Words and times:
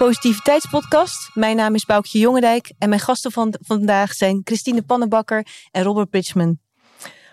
Positiviteitspodcast. 0.00 1.30
Mijn 1.34 1.56
naam 1.56 1.74
is 1.74 1.84
Boukje 1.84 2.18
Jongendijk 2.18 2.72
en 2.78 2.88
mijn 2.88 3.00
gasten 3.00 3.32
van 3.32 3.54
vandaag 3.60 4.12
zijn 4.12 4.40
Christine 4.44 4.82
Pannenbakker 4.82 5.46
en 5.70 5.82
Robert 5.82 6.10
Bridgman. 6.10 6.58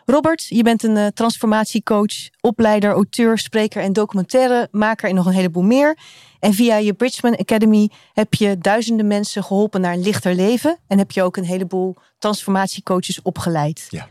Robert, 0.06 0.46
je 0.48 0.64
bent 0.64 0.84
een 0.84 0.96
uh, 0.96 1.08
transformatiecoach, 1.08 2.30
opleider, 2.42 2.92
auteur, 2.92 3.38
spreker 3.38 3.82
en 3.82 3.94
documentairemaker 3.94 5.10
en 5.10 5.16
nog 5.16 5.26
een 5.26 5.34
heleboel 5.34 5.64
meer. 5.64 5.98
En 6.40 6.54
via 6.54 6.78
je 6.78 6.94
Bridgman 6.94 7.38
Academy 7.38 7.90
heb 8.14 8.34
je 8.34 8.58
duizenden 8.58 9.08
mensen 9.08 9.44
geholpen 9.44 9.82
naar 9.82 9.94
een 9.94 10.04
lichter 10.04 10.36
leven 10.36 10.80
en 10.88 10.98
heb 10.98 11.12
je 11.12 11.24
ook 11.24 11.38
een 11.38 11.46
heleboel 11.46 11.96
transformatiecoaches 12.18 13.22
opgeleid. 13.22 13.88
Ja. 13.90 14.08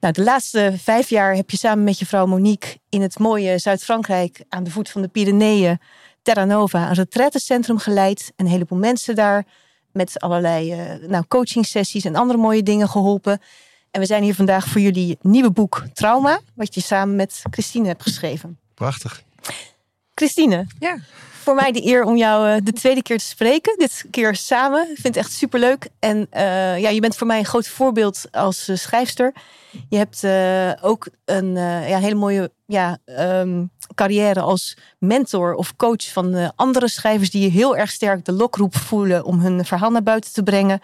Nou, 0.00 0.14
de 0.14 0.22
laatste 0.22 0.74
vijf 0.78 1.08
jaar 1.08 1.34
heb 1.34 1.50
je 1.50 1.56
samen 1.56 1.84
met 1.84 1.98
je 1.98 2.06
vrouw 2.06 2.26
Monique 2.26 2.78
in 2.88 3.02
het 3.02 3.18
mooie 3.18 3.58
Zuid-Frankrijk 3.58 4.44
aan 4.48 4.64
de 4.64 4.70
voet 4.70 4.90
van 4.90 5.02
de 5.02 5.08
Pyreneeën 5.08 5.78
Terra 6.22 6.44
Nova 6.44 6.88
een 6.88 6.94
retraitecentrum 6.94 7.78
geleid. 7.78 8.32
Een 8.36 8.46
heleboel 8.46 8.78
mensen 8.78 9.14
daar 9.14 9.44
met 9.92 10.20
allerlei 10.20 10.74
uh, 10.74 11.08
nou, 11.08 11.24
coaching 11.28 11.66
sessies 11.66 12.04
en 12.04 12.16
andere 12.16 12.38
mooie 12.38 12.62
dingen 12.62 12.88
geholpen. 12.88 13.40
En 13.90 14.00
we 14.00 14.06
zijn 14.06 14.22
hier 14.22 14.34
vandaag 14.34 14.66
voor 14.66 14.80
jullie 14.80 15.18
nieuwe 15.20 15.50
boek 15.50 15.82
Trauma, 15.92 16.40
wat 16.54 16.74
je 16.74 16.80
samen 16.80 17.16
met 17.16 17.42
Christine 17.50 17.86
hebt 17.86 18.02
geschreven. 18.02 18.58
Prachtig. 18.74 19.22
Christine, 20.14 20.66
ja. 20.78 20.98
Voor 21.42 21.54
mij 21.54 21.72
de 21.72 21.86
eer 21.86 22.04
om 22.04 22.16
jou 22.16 22.48
uh, 22.48 22.56
de 22.62 22.72
tweede 22.72 23.02
keer 23.02 23.18
te 23.18 23.24
spreken. 23.24 23.78
Dit 23.78 24.04
keer 24.10 24.36
samen. 24.36 24.80
Ik 24.80 24.98
vind 25.00 25.14
het 25.14 25.16
echt 25.16 25.32
superleuk. 25.32 25.88
En 25.98 26.16
uh, 26.32 26.78
ja, 26.80 26.88
je 26.88 27.00
bent 27.00 27.16
voor 27.16 27.26
mij 27.26 27.38
een 27.38 27.44
groot 27.44 27.68
voorbeeld 27.68 28.24
als 28.30 28.68
uh, 28.68 28.76
schrijfster. 28.76 29.32
Je 29.88 29.96
hebt 29.96 30.26
ook 30.82 31.08
een 31.24 31.54
ja, 31.88 31.98
hele 31.98 32.14
mooie 32.14 32.50
ja, 32.66 32.98
um, 33.40 33.70
carrière 33.94 34.40
als 34.40 34.76
mentor 34.98 35.54
of 35.54 35.76
coach 35.76 36.12
van 36.12 36.52
andere 36.56 36.88
schrijvers 36.88 37.30
die 37.30 37.50
heel 37.50 37.76
erg 37.76 37.90
sterk 37.90 38.24
de 38.24 38.32
lokroep 38.32 38.76
voelen 38.76 39.24
om 39.24 39.40
hun 39.40 39.64
verhaal 39.64 39.90
naar 39.90 40.02
buiten 40.02 40.32
te 40.32 40.42
brengen. 40.42 40.80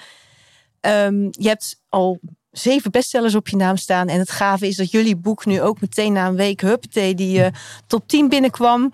Um, 0.80 1.28
je 1.30 1.48
hebt 1.48 1.80
al 1.88 2.18
zeven 2.50 2.90
bestsellers 2.90 3.34
op 3.34 3.48
je 3.48 3.56
naam 3.56 3.76
staan. 3.76 4.08
En 4.08 4.18
het 4.18 4.30
gave 4.30 4.66
is 4.66 4.76
dat 4.76 4.90
jullie 4.90 5.16
boek 5.16 5.46
nu 5.46 5.62
ook 5.62 5.80
meteen 5.80 6.12
na 6.12 6.26
een 6.26 6.36
week 6.36 6.60
huppatee 6.60 7.14
die 7.14 7.44
top 7.86 8.08
10 8.08 8.28
binnenkwam. 8.28 8.92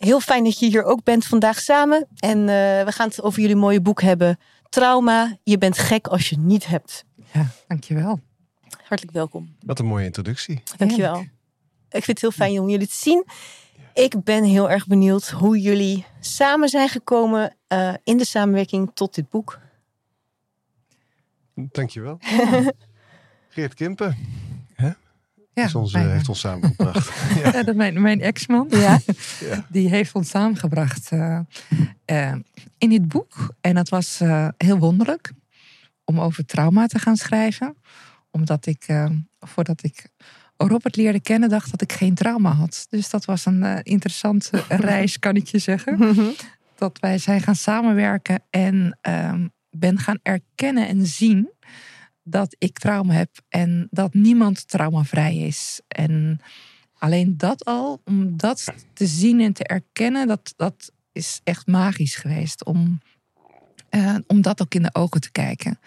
Heel 0.00 0.20
fijn 0.20 0.44
dat 0.44 0.58
je 0.58 0.66
hier 0.66 0.84
ook 0.84 1.04
bent 1.04 1.26
vandaag 1.26 1.60
samen. 1.60 2.06
En 2.18 2.38
uh, 2.38 2.44
we 2.84 2.92
gaan 2.92 3.08
het 3.08 3.22
over 3.22 3.40
jullie 3.40 3.56
mooie 3.56 3.80
boek 3.80 4.00
hebben. 4.00 4.38
Trauma, 4.68 5.38
je 5.42 5.58
bent 5.58 5.78
gek 5.78 6.06
als 6.06 6.28
je 6.28 6.38
niet 6.38 6.66
hebt. 6.66 7.04
Ja, 7.32 7.46
dankjewel. 7.66 8.20
Hartelijk 8.84 9.16
welkom. 9.16 9.56
Wat 9.64 9.78
een 9.78 9.86
mooie 9.86 10.04
introductie. 10.04 10.62
Dankjewel. 10.76 11.14
Heerlijk. 11.14 11.32
Ik 11.90 12.04
vind 12.04 12.06
het 12.06 12.20
heel 12.20 12.30
fijn 12.30 12.60
om 12.60 12.68
jullie 12.68 12.86
te 12.86 12.94
zien. 12.94 13.24
Ik 13.94 14.24
ben 14.24 14.44
heel 14.44 14.70
erg 14.70 14.86
benieuwd 14.86 15.28
hoe 15.28 15.60
jullie 15.60 16.04
samen 16.20 16.68
zijn 16.68 16.88
gekomen 16.88 17.56
uh, 17.68 17.94
in 18.04 18.16
de 18.16 18.24
samenwerking 18.24 18.90
tot 18.94 19.14
dit 19.14 19.28
boek. 19.28 19.58
Dankjewel. 21.54 22.18
Geert 23.48 23.74
Kimpen. 23.74 24.16
Ja, 25.52 25.64
is 25.64 25.74
ons, 25.74 25.92
mijn, 25.92 26.10
heeft 26.10 26.28
ons 26.28 26.40
samengebracht. 26.40 27.10
ja. 27.42 27.52
ja. 27.52 27.62
dat 27.62 27.74
mijn, 27.74 28.02
mijn 28.02 28.20
ex-man. 28.20 28.66
Ja. 28.70 29.00
ja. 29.50 29.66
Die 29.68 29.88
heeft 29.88 30.14
ons 30.14 30.28
samengebracht 30.28 31.10
uh, 31.12 31.40
uh, 32.06 32.34
in 32.78 32.88
dit 32.88 33.08
boek. 33.08 33.54
En 33.60 33.74
dat 33.74 33.88
was 33.88 34.20
uh, 34.20 34.48
heel 34.56 34.78
wonderlijk 34.78 35.32
om 36.04 36.20
over 36.20 36.46
trauma 36.46 36.86
te 36.86 36.98
gaan 36.98 37.16
schrijven. 37.16 37.76
Omdat 38.30 38.66
ik, 38.66 38.86
voordat 39.40 39.84
ik 39.84 40.06
Robert 40.56 40.96
leerde 40.96 41.20
kennen, 41.20 41.48
dacht 41.48 41.70
dat 41.70 41.82
ik 41.82 41.92
geen 41.92 42.14
trauma 42.14 42.52
had. 42.52 42.86
Dus 42.88 43.10
dat 43.10 43.24
was 43.24 43.46
een 43.46 43.82
interessante 43.82 44.64
reis, 44.68 45.18
kan 45.18 45.36
ik 45.36 45.46
je 45.46 45.58
zeggen. 45.58 46.14
dat 46.74 46.98
wij 47.00 47.18
zijn 47.18 47.40
gaan 47.40 47.56
samenwerken 47.56 48.42
en 48.50 48.98
ehm, 49.00 49.46
ben 49.70 49.98
gaan 49.98 50.18
erkennen 50.22 50.88
en 50.88 51.06
zien 51.06 51.50
dat 52.30 52.56
ik 52.58 52.78
trauma 52.78 53.14
heb 53.14 53.30
en 53.48 53.88
dat 53.90 54.14
niemand 54.14 54.68
traumavrij 54.68 55.36
is. 55.36 55.80
En 55.88 56.40
alleen 56.98 57.36
dat 57.36 57.64
al, 57.64 58.00
om 58.04 58.36
dat 58.36 58.64
te 58.92 59.06
zien 59.06 59.40
en 59.40 59.52
te 59.52 59.64
erkennen, 59.64 60.26
dat, 60.26 60.52
dat 60.56 60.92
is 61.12 61.40
echt 61.44 61.66
magisch 61.66 62.14
geweest. 62.14 62.64
Om, 62.64 63.00
uh, 63.90 64.16
om 64.26 64.40
dat 64.40 64.62
ook 64.62 64.74
in 64.74 64.82
de 64.82 64.94
ogen 64.94 65.20
te 65.20 65.30
kijken. 65.30 65.78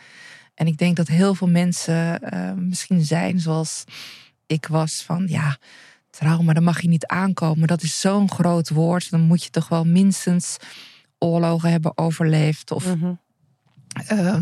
En 0.53 0.67
ik 0.67 0.77
denk 0.77 0.95
dat 0.95 1.07
heel 1.07 1.35
veel 1.35 1.49
mensen 1.49 2.19
uh, 2.33 2.53
misschien 2.53 3.05
zijn 3.05 3.39
zoals 3.39 3.83
ik 4.45 4.67
was 4.67 5.01
van 5.01 5.27
ja, 5.27 5.57
trauma, 6.09 6.53
dat 6.53 6.63
mag 6.63 6.81
je 6.81 6.87
niet 6.87 7.05
aankomen. 7.05 7.67
Dat 7.67 7.83
is 7.83 7.99
zo'n 7.99 8.31
groot 8.31 8.69
woord. 8.69 9.09
Dan 9.09 9.21
moet 9.21 9.43
je 9.43 9.49
toch 9.49 9.67
wel 9.67 9.85
minstens 9.85 10.57
oorlogen 11.17 11.71
hebben 11.71 11.97
overleefd 11.97 12.71
of 12.71 12.85
mm 12.85 13.01
-hmm 13.01 13.21
uh, 14.11 14.37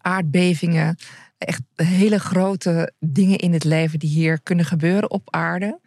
aardbevingen. 0.00 0.96
Echt 1.44 1.62
hele 1.74 2.18
grote 2.18 2.92
dingen 2.98 3.38
in 3.38 3.52
het 3.52 3.64
leven 3.64 3.98
die 3.98 4.10
hier 4.10 4.40
kunnen 4.40 4.64
gebeuren 4.64 5.10
op 5.10 5.34
aarde. 5.34 5.80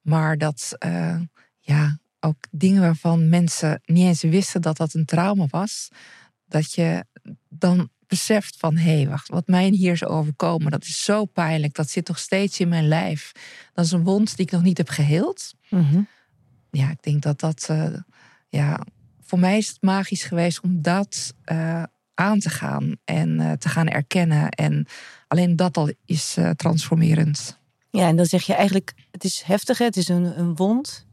Maar 0.00 0.38
dat, 0.38 0.76
uh, 0.86 1.20
ja, 1.60 1.98
ook 2.20 2.36
dingen 2.50 2.80
waarvan 2.80 3.28
mensen 3.28 3.80
niet 3.84 4.06
eens 4.06 4.22
wisten 4.22 4.62
dat 4.62 4.76
dat 4.76 4.94
een 4.94 5.04
trauma 5.04 5.46
was. 5.50 5.88
Dat 6.46 6.72
je 6.72 7.04
dan 7.48 7.90
beseft 8.06 8.56
van, 8.56 8.76
hé, 8.76 8.96
hey, 8.96 9.08
wacht, 9.08 9.28
wat 9.28 9.46
mij 9.46 9.68
hier 9.68 9.92
is 9.92 10.04
overkomen, 10.04 10.70
dat 10.70 10.84
is 10.84 11.04
zo 11.04 11.24
pijnlijk. 11.24 11.74
Dat 11.74 11.90
zit 11.90 12.04
toch 12.04 12.18
steeds 12.18 12.60
in 12.60 12.68
mijn 12.68 12.88
lijf. 12.88 13.32
Dat 13.72 13.84
is 13.84 13.92
een 13.92 14.04
wond 14.04 14.36
die 14.36 14.46
ik 14.46 14.52
nog 14.52 14.62
niet 14.62 14.78
heb 14.78 14.88
geheeld. 14.88 15.54
Mm 15.68 15.84
-hmm. 15.84 16.08
Ja, 16.70 16.90
ik 16.90 17.02
denk 17.02 17.22
dat 17.22 17.40
dat, 17.40 17.68
uh, 17.70 17.98
ja, 18.48 18.80
voor 19.20 19.38
mij 19.38 19.56
is 19.56 19.68
het 19.68 19.82
magisch 19.82 20.24
geweest 20.24 20.60
om 20.60 20.82
dat 20.82 21.34
uh, 21.52 21.82
aan 22.16 22.38
te 22.38 22.50
gaan 22.50 22.96
en 23.04 23.40
uh, 23.40 23.52
te 23.52 23.68
gaan 23.68 23.88
erkennen. 23.88 24.48
En 24.48 24.86
alleen 25.28 25.56
dat 25.56 25.76
al 25.76 25.90
is 26.04 26.36
uh, 26.38 26.50
transformerend. 26.50 27.58
Ja, 27.90 28.08
en 28.08 28.16
dan 28.16 28.26
zeg 28.26 28.42
je 28.42 28.54
eigenlijk, 28.54 28.94
het 29.10 29.24
is 29.24 29.42
heftig, 29.42 29.78
het 29.78 29.96
is 29.96 30.08
een, 30.08 30.38
een 30.38 30.56
wond, 30.56 31.06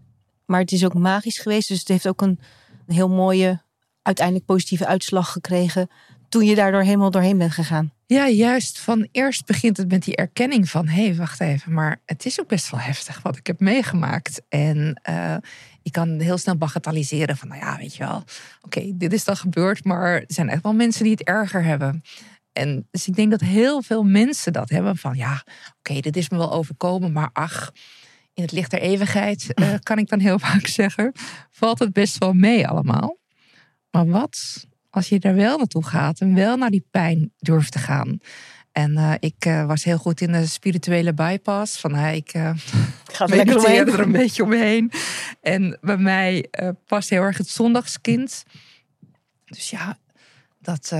maar 0.45 0.59
het 0.59 0.71
is 0.71 0.85
ook 0.85 0.93
magisch 0.93 1.37
geweest. 1.37 1.67
Dus 1.67 1.79
het 1.79 1.87
heeft 1.87 2.07
ook 2.07 2.21
een, 2.21 2.39
een 2.87 2.95
heel 2.95 3.09
mooie, 3.09 3.61
uiteindelijk 4.01 4.45
positieve 4.45 4.85
uitslag 4.85 5.31
gekregen 5.31 5.89
toen 6.33 6.45
je 6.45 6.55
daardoor 6.55 6.81
helemaal 6.81 7.11
doorheen 7.11 7.37
bent 7.37 7.51
gegaan. 7.51 7.91
Ja, 8.05 8.27
juist. 8.27 8.79
Van 8.79 9.07
eerst 9.11 9.45
begint 9.45 9.77
het 9.77 9.91
met 9.91 10.03
die 10.03 10.15
erkenning 10.15 10.69
van... 10.69 10.87
hé, 10.87 11.05
hey, 11.05 11.15
wacht 11.15 11.39
even, 11.39 11.73
maar 11.73 12.01
het 12.05 12.25
is 12.25 12.39
ook 12.39 12.47
best 12.47 12.69
wel 12.69 12.79
heftig 12.79 13.21
wat 13.21 13.37
ik 13.37 13.47
heb 13.47 13.59
meegemaakt. 13.59 14.41
En 14.49 15.01
uh, 15.09 15.35
ik 15.81 15.91
kan 15.91 16.19
heel 16.19 16.37
snel 16.37 16.57
bagatelliseren 16.57 17.37
van... 17.37 17.47
nou 17.47 17.59
ja, 17.59 17.77
weet 17.77 17.95
je 17.95 18.03
wel, 18.03 18.15
oké, 18.15 18.25
okay, 18.61 18.93
dit 18.95 19.13
is 19.13 19.23
dan 19.23 19.37
gebeurd... 19.37 19.83
maar 19.83 20.13
er 20.13 20.23
zijn 20.27 20.49
echt 20.49 20.63
wel 20.63 20.73
mensen 20.73 21.03
die 21.03 21.11
het 21.11 21.23
erger 21.23 21.63
hebben. 21.63 22.01
En 22.53 22.87
dus 22.91 23.07
ik 23.07 23.15
denk 23.15 23.31
dat 23.31 23.41
heel 23.41 23.81
veel 23.81 24.03
mensen 24.03 24.53
dat 24.53 24.69
hebben 24.69 24.97
van... 24.97 25.15
ja, 25.15 25.33
oké, 25.33 25.51
okay, 25.77 26.01
dit 26.01 26.17
is 26.17 26.29
me 26.29 26.37
wel 26.37 26.53
overkomen, 26.53 27.11
maar 27.11 27.29
ach... 27.33 27.71
in 28.33 28.43
het 28.43 28.51
licht 28.51 28.71
der 28.71 28.81
eeuwigheid, 28.81 29.47
uh, 29.55 29.73
kan 29.89 29.97
ik 29.97 30.09
dan 30.09 30.19
heel 30.19 30.39
vaak 30.39 30.67
zeggen... 30.67 31.11
valt 31.49 31.79
het 31.79 31.93
best 31.93 32.17
wel 32.17 32.33
mee 32.33 32.67
allemaal. 32.67 33.17
Maar 33.91 34.07
wat 34.07 34.65
als 34.93 35.09
je 35.09 35.19
er 35.19 35.35
wel 35.35 35.57
naartoe 35.57 35.85
gaat 35.85 36.19
en 36.19 36.35
wel 36.35 36.57
naar 36.57 36.69
die 36.69 36.87
pijn 36.91 37.33
durft 37.39 37.71
te 37.71 37.79
gaan. 37.79 38.19
En 38.71 38.91
uh, 38.91 39.13
ik 39.19 39.45
uh, 39.45 39.65
was 39.65 39.83
heel 39.83 39.97
goed 39.97 40.21
in 40.21 40.31
de 40.31 40.45
spirituele 40.45 41.13
bypass. 41.13 41.79
Van 41.79 41.95
uh, 41.95 42.13
ik 42.13 42.33
uh, 42.35 42.51
ga 43.11 43.27
er 43.27 43.99
een 43.99 44.11
beetje 44.11 44.43
omheen. 44.43 44.91
En 45.41 45.77
bij 45.81 45.97
mij 45.97 46.45
past 46.87 47.09
heel 47.09 47.21
erg 47.21 47.37
het 47.37 47.47
zondagskind. 47.47 48.43
Dus 49.45 49.69
ja, 49.69 49.97
dat, 50.59 50.91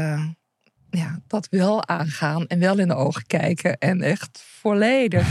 ja, 0.89 1.19
dat 1.28 1.48
wel 1.50 1.88
aangaan 1.88 2.48
en 2.48 2.60
wel 2.60 2.80
in 2.80 2.88
de 2.88 2.96
ogen 2.96 3.25
kijken. 3.25 3.78
En 3.78 4.01
echt 4.01 4.44
volledig, 4.60 5.28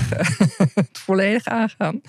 volledig 1.07 1.47
aangaan. 1.47 2.01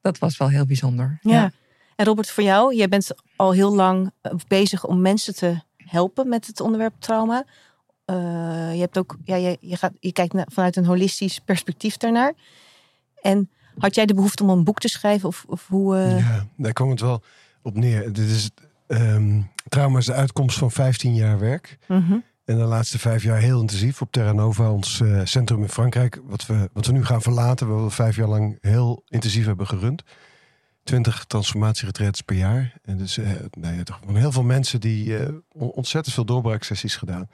Dat 0.00 0.18
was 0.18 0.36
wel 0.36 0.48
heel 0.48 0.66
bijzonder. 0.66 1.18
Ja. 1.20 1.32
ja. 1.32 1.52
En 1.96 2.04
Robert, 2.04 2.30
voor 2.30 2.44
jou, 2.44 2.74
jij 2.74 2.88
bent 2.88 3.10
al 3.36 3.52
heel 3.52 3.74
lang 3.74 4.10
bezig 4.48 4.84
om 4.84 5.00
mensen 5.00 5.34
te 5.34 5.64
helpen 5.86 6.28
met 6.28 6.46
het 6.46 6.60
onderwerp 6.60 6.94
trauma. 6.98 7.44
Uh, 8.06 8.16
je, 8.74 8.80
hebt 8.80 8.98
ook, 8.98 9.16
ja, 9.24 9.36
je, 9.36 9.56
je, 9.60 9.76
gaat, 9.76 9.92
je 10.00 10.12
kijkt 10.12 10.32
naar, 10.32 10.46
vanuit 10.52 10.76
een 10.76 10.84
holistisch 10.84 11.38
perspectief 11.38 11.96
daarnaar. 11.96 12.32
En 13.22 13.50
had 13.78 13.94
jij 13.94 14.06
de 14.06 14.14
behoefte 14.14 14.42
om 14.42 14.48
een 14.48 14.64
boek 14.64 14.78
te 14.78 14.88
schrijven? 14.88 15.28
Of, 15.28 15.44
of 15.48 15.66
hoe, 15.68 15.96
uh... 15.96 16.18
Ja, 16.18 16.46
daar 16.56 16.72
kwam 16.72 16.90
het 16.90 17.00
wel 17.00 17.22
op 17.62 17.76
neer. 17.76 18.12
Dit 18.12 18.28
is, 18.28 18.50
um, 18.86 19.50
trauma 19.68 19.98
is 19.98 20.06
de 20.06 20.12
uitkomst 20.12 20.58
van 20.58 20.70
15 20.70 21.14
jaar 21.14 21.38
werk. 21.38 21.78
-hmm. 21.86 22.24
En 22.46 22.56
de 22.56 22.64
laatste 22.64 22.98
vijf 22.98 23.22
jaar 23.22 23.38
heel 23.38 23.60
intensief 23.60 24.00
op 24.00 24.12
Terra 24.12 24.32
Nova, 24.32 24.70
ons 24.70 25.00
uh, 25.00 25.20
centrum 25.24 25.62
in 25.62 25.68
Frankrijk. 25.68 26.20
Wat 26.24 26.46
we, 26.46 26.70
wat 26.72 26.86
we 26.86 26.92
nu 26.92 27.04
gaan 27.04 27.22
verlaten, 27.22 27.68
waar 27.68 27.84
we 27.84 27.90
vijf 27.90 28.16
jaar 28.16 28.28
lang 28.28 28.58
heel 28.60 29.02
intensief 29.08 29.46
hebben 29.46 29.66
gerund. 29.66 30.02
20 30.86 31.24
transformatieretreats 31.24 32.20
per 32.20 32.36
jaar. 32.36 32.72
En 32.82 32.96
dus 32.96 33.18
uh, 33.18 33.30
nee, 33.58 33.82
toch 33.82 34.00
heel 34.06 34.32
veel 34.32 34.42
mensen 34.42 34.80
die 34.80 35.06
uh, 35.06 35.28
ontzettend 35.52 36.14
veel 36.14 36.24
doorbraaksessies 36.24 36.96
gedaan. 36.96 37.28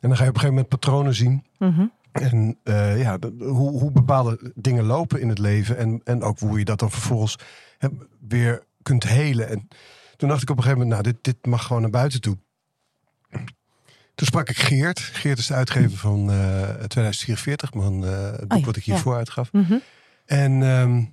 En 0.00 0.08
dan 0.08 0.16
ga 0.16 0.22
je 0.22 0.28
op 0.28 0.34
een 0.34 0.40
gegeven 0.40 0.48
moment 0.48 0.68
patronen 0.68 1.14
zien. 1.14 1.44
Mm 1.58 1.74
-hmm. 1.74 1.92
En 2.12 2.58
uh, 2.64 3.00
ja, 3.00 3.18
de, 3.18 3.34
hoe, 3.38 3.80
hoe 3.80 3.92
bepaalde 3.92 4.52
dingen 4.54 4.84
lopen 4.84 5.20
in 5.20 5.28
het 5.28 5.38
leven. 5.38 5.76
En, 5.76 6.00
en 6.04 6.22
ook 6.22 6.38
hoe 6.38 6.58
je 6.58 6.64
dat 6.64 6.78
dan 6.78 6.90
vervolgens 6.90 7.36
he, 7.78 7.88
weer 8.28 8.62
kunt 8.82 9.04
helen. 9.04 9.48
En 9.48 9.68
Toen 10.16 10.28
dacht 10.28 10.42
ik 10.42 10.50
op 10.50 10.56
een 10.56 10.62
gegeven 10.62 10.86
moment, 10.86 11.02
nou, 11.02 11.14
dit, 11.14 11.24
dit 11.24 11.46
mag 11.46 11.66
gewoon 11.66 11.82
naar 11.82 11.90
buiten 11.90 12.20
toe. 12.20 12.38
Toen 14.14 14.26
sprak 14.26 14.48
ik 14.48 14.58
Geert. 14.58 14.98
Geert 15.00 15.38
is 15.38 15.46
de 15.46 15.54
uitgever 15.54 15.98
van 15.98 16.30
eh 16.30 16.62
2044, 16.68 17.74
man, 17.74 18.04
eh, 18.04 18.30
het 18.30 18.48
boek 18.48 18.58
ja, 18.58 18.64
wat 18.64 18.76
ik 18.76 18.84
hiervoor 18.84 19.16
uitgaf. 19.16 19.52
Mhm, 19.52 19.78
En 20.24 20.62
ehm, 20.62 21.04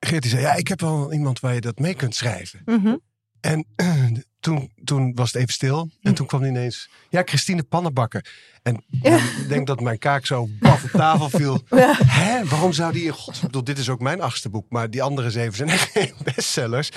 Geert 0.00 0.22
die 0.22 0.30
zei, 0.30 0.42
ja, 0.42 0.54
ik 0.54 0.68
heb 0.68 0.80
wel 0.80 1.12
iemand 1.12 1.40
waar 1.40 1.54
je 1.54 1.60
dat 1.60 1.78
mee 1.78 1.94
kunt 1.94 2.14
schrijven. 2.14 2.62
mhm. 2.64 2.96
En 3.40 3.66
toen, 4.40 4.72
toen 4.84 5.12
was 5.14 5.32
het 5.32 5.40
even 5.42 5.52
stil. 5.54 5.90
En 6.02 6.14
toen 6.14 6.26
kwam 6.26 6.44
ineens, 6.44 6.90
ja, 7.10 7.22
Christine 7.24 7.62
Pannenbakker. 7.62 8.24
En 8.62 8.84
Ja. 8.90 9.16
ik 9.16 9.44
denk 9.48 9.66
dat 9.66 9.80
mijn 9.80 9.98
kaak 9.98 10.26
zo 10.26 10.48
baf 10.60 10.84
op 10.84 10.90
tafel 10.90 11.30
viel. 11.30 11.62
Ja. 11.70 11.94
Hè, 12.04 12.44
waarom 12.44 12.72
zou 12.72 12.92
die. 12.92 13.04
Ik 13.08 13.14
bedoel, 13.42 13.64
dit 13.64 13.78
is 13.78 13.88
ook 13.88 14.00
mijn 14.00 14.20
achtste 14.20 14.48
boek. 14.48 14.66
Maar 14.68 14.90
die 14.90 15.02
andere 15.02 15.30
zeven 15.30 15.54
zijn 15.56 15.68
echt 15.68 15.90
geen 15.98 16.12
bestsellers. 16.24 16.90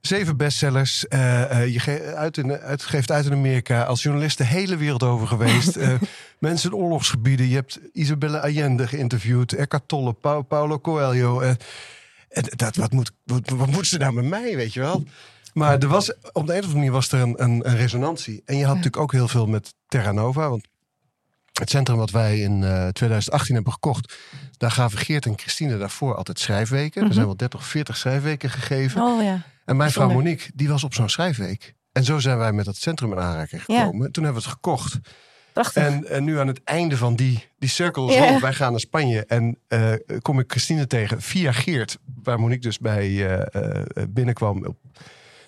Zeven 0.00 0.36
bestsellers. 0.36 1.08
eh, 1.08 1.66
je 1.72 1.80
ge- 1.80 2.14
uit 2.16 2.36
in, 2.36 2.52
uitgeeft 2.58 3.10
uit 3.10 3.26
in 3.26 3.32
Amerika. 3.32 3.82
Als 3.82 4.02
journalist 4.02 4.38
de 4.38 4.44
hele 4.44 4.76
wereld 4.76 5.02
over 5.02 5.26
geweest. 5.26 5.76
Eh, 5.84 5.94
mensen 6.38 6.70
in 6.70 6.76
oorlogsgebieden. 6.76 7.48
Je 7.48 7.54
hebt 7.54 7.78
Isabelle 7.92 8.40
Allende 8.40 8.86
geïnterviewd. 8.88 9.52
Eckhart 9.52 9.88
Tolle, 9.88 10.12
Pau- 10.12 10.42
Paulo 10.42 10.80
Coelho. 10.80 11.54
Eh, 12.34 12.42
dat, 12.56 12.76
wat, 12.76 12.92
moet, 12.92 13.10
wat, 13.24 13.48
wat 13.48 13.70
moet 13.70 13.86
ze 13.86 13.98
nou 13.98 14.12
met 14.12 14.24
mij, 14.24 14.56
weet 14.56 14.72
je 14.72 14.80
wel? 14.80 15.04
Maar 15.52 15.78
er 15.78 15.88
was, 15.88 16.12
op 16.32 16.46
de 16.46 16.52
een 16.52 16.58
of 16.58 16.64
andere 16.64 16.74
manier 16.74 16.90
was 16.92 17.12
er 17.12 17.20
een, 17.20 17.42
een, 17.42 17.68
een 17.68 17.76
resonantie. 17.76 18.42
En 18.44 18.54
je 18.56 18.60
had 18.60 18.68
Ja. 18.68 18.74
natuurlijk 18.76 19.02
ook 19.02 19.12
heel 19.12 19.28
veel 19.28 19.46
met 19.46 19.74
Terra 19.88 20.12
Nova. 20.12 20.48
Want 20.48 20.66
het 21.52 21.70
centrum 21.70 21.96
wat 21.96 22.10
wij 22.10 22.40
in 22.40 22.62
eh, 22.64 22.88
2018 22.88 23.54
hebben 23.54 23.72
gekocht... 23.72 24.14
daar 24.56 24.70
gaven 24.70 24.98
Geert 24.98 25.26
en 25.26 25.38
Christine 25.38 25.78
daarvoor 25.78 26.14
altijd 26.16 26.38
schrijfweken. 26.38 26.98
Mhm. 27.00 27.08
Er 27.08 27.14
zijn 27.14 27.26
wel 27.26 27.36
30 27.36 27.60
of 27.60 27.66
40 27.66 27.96
schrijfweken 27.96 28.50
gegeven. 28.50 29.02
Oh 29.02 29.22
ja. 29.22 29.42
En 29.64 29.76
mijn 29.76 29.90
vrouw. 29.90 30.08
Monique, 30.10 30.50
die 30.54 30.68
was 30.68 30.84
op 30.84 30.94
zo'n 30.94 31.08
schrijfweek. 31.08 31.74
En 31.92 32.04
zo 32.04 32.18
zijn 32.18 32.38
wij 32.38 32.52
met 32.52 32.64
dat 32.64 32.76
centrum 32.76 33.12
in 33.12 33.18
aanraking 33.18 33.62
Ja. 33.66 33.78
gekomen. 33.84 34.12
Toen 34.12 34.24
hebben 34.24 34.42
we 34.42 34.48
het 34.48 34.56
gekocht. 34.56 34.98
Prachtig. 35.54 35.82
En, 35.82 36.08
en 36.08 36.24
nu 36.24 36.38
aan 36.38 36.46
het 36.46 36.60
einde 36.64 36.96
van 36.96 37.14
die, 37.14 37.48
die 37.58 37.68
cirkel. 37.68 38.06
Wij 38.40 38.52
gaan 38.52 38.70
naar 38.70 38.80
Spanje. 38.80 39.24
En 39.26 39.58
eh, 39.68 39.92
kom 40.22 40.38
ik 40.38 40.50
Christine 40.50 40.86
tegen 40.86 41.22
via 41.22 41.52
Geert. 41.52 41.98
Waar 42.22 42.40
Monique 42.40 42.62
dus 42.62 42.78
bij 42.78 43.02
eh, 43.06 43.40
eh, 43.72 43.82
binnenkwam. 44.08 44.66
Op- 44.66 44.76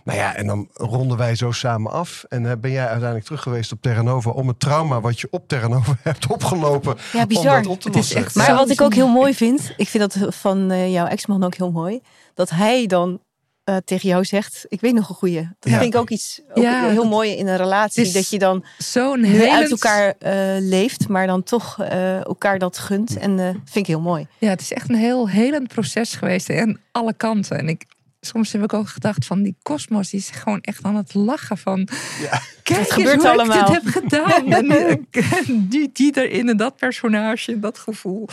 Nou 0.05 0.19
ja, 0.19 0.35
en 0.35 0.47
dan 0.47 0.69
ronden 0.73 1.17
wij 1.17 1.35
zo 1.35 1.53
samen 1.53 1.93
af. 1.93 2.25
En 2.29 2.47
eh, 2.50 2.53
ben 2.61 2.70
jij 2.70 2.85
uiteindelijk 2.87 3.25
terug 3.25 3.43
geweest 3.43 3.73
op 3.73 3.82
Terra 3.82 4.03
Nova... 4.03 4.31
om 4.31 4.49
het 4.49 4.61
trauma 4.61 5.00
wat 5.00 5.20
je 5.20 5.29
op 5.31 5.49
Terra 5.49 5.69
Nova 5.69 5.97
hebt 6.03 6.26
opgelopen... 6.26 6.97
ja, 7.12 7.23
om 7.23 7.44
dat 7.44 7.67
op 7.67 7.81
te 7.81 7.91
lossen. 7.91 8.26
Maar 8.35 8.55
wat 8.55 8.70
ik 8.70 8.81
ook 8.81 8.94
heel 8.94 9.09
mooi 9.09 9.35
vind, 9.35 9.73
ik 9.76 9.88
vind 9.88 10.12
dat 10.12 10.35
van 10.35 10.91
jouw 10.91 11.06
ex-man 11.06 11.44
ook 11.44 11.55
heel 11.55 11.73
mooi, 11.73 12.00
dat 12.35 12.50
hij 12.50 12.87
dan 12.87 13.20
eh, 13.67 13.77
tegen 13.85 14.09
jou 14.09 14.25
zegt, 14.25 14.65
ik 14.69 14.81
weet 14.81 14.95
nog 14.95 15.09
een 15.09 15.15
goeie. 15.15 15.49
Dat 15.59 15.73
Ja. 15.73 15.79
vind 15.79 15.95
ik 15.95 16.01
ook 16.01 16.11
iets 16.11 16.41
ook 16.55 16.63
Ja, 16.63 16.89
heel 16.89 17.09
mooi 17.09 17.31
in 17.31 17.47
een 17.47 17.57
relatie, 17.57 18.03
is 18.05 18.13
dat 18.13 18.29
je 18.31 18.39
dan 18.39 18.65
Zo'n 18.79 19.21
nu 19.21 19.27
helend- 19.29 19.51
uit 19.53 19.71
elkaar 19.71 20.15
eh, 20.19 20.33
leeft, 20.61 21.09
maar 21.09 21.27
dan 21.27 21.43
toch 21.43 21.79
eh, 21.81 22.25
elkaar 22.25 22.59
dat 22.59 22.79
gunt. 22.79 23.17
En 23.19 23.39
eh 23.39 23.45
vind 23.49 23.75
ik 23.77 23.87
heel 23.87 24.01
mooi. 24.01 24.27
Ja, 24.39 24.49
het 24.49 24.61
is 24.61 24.73
echt 24.73 24.89
een 24.89 24.95
heel 24.97 25.29
helend 25.29 25.69
proces 25.69 26.15
geweest 26.15 26.51
aan 26.51 26.79
alle 26.93 27.15
kanten. 27.15 27.59
En 27.59 27.69
ik, 27.69 27.85
soms 28.21 28.53
heb 28.53 28.63
ik 28.63 28.73
ook 28.73 28.89
gedacht 28.89 29.27
van 29.27 29.43
die 29.43 29.57
kosmos, 29.63 30.11
die 30.11 30.21
is 30.21 30.31
gewoon 30.31 30.61
echt 30.61 30.83
aan 30.85 30.97
het 30.97 31.15
lachen 31.15 31.59
van... 31.59 31.89
Ja. 32.23 32.41
Kijk 32.62 32.79
Het 32.79 32.79
eens 32.79 32.93
gebeurt 32.95 33.17
hoe 33.23 33.29
allemaal. 33.31 33.61
ik 33.61 33.67
dit 33.83 33.95
heb 33.95 34.03
gedaan. 34.03 34.53
en 34.59 35.67
die- 35.69 35.91
die, 35.93 36.17
erin 36.23 36.49
en 36.49 36.57
dat 36.57 36.77
personage, 36.77 37.59
dat 37.59 37.79
gevoel. 37.79 38.29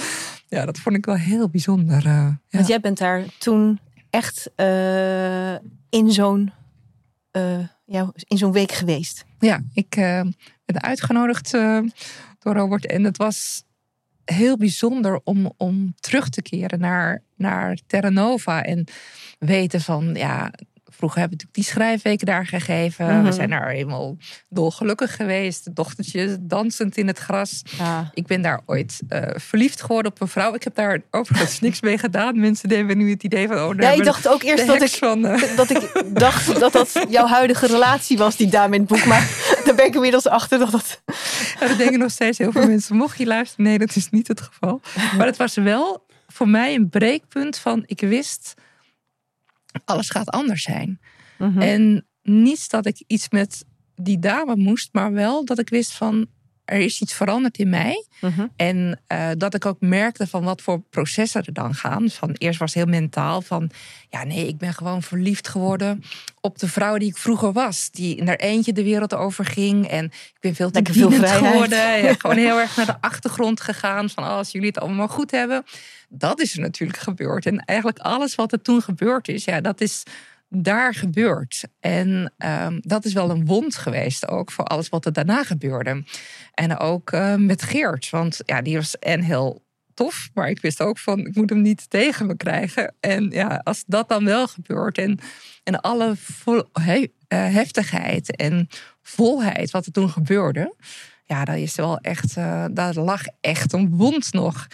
Ja, 0.48 0.66
dat 0.66 0.78
vond 0.80 0.96
ik 0.96 1.06
wel 1.06 1.16
heel 1.16 1.50
bijzonder. 1.50 1.98
eh, 1.98 2.04
ja. 2.04 2.38
Want 2.50 2.68
jij 2.68 2.80
bent 2.80 2.98
daar 2.98 3.24
toen 3.38 3.80
echt 4.14 4.52
eh, 4.56 5.54
in 5.90 6.12
zo'n 6.12 6.52
eh, 7.32 7.68
ja, 7.86 8.12
in 8.28 8.38
zo'n 8.38 8.52
week 8.52 8.72
geweest. 8.72 9.26
Ja, 9.40 9.62
ik 9.74 9.96
eh, 9.96 10.22
ben 10.66 10.82
uitgenodigd 10.82 11.52
door 12.40 12.54
Robert. 12.54 12.86
En 12.86 13.04
het 13.04 13.18
was 13.18 13.64
heel 14.26 14.58
bijzonder 14.58 15.22
om, 15.24 15.54
om 15.58 15.94
terug 16.00 16.30
te 16.30 16.42
keren 16.42 16.80
naar, 16.80 17.22
naar 17.36 17.78
Terra 17.88 18.10
Nova. 18.10 18.64
En 18.64 18.88
weten 19.40 19.82
van, 19.82 20.14
ja, 20.14 20.52
vroeger 20.98 21.20
hebben 21.20 21.38
we 21.38 21.44
natuurlijk 21.44 21.54
die 21.54 21.64
schrijfweken 21.64 22.26
daar 22.26 22.48
gegeven. 22.48 23.06
Mhm. 23.06 23.24
We 23.24 23.32
zijn 23.32 23.50
daar 23.50 23.70
helemaal 23.70 24.18
dolgelukkig 24.50 25.16
geweest. 25.16 25.64
De 25.64 25.74
dochtertje 25.74 26.38
dansend 26.42 26.98
in 26.98 27.08
het 27.08 27.18
gras. 27.18 27.62
Ja. 27.78 28.12
Ik 28.14 28.26
ben 28.26 28.42
daar 28.42 28.62
ooit 28.66 29.00
eh, 29.08 29.22
verliefd 29.36 29.82
geworden 29.82 30.12
op 30.12 30.22
een 30.22 30.28
vrouw. 30.28 30.54
Ik 30.54 30.64
heb 30.64 30.76
daar 30.76 31.02
overigens 31.12 31.60
niks 31.60 31.82
mee 31.82 31.98
gedaan. 31.98 32.40
Mensen 32.40 32.70
hebben 32.70 32.98
nu 32.98 33.10
het 33.10 33.24
idee 33.24 33.48
van, 33.48 33.58
oh, 33.58 33.74
Ja, 33.78 33.92
ik 33.92 34.04
dacht 34.04 34.28
ook 34.28 34.44
eerst 34.44 34.68
dat 34.68 34.82
ik, 34.82 34.90
van... 34.90 35.26
eh, 35.26 35.56
dat 35.56 35.70
ik 35.70 36.04
dacht 36.08 36.60
dat 36.60 36.74
dat 36.74 37.06
jouw 37.10 37.28
huidige 37.28 37.68
relatie 37.68 38.18
was, 38.18 38.36
die 38.36 38.50
dame 38.50 38.76
in 38.76 38.82
het 38.82 38.90
boek. 38.90 39.06
Maar 39.06 39.30
daar 39.66 39.76
ben 39.76 39.86
ik 39.86 39.96
inmiddels 39.96 40.28
achter 40.28 40.60
dat 40.60 40.72
dat... 40.72 41.02
Ja, 41.60 41.68
dat 41.68 41.78
denken 41.78 42.00
nog 42.00 42.12
steeds 42.12 42.38
heel 42.38 42.52
veel 42.52 42.68
mensen. 42.68 42.96
Mocht 42.96 43.18
je 43.18 43.26
luisteren, 43.26 43.66
nee, 43.66 43.78
dat 43.80 43.96
is 43.96 44.10
niet 44.10 44.28
het 44.28 44.42
geval. 44.42 44.82
Maar 45.18 45.26
het 45.26 45.38
was 45.38 45.56
wel 45.56 46.06
voor 46.28 46.48
mij 46.50 46.76
een 46.76 46.90
breekpunt 46.90 47.58
van 47.58 47.84
ik 47.86 48.00
wist, 48.00 48.54
alles 49.86 50.10
gaat 50.10 50.30
anders 50.30 50.64
zijn. 50.64 51.00
Mhm. 51.38 51.62
En 51.62 52.06
niet 52.22 52.70
dat 52.70 52.86
ik 52.86 53.04
iets 53.08 53.30
met 53.30 53.66
die 53.96 54.20
dame 54.20 54.56
moest, 54.56 54.90
maar 54.92 55.14
wel 55.14 55.46
dat 55.46 55.60
ik 55.60 55.70
wist 55.70 55.92
van 55.92 56.28
er 56.66 56.80
is 56.80 57.02
iets 57.02 57.14
veranderd 57.14 57.58
in 57.58 57.70
mij. 57.70 58.06
Mhm. 58.22 58.48
En 58.56 59.02
eh, 59.08 59.30
dat 59.38 59.54
ik 59.54 59.66
ook 59.66 59.78
merkte 59.80 60.28
van 60.28 60.44
wat 60.44 60.62
voor 60.62 60.82
processen 60.90 61.44
er 61.46 61.54
dan 61.54 61.76
gaan. 61.76 62.10
Van 62.10 62.36
eerst 62.38 62.60
was 62.60 62.74
het 62.74 62.84
heel 62.84 62.94
mentaal 62.94 63.42
van 63.42 63.70
ja 64.10 64.24
nee, 64.24 64.48
ik 64.48 64.58
ben 64.58 64.74
gewoon 64.74 65.04
verliefd 65.04 65.48
geworden 65.48 66.04
op 66.42 66.60
de 66.60 66.68
vrouw 66.68 66.98
die 66.98 67.10
ik 67.10 67.18
vroeger 67.18 67.52
was. 67.52 67.90
Die 67.92 68.16
in 68.16 68.28
haar 68.28 68.36
eentje 68.36 68.74
de 68.74 68.84
wereld 68.84 69.14
over 69.14 69.46
ging. 69.46 69.88
En 69.88 70.06
ik 70.06 70.38
ben 70.40 70.56
veel 70.56 70.72
te 70.72 70.74
Lekker 70.74 70.94
veel 70.94 71.12
geworden. 71.12 71.82
Ja, 72.04 72.14
gewoon 72.14 72.38
heel 72.38 72.60
erg 72.60 72.76
naar 72.76 72.86
de 72.86 73.02
achtergrond 73.02 73.62
gegaan. 73.62 74.10
Van 74.10 74.24
oh, 74.24 74.30
als 74.30 74.52
jullie 74.52 74.68
het 74.68 74.80
allemaal 74.80 75.08
goed 75.08 75.32
hebben. 75.32 75.64
Dat 76.10 76.40
is 76.42 76.54
er 76.54 76.60
natuurlijk 76.60 77.00
gebeurd. 77.00 77.46
En 77.46 77.60
eigenlijk 77.60 78.00
alles 78.00 78.36
wat 78.36 78.52
er 78.52 78.62
toen 78.62 78.82
gebeurd 78.82 79.28
is, 79.28 79.44
ja, 79.44 79.62
dat 79.62 79.82
is 79.82 80.04
daar 80.56 80.94
gebeurd. 80.94 81.64
En 81.80 82.34
ehm, 82.38 82.80
dat 82.82 83.06
is 83.06 83.14
wel 83.14 83.30
een 83.30 83.46
wond 83.46 83.76
geweest 83.76 84.28
ook 84.28 84.52
voor 84.52 84.66
alles 84.66 84.90
wat 84.90 85.06
er 85.06 85.14
daarna 85.14 85.44
gebeurde. 85.44 86.04
En 86.54 86.78
ook 86.78 87.12
eh, 87.12 87.36
met 87.36 87.62
Geert, 87.62 88.10
want 88.10 88.40
ja, 88.46 88.62
die 88.62 88.76
was 88.76 89.00
en 89.00 89.22
heel 89.22 89.64
tof, 89.94 90.30
maar 90.34 90.50
ik 90.50 90.62
wist 90.62 90.82
ook 90.82 90.98
van 91.00 91.20
ik 91.20 91.36
moet 91.36 91.50
hem 91.50 91.62
niet 91.62 91.90
tegen 91.90 92.26
me 92.26 92.38
krijgen. 92.38 92.96
En 93.00 93.30
ja, 93.30 93.62
als 93.64 93.84
dat 93.88 94.10
dan 94.10 94.26
wel 94.26 94.48
gebeurt 94.48 94.98
en, 94.98 95.20
en 95.64 95.82
alle 95.82 96.14
vol, 96.16 96.64
eh, 96.74 97.04
heftigheid 97.28 98.36
en 98.36 98.68
volheid 99.02 99.72
wat 99.72 99.86
er 99.86 99.92
toen 99.92 100.10
gebeurde, 100.10 100.76
ja, 101.26 101.46
dat 101.46 101.56
is 101.56 101.76
wel 101.76 101.98
echt, 101.98 102.38
eh, 102.38 102.66
daar 102.72 102.94
lag 102.94 103.22
echt 103.42 103.74
een 103.74 103.90
wond 103.90 104.34
nog. 104.34 104.68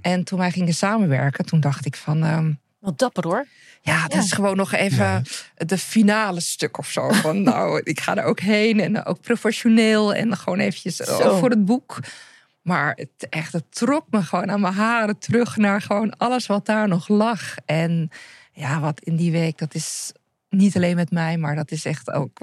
En 0.00 0.24
toen 0.24 0.38
wij 0.38 0.50
gingen 0.50 0.74
samenwerken, 0.74 1.44
toen 1.44 1.60
dacht 1.60 1.86
ik 1.86 1.96
van. 1.96 2.24
ehm, 2.24 2.52
Wat 2.80 2.98
dapper 2.98 3.24
hoor. 3.26 3.46
ja, 3.82 4.02
dat 4.02 4.12
Ja. 4.12 4.18
is 4.18 4.32
gewoon 4.32 4.56
nog 4.56 4.72
even 4.72 5.04
Ja. 5.04 5.22
de 5.56 5.78
finale 5.78 6.40
stuk 6.40 6.78
of 6.78 6.90
zo. 6.90 7.08
Van 7.12 7.42
nou, 7.52 7.80
ik 7.84 8.00
ga 8.00 8.16
er 8.16 8.24
ook 8.24 8.40
heen 8.40 8.80
en 8.80 9.04
ook 9.04 9.20
professioneel 9.20 10.14
en 10.14 10.36
gewoon 10.36 10.58
eventjes 10.58 10.96
Zo. 10.96 11.38
voor 11.38 11.50
het 11.50 11.64
boek. 11.64 11.98
Maar 12.62 12.92
het, 12.96 13.28
echt, 13.28 13.52
het 13.52 13.64
trok 13.74 14.06
me 14.10 14.22
gewoon 14.22 14.50
aan 14.50 14.60
mijn 14.60 14.74
haren 14.74 15.18
terug 15.18 15.56
naar 15.56 15.82
gewoon 15.82 16.16
alles 16.16 16.46
wat 16.46 16.66
daar 16.66 16.88
nog 16.88 17.08
lag. 17.08 17.54
En 17.64 18.10
ja, 18.52 18.80
wat 18.80 19.00
in 19.00 19.16
die 19.16 19.32
week, 19.32 19.58
dat 19.58 19.74
is 19.74 20.12
niet 20.48 20.76
alleen 20.76 20.96
met 20.96 21.10
mij, 21.10 21.36
maar 21.36 21.54
dat 21.54 21.70
is 21.70 21.84
echt 21.84 22.10
ook, 22.10 22.40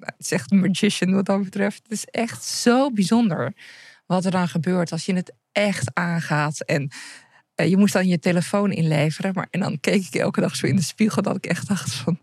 het 0.00 0.14
is 0.18 0.32
echt 0.32 0.52
een 0.52 0.60
magician 0.60 1.14
wat 1.14 1.24
dat 1.26 1.42
betreft. 1.42 1.82
Het 1.82 1.92
is 1.92 2.04
echt 2.04 2.44
zo 2.44 2.90
bijzonder 2.90 3.52
wat 4.06 4.24
er 4.24 4.30
dan 4.30 4.48
gebeurt 4.48 4.92
als 4.92 5.06
je 5.06 5.14
het 5.14 5.32
echt 5.52 5.90
aangaat. 5.94 6.60
En 6.60 6.90
je 7.68 7.76
moest 7.76 7.92
dan 7.92 8.06
je 8.06 8.18
telefoon 8.18 8.72
inleveren. 8.72 9.32
Maar, 9.34 9.46
en 9.50 9.60
dan 9.60 9.80
keek 9.80 10.06
ik 10.06 10.14
elke 10.14 10.40
dag 10.40 10.56
zo 10.56 10.66
in 10.66 10.76
de 10.76 10.82
spiegel 10.82 11.22
dat 11.22 11.36
ik 11.36 11.46
echt 11.46 11.68
dacht 11.68 11.92
van... 11.92 12.18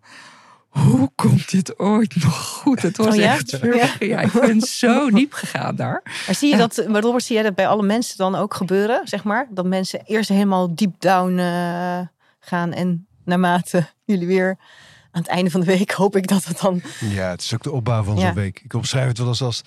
Hoe 0.67 1.12
komt 1.15 1.51
dit 1.51 1.79
ooit 1.79 2.15
nog 2.24 2.48
goed? 2.48 2.82
Het 2.82 2.98
was 2.98 3.08
Oh 3.08 3.15
ja? 3.15 3.34
echt... 3.34 3.60
Ja. 4.00 4.20
ik 4.20 4.32
ben 4.32 4.62
zo 4.62 5.10
diep 5.12 5.34
gegaan 5.34 5.75
daar. 5.75 6.01
Maar 6.25 6.36
zie 6.36 6.50
je 6.50 6.58
dat, 6.58 6.86
maar 6.88 7.01
Robert, 7.01 7.24
zie 7.24 7.36
jij 7.36 7.44
dat 7.44 7.56
bij 7.56 7.67
alle 7.67 7.84
mensen 7.84 8.17
dan 8.17 8.36
ook 8.36 8.53
gebeuren, 8.53 9.08
zeg 9.08 9.24
maar? 9.24 9.48
Dat 9.50 9.65
mensen 9.65 10.01
eerst 10.06 10.29
helemaal 10.29 10.75
deep 10.75 10.96
down 11.00 11.38
eh, 11.38 12.00
gaan 12.39 12.74
en 12.74 13.08
naarmate 13.25 13.88
jullie 14.06 14.27
weer 14.27 14.58
aan 15.12 15.22
het 15.22 15.32
einde 15.32 15.51
van 15.51 15.60
de 15.60 15.65
week 15.65 15.91
hoop 15.91 16.15
ik 16.15 16.27
dat 16.27 16.46
het 16.46 16.60
dan... 16.60 16.82
Ja, 17.00 17.29
het 17.29 17.41
is 17.41 17.53
ook 17.53 17.63
de 17.63 17.72
opbouw 17.72 18.03
van 18.03 18.15
Ja. 18.15 18.22
zo'n 18.22 18.34
week. 18.34 18.62
Ik 18.63 18.74
omschrijf 18.74 19.08
het 19.08 19.17
wel 19.17 19.27
eens 19.27 19.41
als 19.41 19.63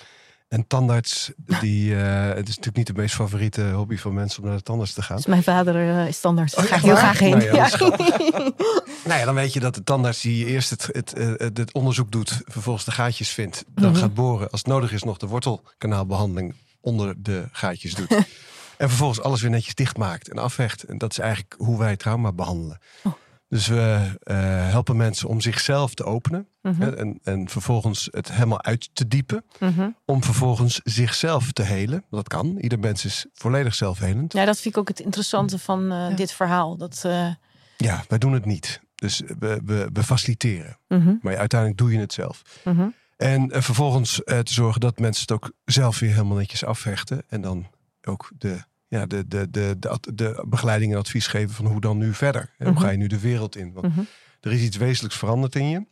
een 0.50 0.66
tandarts 0.66 1.30
die... 1.60 1.96
eh, 1.96 2.24
het 2.26 2.48
is 2.48 2.56
natuurlijk 2.56 2.76
niet 2.76 2.86
de 2.86 2.92
meest 2.92 3.14
favoriete 3.14 3.70
hobby 3.70 3.96
van 3.96 4.14
mensen 4.14 4.42
om 4.42 4.48
naar 4.48 4.56
de 4.56 4.62
tandarts 4.62 4.92
te 4.92 5.02
gaan. 5.02 5.16
Dus 5.16 5.26
mijn 5.26 5.42
vader 5.42 5.74
eh, 5.98 6.06
is. 6.08 6.20
Daar 6.20 6.32
Oh, 6.34 6.46
ga 6.64 6.76
ik 6.76 6.82
heel 6.82 6.96
graag 6.96 7.18
heen. 7.18 7.30
Nou 7.30 7.42
ja, 7.44 7.52
Ja. 7.54 7.78
Nou 9.04 9.18
ja, 9.20 9.24
dan 9.24 9.34
weet 9.34 9.52
je 9.52 9.60
dat 9.60 9.74
de 9.74 9.84
tandarts 9.84 10.20
die 10.20 10.46
eerst 10.46 10.70
het, 10.70 10.88
het, 10.92 11.12
eh, 11.12 11.28
het, 11.36 11.56
het 11.56 11.72
onderzoek 11.72 12.10
doet, 12.12 12.40
vervolgens 12.44 12.84
de 12.84 12.90
gaatjes 12.90 13.28
vindt, 13.28 13.64
dan 13.74 13.90
Mhm. 13.90 14.00
gaat 14.00 14.14
boren. 14.14 14.50
Als 14.50 14.60
het 14.60 14.68
nodig 14.70 14.92
is 14.92 15.02
nog 15.02 15.16
de 15.18 15.26
wortelkanaalbehandeling 15.26 16.54
onder 16.80 17.14
de 17.22 17.44
gaatjes 17.52 17.94
doet. 17.94 18.10
en 18.78 18.88
vervolgens 18.88 19.20
alles 19.22 19.40
weer 19.40 19.50
netjes 19.50 19.74
dichtmaakt 19.74 20.28
en 20.28 20.38
afhecht. 20.38 20.82
En 20.82 20.98
dat 20.98 21.10
is 21.10 21.18
eigenlijk 21.18 21.54
hoe 21.58 21.78
wij 21.78 21.96
trauma 21.96 22.32
behandelen. 22.32 22.78
Oh. 23.02 23.12
Dus 23.50 23.66
we 23.66 24.16
eh, 24.22 24.36
helpen 24.70 24.96
mensen 24.96 25.28
om 25.28 25.40
zichzelf 25.40 25.94
te 25.94 26.04
openen. 26.04 26.46
Mhm. 26.62 26.80
hè, 26.82 26.96
en, 26.96 27.18
en 27.22 27.48
vervolgens 27.48 28.08
het 28.10 28.32
helemaal 28.32 28.62
uit 28.62 28.90
te 28.92 29.08
diepen. 29.08 29.44
Mhm. 29.58 29.88
Om 30.04 30.22
vervolgens 30.24 30.80
zichzelf 30.84 31.52
te 31.52 31.62
helen. 31.62 32.04
Dat 32.10 32.28
kan. 32.28 32.56
Ieder 32.58 32.78
mens 32.78 33.04
is 33.04 33.26
volledig 33.32 33.74
zelfhelend. 33.74 34.32
Ja, 34.32 34.44
dat 34.44 34.60
vind 34.60 34.74
ik 34.74 34.80
ook 34.80 34.88
het 34.88 35.00
interessante 35.00 35.58
van 35.58 35.82
eh, 35.92 36.08
Ja. 36.10 36.10
dit 36.16 36.32
verhaal. 36.32 36.76
Dat, 36.76 37.02
eh, 37.04 37.28
Ja, 37.76 38.04
wij 38.08 38.18
doen 38.18 38.32
het 38.32 38.44
niet. 38.44 38.80
Dus 38.94 39.22
we, 39.38 39.60
we, 39.64 39.88
we 39.92 40.02
faciliteren. 40.02 40.78
mhm, 40.88 41.14
Maar 41.22 41.36
uiteindelijk 41.36 41.80
doe 41.80 41.92
je 41.92 41.98
het 41.98 42.12
zelf. 42.12 42.42
mhm. 42.64 42.88
En 43.16 43.50
eh, 43.50 43.62
vervolgens 43.62 44.22
eh, 44.24 44.38
te 44.38 44.52
zorgen 44.52 44.80
dat 44.80 44.98
mensen 44.98 45.22
het 45.22 45.32
ook 45.32 45.52
zelf 45.64 45.98
weer 45.98 46.10
helemaal 46.10 46.36
netjes 46.36 46.64
afvechten. 46.64 47.22
En 47.28 47.40
dan 47.40 47.66
ook 48.02 48.30
de, 48.38 48.58
ja, 48.90 49.06
de, 49.06 49.28
de, 49.28 49.50
de, 49.50 49.76
de, 50.14 50.44
begeleiding 50.48 50.92
en 50.92 50.98
advies 50.98 51.26
geven 51.26 51.54
van 51.54 51.66
hoe 51.66 51.80
dan 51.80 51.98
nu 51.98 52.14
verder. 52.14 52.40
En 52.40 52.66
Mhm. 52.66 52.68
Hoe 52.74 52.80
ga 52.84 52.90
je 52.90 52.96
nu 52.98 53.06
de 53.06 53.20
wereld 53.20 53.56
in? 53.56 53.72
Want 53.72 53.86
Mhm. 53.86 54.00
er 54.40 54.52
is 54.52 54.62
iets 54.62 54.76
wezenlijks 54.76 55.18
veranderd 55.18 55.54
in 55.54 55.68
je. 55.68 55.86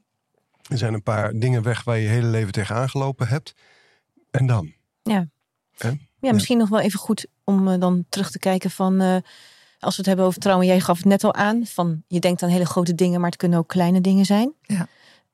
Er 0.68 0.78
zijn 0.78 0.94
een 0.94 1.02
paar 1.02 1.32
dingen 1.32 1.62
weg 1.62 1.84
waar 1.84 1.96
je 1.96 2.02
je 2.02 2.08
hele 2.08 2.26
leven 2.26 2.52
tegenaan 2.52 2.88
gelopen 2.90 3.28
hebt. 3.28 3.54
En 4.30 4.46
dan? 4.46 4.72
Ja, 6.20 6.32
misschien 6.32 6.58
nog 6.58 6.68
wel 6.68 6.80
even 6.80 6.98
goed 6.98 7.26
om 7.44 7.68
eh, 7.68 7.80
dan 7.80 8.04
terug 8.08 8.30
te 8.30 8.38
kijken 8.38 8.70
van... 8.70 9.00
eh, 9.00 9.16
als 9.78 9.92
we 9.94 9.96
het 9.96 10.06
hebben 10.06 10.24
over 10.24 10.40
trauma, 10.40 10.64
jij 10.64 10.80
gaf 10.80 10.96
het 10.96 11.06
net 11.06 11.24
al 11.24 11.34
aan. 11.34 11.66
Van, 11.66 12.02
je 12.06 12.20
denkt 12.20 12.42
aan 12.42 12.48
hele 12.48 12.66
grote 12.66 12.94
dingen, 12.94 13.20
maar 13.20 13.30
het 13.30 13.38
kunnen 13.38 13.58
ook 13.58 13.68
kleine 13.68 14.00
dingen 14.00 14.24
zijn. 14.24 14.52
Ja. 14.62 14.88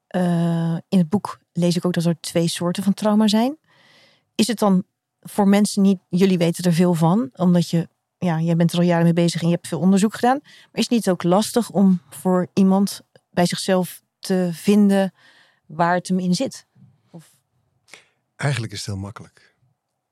Eh, 0.07 0.77
in 0.89 0.99
het 0.99 1.09
boek 1.09 1.41
lees 1.53 1.77
ik 1.77 1.85
ook 1.85 1.93
dat 1.93 2.05
er 2.05 2.21
twee 2.21 2.49
soorten 2.49 2.83
van 2.83 2.95
trauma 2.95 3.29
zijn. 3.29 3.57
Is 4.35 4.47
het 4.47 4.59
dan 4.59 4.85
voor 5.25 5.49
mensen 5.49 5.83
niet... 5.83 5.99
Jullie 6.09 6.39
weten 6.39 6.65
er 6.65 6.73
veel 6.73 6.95
van, 6.95 7.31
omdat 7.33 7.71
je... 7.71 7.89
Ja, 8.19 8.41
jij 8.41 8.57
bent 8.57 8.73
er 8.73 8.79
al 8.79 8.85
jaren 8.85 9.05
mee 9.05 9.13
bezig 9.13 9.41
en 9.43 9.49
je 9.49 9.55
hebt 9.55 9.69
veel 9.69 9.79
onderzoek 9.81 10.15
gedaan. 10.15 10.39
Maar 10.43 10.71
is 10.73 10.83
het 10.83 10.91
niet 10.91 11.09
ook 11.11 11.23
lastig 11.23 11.71
om 11.71 12.01
voor 12.11 12.49
iemand 12.53 13.01
bij 13.31 13.47
zichzelf 13.47 14.03
te 14.19 14.51
vinden 14.53 15.13
waar 15.67 15.95
het 15.95 16.09
hem 16.09 16.19
in 16.19 16.35
zit? 16.35 16.67
Of, 17.11 17.31
Eigenlijk 18.37 18.73
is 18.73 18.79
het 18.79 18.87
heel 18.87 18.97
makkelijk. 18.97 19.57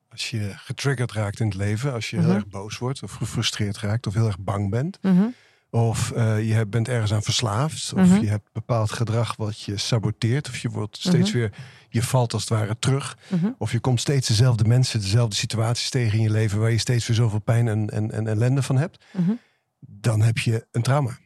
Als 0.08 0.30
je 0.30 0.52
getriggerd 0.56 1.12
raakt 1.12 1.40
in 1.40 1.46
het 1.46 1.54
leven, 1.54 1.92
als 1.92 2.10
je 2.10 2.16
heel 2.16 2.26
Mhm. 2.26 2.34
erg 2.34 2.46
boos 2.46 2.78
wordt 2.78 3.02
of 3.02 3.12
gefrustreerd 3.12 3.78
raakt 3.78 4.06
of 4.06 4.14
heel 4.14 4.26
erg 4.26 4.38
bang 4.38 4.70
bent, 4.70 4.98
Mhm, 5.02 5.26
of 5.74 6.10
eh, 6.10 6.48
je 6.48 6.66
bent 6.66 6.88
ergens 6.88 7.12
aan 7.12 7.22
verslaafd, 7.22 7.92
of 7.92 8.06
Mhm. 8.08 8.20
je 8.20 8.28
hebt 8.28 8.52
bepaald 8.52 8.92
gedrag 8.92 9.36
wat 9.36 9.60
je 9.60 9.76
saboteert, 9.76 10.48
of 10.48 10.58
je 10.58 10.68
wordt 10.68 10.96
steeds 10.96 11.30
Mhm. 11.30 11.38
weer, 11.38 11.52
je 11.88 12.02
valt 12.02 12.32
als 12.32 12.42
het 12.42 12.50
ware 12.50 12.78
terug, 12.78 13.18
mhm, 13.30 13.50
of 13.58 13.72
je 13.72 13.80
komt 13.80 14.00
steeds 14.00 14.28
dezelfde 14.28 14.64
mensen, 14.64 15.00
dezelfde 15.00 15.36
situaties 15.36 15.90
tegen 15.90 16.18
in 16.18 16.24
je 16.24 16.30
leven 16.30 16.58
waar 16.60 16.70
je 16.70 16.78
steeds 16.78 17.06
weer 17.06 17.16
zoveel 17.16 17.38
pijn 17.40 17.68
en, 17.68 17.90
en, 17.90 18.10
en 18.10 18.26
ellende 18.26 18.62
van 18.62 18.76
hebt, 18.76 19.04
dan 19.80 20.20
heb 20.22 20.38
je 20.38 20.66
een 20.70 20.82
trauma. 20.82 21.18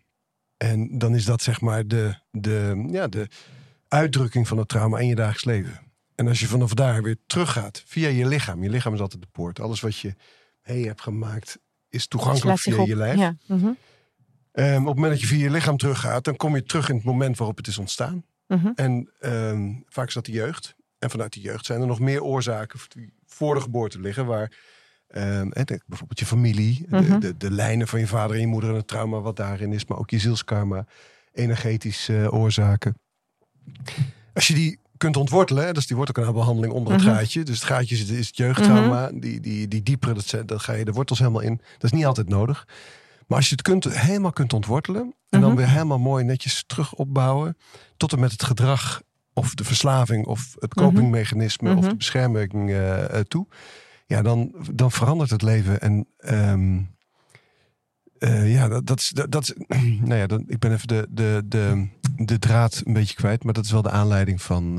En 0.57 0.99
dan 0.99 1.15
is 1.15 1.25
dat 1.25 1.43
zeg 1.43 1.61
maar 1.61 1.87
de, 1.87 2.15
de, 2.31 2.87
ja, 2.91 3.09
de 3.09 3.29
uitdrukking 3.89 4.49
van 4.49 4.59
het 4.59 4.69
trauma 4.69 4.99
in 4.99 5.07
je 5.07 5.15
dagelijks 5.15 5.45
leven. 5.45 5.81
En 6.15 6.29
als 6.29 6.41
je 6.41 6.47
vanaf 6.47 6.75
daar 6.75 7.03
weer 7.03 7.17
teruggaat 7.27 7.83
via 7.87 8.09
je 8.09 8.27
lichaam. 8.27 8.63
Je 8.63 8.71
lichaam 8.71 8.95
is 8.95 9.01
altijd 9.01 9.23
de 9.23 9.29
poort. 9.33 9.61
Alles 9.61 9.81
wat 9.81 9.97
je 9.97 10.15
mee 10.67 10.87
hebt 10.87 11.01
gemaakt 11.03 11.59
is 11.89 12.07
toegankelijk 12.07 12.59
via 12.59 12.77
op. 12.77 12.87
je 12.87 12.97
lijf. 12.97 13.19
Ja. 13.19 13.35
Ehm, 14.57 14.81
op 14.81 14.87
het 14.87 14.95
moment 14.95 15.13
dat 15.13 15.21
je 15.21 15.27
via 15.27 15.45
je 15.45 15.51
lichaam 15.51 15.77
teruggaat, 15.77 16.25
dan 16.25 16.37
kom 16.37 16.55
je 16.55 16.63
terug 16.63 16.89
in 16.89 16.95
het 16.97 17.05
moment 17.05 17.37
waarop 17.39 17.57
het 17.57 17.67
is 17.67 17.79
ontstaan. 17.79 18.25
mhm. 18.47 18.71
En 18.75 19.11
ehm, 19.21 19.73
vaak 19.89 20.09
is 20.09 20.15
dat 20.15 20.25
de 20.25 20.33
jeugd. 20.33 20.75
En 20.99 21.11
vanuit 21.11 21.33
die 21.33 21.43
jeugd 21.43 21.67
zijn 21.67 21.81
er 21.81 21.87
nog 21.87 22.01
meer 22.01 22.23
oorzaken 22.23 22.79
die 22.89 23.13
voor 23.27 23.55
de 23.55 23.61
geboorte 23.61 24.01
liggen. 24.01 24.27
Waar 24.27 24.53
de- 25.07 25.81
bijvoorbeeld 25.87 26.19
je 26.19 26.27
familie, 26.27 26.87
de, 26.89 26.97
Mhm. 27.01 27.19
de, 27.19 27.37
de 27.37 27.51
lijnen 27.51 27.89
van 27.89 28.01
je 28.01 28.07
vader 28.07 28.35
en 28.37 28.41
je 28.41 28.47
moeder 28.47 28.71
en 28.71 28.77
het 28.77 28.87
trauma 28.89 29.21
wat 29.21 29.37
daarin 29.37 29.73
is. 29.73 29.85
Maar 29.87 29.99
ook 29.99 30.11
je 30.11 30.19
zielskarma, 30.19 30.87
energetische 31.33 32.23
eh, 32.23 32.35
oorzaken. 32.35 32.95
Als 34.35 34.47
je 34.47 34.55
die 34.55 34.79
kunt 34.97 35.17
ontwortelen, 35.17 35.65
hè, 35.65 35.73
dus 35.73 35.87
die 35.87 35.97
wortelkanaalbehandeling 35.97 36.73
onder 36.73 36.93
het 36.93 37.03
Mhm. 37.03 37.11
gaatje. 37.15 37.43
Dus 37.43 37.55
het 37.55 37.65
gaatje 37.69 37.95
is, 37.95 38.11
is 38.11 38.27
het 38.27 38.37
jeugdtrauma. 38.37 39.11
Die, 39.15 39.41
die, 39.41 39.69
die 39.69 39.83
diepere, 39.83 40.15
dat, 40.15 40.49
dat 40.49 40.63
ga 40.63 40.73
je 40.73 40.85
de 40.85 40.93
wortels 40.93 41.19
helemaal 41.19 41.41
in. 41.41 41.57
Dat 41.73 41.85
is 41.85 41.93
niet 41.93 42.07
altijd 42.07 42.29
nodig. 42.29 42.67
Maar 43.27 43.39
als 43.39 43.47
je 43.49 43.53
het 43.55 43.63
kunt, 43.63 43.85
helemaal 43.85 44.33
kunt 44.33 44.53
ontwortelen. 44.53 45.15
En 45.29 45.41
dan 45.41 45.51
Mhm. 45.51 45.59
weer 45.59 45.69
helemaal 45.71 45.99
mooi 45.99 46.25
netjes 46.25 46.65
terug 46.67 46.95
opbouwen. 46.95 47.57
Tot 47.97 48.13
en 48.13 48.21
met 48.21 48.33
het 48.33 48.43
gedrag 48.45 49.03
of 49.33 49.55
de 49.55 49.65
verslaving 49.65 50.27
of 50.27 50.55
het 50.59 50.75
copingmechanisme 50.75 51.71
of 51.75 51.81
Mhm. 51.81 51.89
de 51.89 51.97
bescherming 51.97 52.71
eh, 52.71 53.19
eh, 53.19 53.25
toe. 53.25 53.47
Ja, 54.07 54.23
dan, 54.23 54.55
dan 54.73 54.91
verandert 54.93 55.31
het 55.31 55.43
leven. 55.43 55.81
En 55.81 56.07
ehm, 56.19 56.81
eh, 58.19 58.53
ja, 58.53 58.69
dat, 58.69 58.87
dat 58.87 58.99
is. 59.01 59.09
Dat, 59.09 59.31
dat 59.31 59.43
is 59.43 59.55
nou 60.09 60.15
ja, 60.15 60.27
dan, 60.27 60.45
ik 60.47 60.59
ben 60.59 60.73
even 60.73 60.89
de, 60.89 61.07
de, 61.11 61.43
de, 61.47 61.89
de 62.17 62.39
draad 62.39 62.83
een 62.85 62.93
beetje 62.93 63.15
kwijt. 63.15 63.45
Maar 63.45 63.53
dat 63.55 63.65
is 63.65 63.71
wel 63.71 63.83
de 63.83 63.91
aanleiding 63.91 64.43
van 64.43 64.77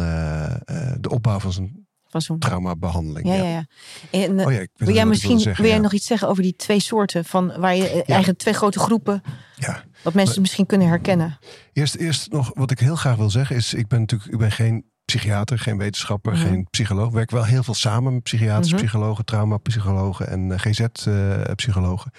de 0.99 1.09
opbouw 1.09 1.39
van 1.39 1.51
zo'n 1.53 1.86
Van 2.09 2.21
zo'n. 2.21 2.39
traumabehandeling. 2.39 3.27
Ja, 3.27 3.33
ja, 3.33 3.43
ja. 3.49 3.65
En, 4.11 4.39
eh, 4.39 4.45
Oh 4.45 4.51
ja, 4.53 4.59
ik 4.59 4.69
wil 4.75 4.93
jij 4.93 5.05
misschien 5.05 5.39
zeggen, 5.39 5.61
wil 5.61 5.65
jij 5.71 5.75
ja. 5.81 5.83
nog 5.85 5.93
iets 5.93 6.05
zeggen 6.05 6.27
over 6.27 6.43
die 6.43 6.55
twee 6.55 6.79
soorten 6.79 7.25
van 7.25 7.59
waar 7.59 7.75
je 7.75 7.89
eh, 7.89 8.09
eigenlijk 8.09 8.39
twee 8.39 8.53
grote 8.53 8.79
groepen 8.79 9.21
Ja. 9.55 9.83
wat 10.03 10.13
mensen 10.13 10.41
misschien 10.41 10.65
kunnen 10.65 10.87
herkennen? 10.87 11.37
Eerst, 11.73 11.95
eerst 11.95 12.31
nog 12.31 12.51
wat 12.53 12.71
ik 12.71 12.79
heel 12.79 12.95
graag 12.95 13.15
wil 13.15 13.29
zeggen 13.29 13.55
is, 13.55 13.73
ik 13.73 13.87
ben 13.87 13.99
natuurlijk, 13.99 14.31
ik 14.31 14.37
ben 14.37 14.51
geen 14.51 14.85
psychiater, 15.05 15.59
geen 15.59 15.77
wetenschapper, 15.77 16.33
Mhm. 16.33 16.41
geen 16.41 16.67
psycholoog. 16.69 17.07
Ik 17.07 17.13
werk 17.13 17.31
wel 17.31 17.43
heel 17.45 17.63
veel 17.63 17.73
samen 17.73 18.13
met 18.13 18.23
psychiaters, 18.23 18.67
Mhm. 18.71 18.77
psychologen, 18.81 19.25
traumapsychologen 19.25 20.27
en 20.27 20.51
eh, 20.51 20.59
GZ-psychologen. 20.59 22.11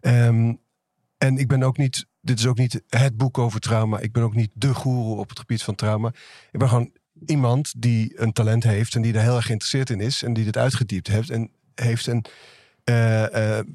Ehm, 0.00 0.52
en 1.18 1.36
ik 1.38 1.48
ben 1.48 1.62
ook 1.62 1.76
niet, 1.76 2.06
dit 2.20 2.38
is 2.38 2.46
ook 2.46 2.58
niet 2.58 2.82
het 2.88 3.16
boek 3.16 3.38
over 3.38 3.60
trauma. 3.60 3.98
Ik 3.98 4.12
ben 4.12 4.22
ook 4.22 4.34
niet 4.34 4.50
de 4.54 4.74
goeroe 4.74 5.18
op 5.18 5.28
het 5.28 5.38
gebied 5.38 5.62
van 5.62 5.74
trauma. 5.74 6.08
Ik 6.50 6.58
ben 6.58 6.68
gewoon 6.68 6.90
iemand 7.26 7.72
die 7.76 8.12
een 8.20 8.32
talent 8.32 8.64
heeft 8.64 8.94
en 8.94 9.02
die 9.02 9.12
daar 9.12 9.22
heel 9.22 9.36
erg 9.36 9.46
geïnteresseerd 9.46 9.90
in 9.90 10.00
is 10.00 10.22
en 10.22 10.32
die 10.32 10.44
dit 10.44 10.56
uitgediept 10.56 11.06
heeft 11.06 11.30
en 11.30 11.50
heeft 11.74 12.08
en 12.08 12.24
eh, 12.84 13.58
eh, 13.58 13.66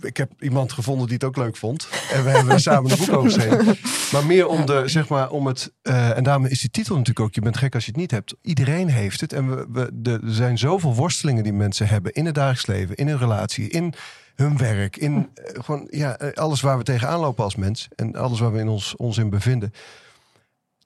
ik 0.00 0.16
heb 0.16 0.30
iemand 0.42 0.72
gevonden 0.72 1.06
die 1.06 1.14
het 1.14 1.24
ook 1.24 1.36
leuk 1.36 1.56
vond. 1.56 1.88
En 2.12 2.24
we 2.24 2.30
hebben 2.30 2.52
er 2.52 2.60
samen 2.70 2.90
een 2.90 2.98
boek 2.98 3.16
over 3.16 3.30
geschreven. 3.30 3.76
Maar 4.12 4.26
meer 4.26 4.46
om, 4.46 4.66
de, 4.66 4.82
zeg 4.86 5.08
maar, 5.08 5.30
om 5.30 5.46
het. 5.46 5.72
eh, 5.82 6.16
en 6.16 6.22
daarom 6.22 6.46
is 6.46 6.60
die 6.60 6.70
titel 6.70 6.96
natuurlijk 6.96 7.26
ook. 7.26 7.34
Je 7.34 7.40
bent 7.40 7.56
gek 7.56 7.74
als 7.74 7.84
je 7.84 7.90
het 7.90 8.00
niet 8.00 8.10
hebt. 8.10 8.34
Iedereen 8.42 8.88
heeft 8.88 9.20
het. 9.20 9.32
En 9.32 9.50
we, 9.50 9.66
we, 9.72 9.90
de, 9.92 10.12
er 10.12 10.34
zijn 10.34 10.58
zoveel 10.58 10.94
worstelingen 10.94 11.42
die 11.42 11.52
mensen 11.52 11.88
hebben. 11.88 12.12
In 12.12 12.26
het 12.26 12.34
dagelijks 12.34 12.66
leven, 12.66 12.96
in 12.96 13.08
hun 13.08 13.18
relatie, 13.18 13.68
in 13.68 13.94
hun 14.34 14.56
werk. 14.56 14.96
In 14.96 15.28
gewoon, 15.34 15.86
ja, 15.90 16.18
alles 16.34 16.60
waar 16.60 16.78
we 16.78 16.84
tegenaan 16.84 17.20
lopen 17.20 17.44
als 17.44 17.56
mens. 17.56 17.88
En 17.96 18.14
alles 18.16 18.40
waar 18.40 18.52
we 18.52 18.58
in 18.58 18.68
ons, 18.68 18.96
ons 18.96 19.18
in 19.18 19.30
bevinden. 19.30 19.72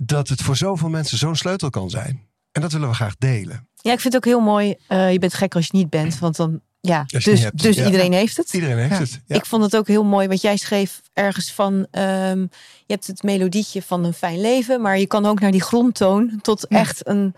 Dat 0.03 0.29
het 0.29 0.43
voor 0.43 0.57
zoveel 0.57 0.89
mensen 0.89 1.19
zo'n 1.19 1.37
sleutel 1.37 1.71
kan 1.71 1.91
zijn. 1.91 2.27
En 2.53 2.61
dat 2.61 2.73
willen 2.73 2.89
we 2.89 2.95
graag 2.95 3.17
delen. 3.17 3.69
Ja, 3.75 3.93
ik 3.93 4.01
vind 4.01 4.15
het 4.15 4.17
ook 4.27 4.33
heel 4.33 4.41
mooi. 4.41 4.75
eh, 4.89 5.13
je 5.13 5.19
bent 5.19 5.35
gek 5.35 5.55
als 5.55 5.65
je 5.67 5.77
niet 5.77 5.91
bent, 5.91 6.19
want 6.19 6.37
dan 6.37 6.61
ja, 6.81 7.05
dus, 7.07 7.25
hebt, 7.25 7.63
dus 7.63 7.77
ja. 7.77 7.85
iedereen 7.85 8.13
heeft 8.13 8.37
het. 8.37 8.53
Iedereen 8.55 8.79
heeft 8.79 8.91
Ja. 8.93 8.99
het. 8.99 9.21
Ja. 9.27 9.37
Ik 9.37 9.47
vond 9.47 9.63
het 9.63 9.77
ook 9.77 9.87
heel 9.89 10.05
mooi 10.05 10.29
wat 10.29 10.41
jij 10.41 10.57
schreef 10.57 11.01
ergens 11.13 11.53
van. 11.53 11.87
ehm, 11.91 12.39
je 12.87 12.93
hebt 12.95 13.07
het 13.07 13.23
melodietje 13.23 13.83
van 13.83 14.05
een 14.05 14.13
fijn 14.15 14.41
leven, 14.41 14.81
maar 14.81 14.99
je 14.99 15.07
kan 15.07 15.27
ook 15.27 15.41
naar 15.41 15.51
die 15.51 15.63
grondtoon 15.63 16.39
tot 16.43 16.67
Ja. 16.69 16.79
echt 16.79 17.07
een 17.09 17.35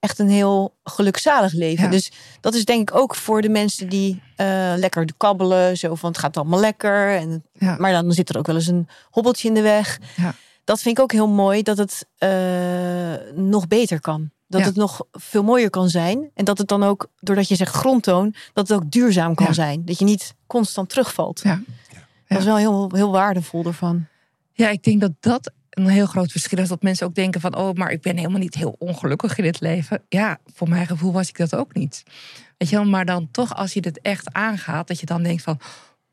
echt 0.00 0.18
een 0.18 0.28
heel 0.28 0.76
gelukzalig 0.84 1.52
leven. 1.52 1.84
Ja. 1.84 1.90
Dus 1.90 2.12
dat 2.40 2.54
is 2.54 2.64
denk 2.64 2.90
ik 2.90 2.96
ook 2.96 3.14
voor 3.14 3.42
de 3.42 3.48
mensen 3.48 3.88
die 3.88 4.22
eh, 4.36 4.72
lekker 4.76 5.06
kabbelen, 5.16 5.76
zo 5.76 5.94
van 5.94 6.10
het 6.10 6.18
gaat 6.18 6.36
allemaal 6.36 6.60
lekker. 6.60 7.16
En, 7.16 7.44
Ja. 7.52 7.76
Maar 7.78 7.92
dan 7.92 8.12
zit 8.12 8.28
er 8.28 8.38
ook 8.38 8.46
wel 8.46 8.56
eens 8.56 8.66
een 8.66 8.88
hobbeltje 9.10 9.48
in 9.48 9.54
de 9.54 9.60
weg. 9.62 9.98
Ja. 10.16 10.34
Dat 10.64 10.80
vind 10.80 10.96
ik 10.98 11.02
ook 11.02 11.12
heel 11.12 11.28
mooi 11.28 11.62
dat 11.62 11.78
het 11.78 12.06
eh, 12.18 13.14
nog 13.34 13.68
beter 13.68 14.00
kan. 14.00 14.30
Dat 14.48 14.60
Ja. 14.60 14.66
het 14.66 14.76
nog 14.76 15.00
veel 15.12 15.42
mooier 15.42 15.70
kan 15.70 15.88
zijn. 15.88 16.30
En 16.34 16.44
dat 16.44 16.58
het 16.58 16.68
dan 16.68 16.82
ook, 16.82 17.10
doordat 17.20 17.48
je 17.48 17.54
zegt 17.54 17.74
grondtoon, 17.74 18.34
dat 18.52 18.68
het 18.68 18.76
ook 18.76 18.90
duurzaam 18.90 19.34
kan 19.34 19.46
Ja. 19.46 19.52
zijn. 19.52 19.84
Dat 19.84 19.98
je 19.98 20.04
niet 20.04 20.34
constant 20.46 20.88
terugvalt. 20.88 21.40
Ja. 21.44 21.60
Dat 22.28 22.38
is 22.38 22.44
wel 22.44 22.56
heel, 22.56 22.90
heel 22.94 23.10
waardevol 23.10 23.64
ervan. 23.64 24.06
Ja, 24.52 24.68
ik 24.68 24.82
denk 24.82 25.00
dat 25.00 25.12
dat 25.20 25.52
een 25.70 25.86
heel 25.88 26.06
groot 26.06 26.30
verschil 26.30 26.58
is. 26.58 26.68
Dat 26.68 26.82
mensen 26.82 27.06
ook 27.06 27.14
denken 27.14 27.40
van, 27.40 27.56
oh, 27.56 27.72
maar 27.72 27.90
ik 27.90 28.00
ben 28.02 28.16
helemaal 28.16 28.38
niet 28.38 28.54
heel 28.54 28.76
ongelukkig 28.78 29.38
in 29.38 29.44
het 29.44 29.60
leven. 29.60 30.02
Ja, 30.08 30.38
voor 30.54 30.68
mijn 30.68 30.86
gevoel 30.86 31.12
was 31.12 31.28
ik 31.28 31.36
dat 31.36 31.54
ook 31.56 31.74
niet. 31.74 32.02
Weet 32.58 32.68
je 32.68 32.76
wel, 32.76 32.84
maar 32.84 33.04
dan 33.04 33.28
toch 33.30 33.54
als 33.56 33.72
je 33.72 33.80
het 33.80 34.00
echt 34.00 34.32
aangaat, 34.32 34.88
dat 34.88 35.00
je 35.00 35.06
dan 35.06 35.22
denkt 35.22 35.42
van, 35.42 35.60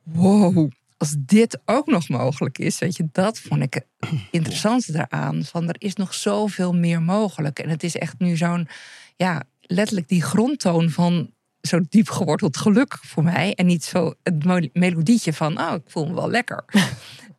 wow, 0.03 0.69
als 1.01 1.15
dit 1.17 1.59
ook 1.65 1.87
nog 1.87 2.09
mogelijk 2.09 2.57
is, 2.57 2.79
weet 2.79 2.95
je, 2.95 3.07
dat 3.11 3.39
vond 3.39 3.61
ik 3.61 3.73
het 3.73 3.85
interessantste 4.31 4.91
daaraan. 4.91 5.43
Van 5.43 5.67
er 5.67 5.75
is 5.77 5.95
nog 5.95 6.13
zoveel 6.13 6.73
meer 6.73 7.01
mogelijk. 7.01 7.59
En 7.59 7.69
het 7.69 7.83
is 7.83 7.95
echt 7.95 8.19
nu 8.19 8.37
zo'n, 8.37 8.67
ja, 9.15 9.43
letterlijk 9.61 10.07
die 10.07 10.21
grondtoon 10.21 10.89
van 10.89 11.31
zo 11.61 11.79
diep 11.89 12.09
geworteld 12.09 12.57
geluk 12.57 12.97
voor 13.01 13.23
mij. 13.23 13.53
En 13.53 13.65
niet 13.65 13.83
zo 13.83 14.13
het 14.23 14.73
melodietje 14.73 15.33
van, 15.33 15.59
oh, 15.59 15.73
ik 15.73 15.91
voel 15.91 16.07
me 16.07 16.13
wel 16.13 16.29
lekker. 16.29 16.65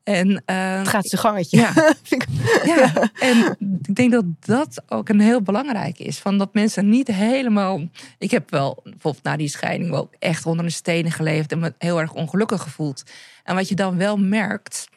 En, 0.05 0.43
eh, 0.45 0.79
Het 0.79 0.89
gaat 0.89 1.07
zijn 1.07 1.21
gangetje. 1.21 1.57
Ja. 1.57 1.73
Ja, 2.77 3.11
en 3.21 3.57
ik 3.83 3.95
denk 3.95 4.13
dat 4.13 4.25
dat 4.41 4.83
ook 4.89 5.09
een 5.09 5.21
heel 5.21 5.43
belangrijk 5.43 5.99
is. 5.99 6.19
Van 6.19 6.39
dat 6.39 6.55
mensen 6.55 6.89
niet 6.89 7.09
helemaal. 7.09 7.81
Ik 8.19 8.31
heb 8.31 8.51
wel 8.51 8.81
bijvoorbeeld 8.83 9.25
na 9.25 9.37
die 9.37 9.49
scheiding 9.49 9.91
wel 9.91 10.11
echt 10.19 10.47
onder 10.47 10.65
een 10.65 10.71
stenen 10.73 11.13
geleefd 11.13 11.53
en 11.53 11.59
me 11.59 11.75
heel 11.79 12.01
erg 12.01 12.13
ongelukkig 12.13 12.63
gevoeld. 12.63 13.03
En 13.45 13.55
wat 13.55 13.69
je 13.69 13.75
dan 13.75 13.97
wel 13.97 14.17
merkt, 14.17 14.89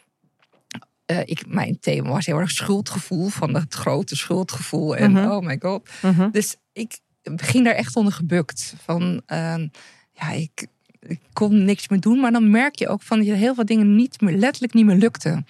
eh, 1.05 1.19
ik, 1.25 1.43
mijn 1.47 1.79
thema 1.79 2.09
was 2.09 2.25
heel 2.25 2.39
erg 2.39 2.51
schuldgevoel, 2.51 3.27
van 3.27 3.55
het 3.55 3.73
grote 3.73 4.15
schuldgevoel. 4.15 4.95
En 4.95 5.11
Mhm. 5.11 5.29
oh 5.31 5.45
my 5.45 5.57
god. 5.59 5.89
Mhm. 6.01 6.29
Dus 6.31 6.55
ik 6.73 6.99
ging 7.35 7.65
daar 7.65 7.73
echt 7.75 7.95
onder 7.95 8.13
gebukt. 8.13 8.73
Van, 8.83 9.21
ehm, 9.25 9.67
ja, 10.11 10.31
ik, 10.31 10.67
ik 11.07 11.19
kon 11.33 11.63
niks 11.63 11.87
meer 11.87 11.99
doen. 11.99 12.19
Maar 12.19 12.31
dan 12.31 12.49
merk 12.49 12.75
je 12.75 12.87
ook 12.87 13.01
van 13.01 13.17
dat 13.17 13.27
je 13.27 13.33
heel 13.33 13.55
veel 13.55 13.65
dingen 13.65 13.95
niet 13.95 14.21
meer, 14.21 14.37
letterlijk 14.37 14.73
niet 14.73 14.85
meer 14.85 14.95
lukte. 14.95 15.43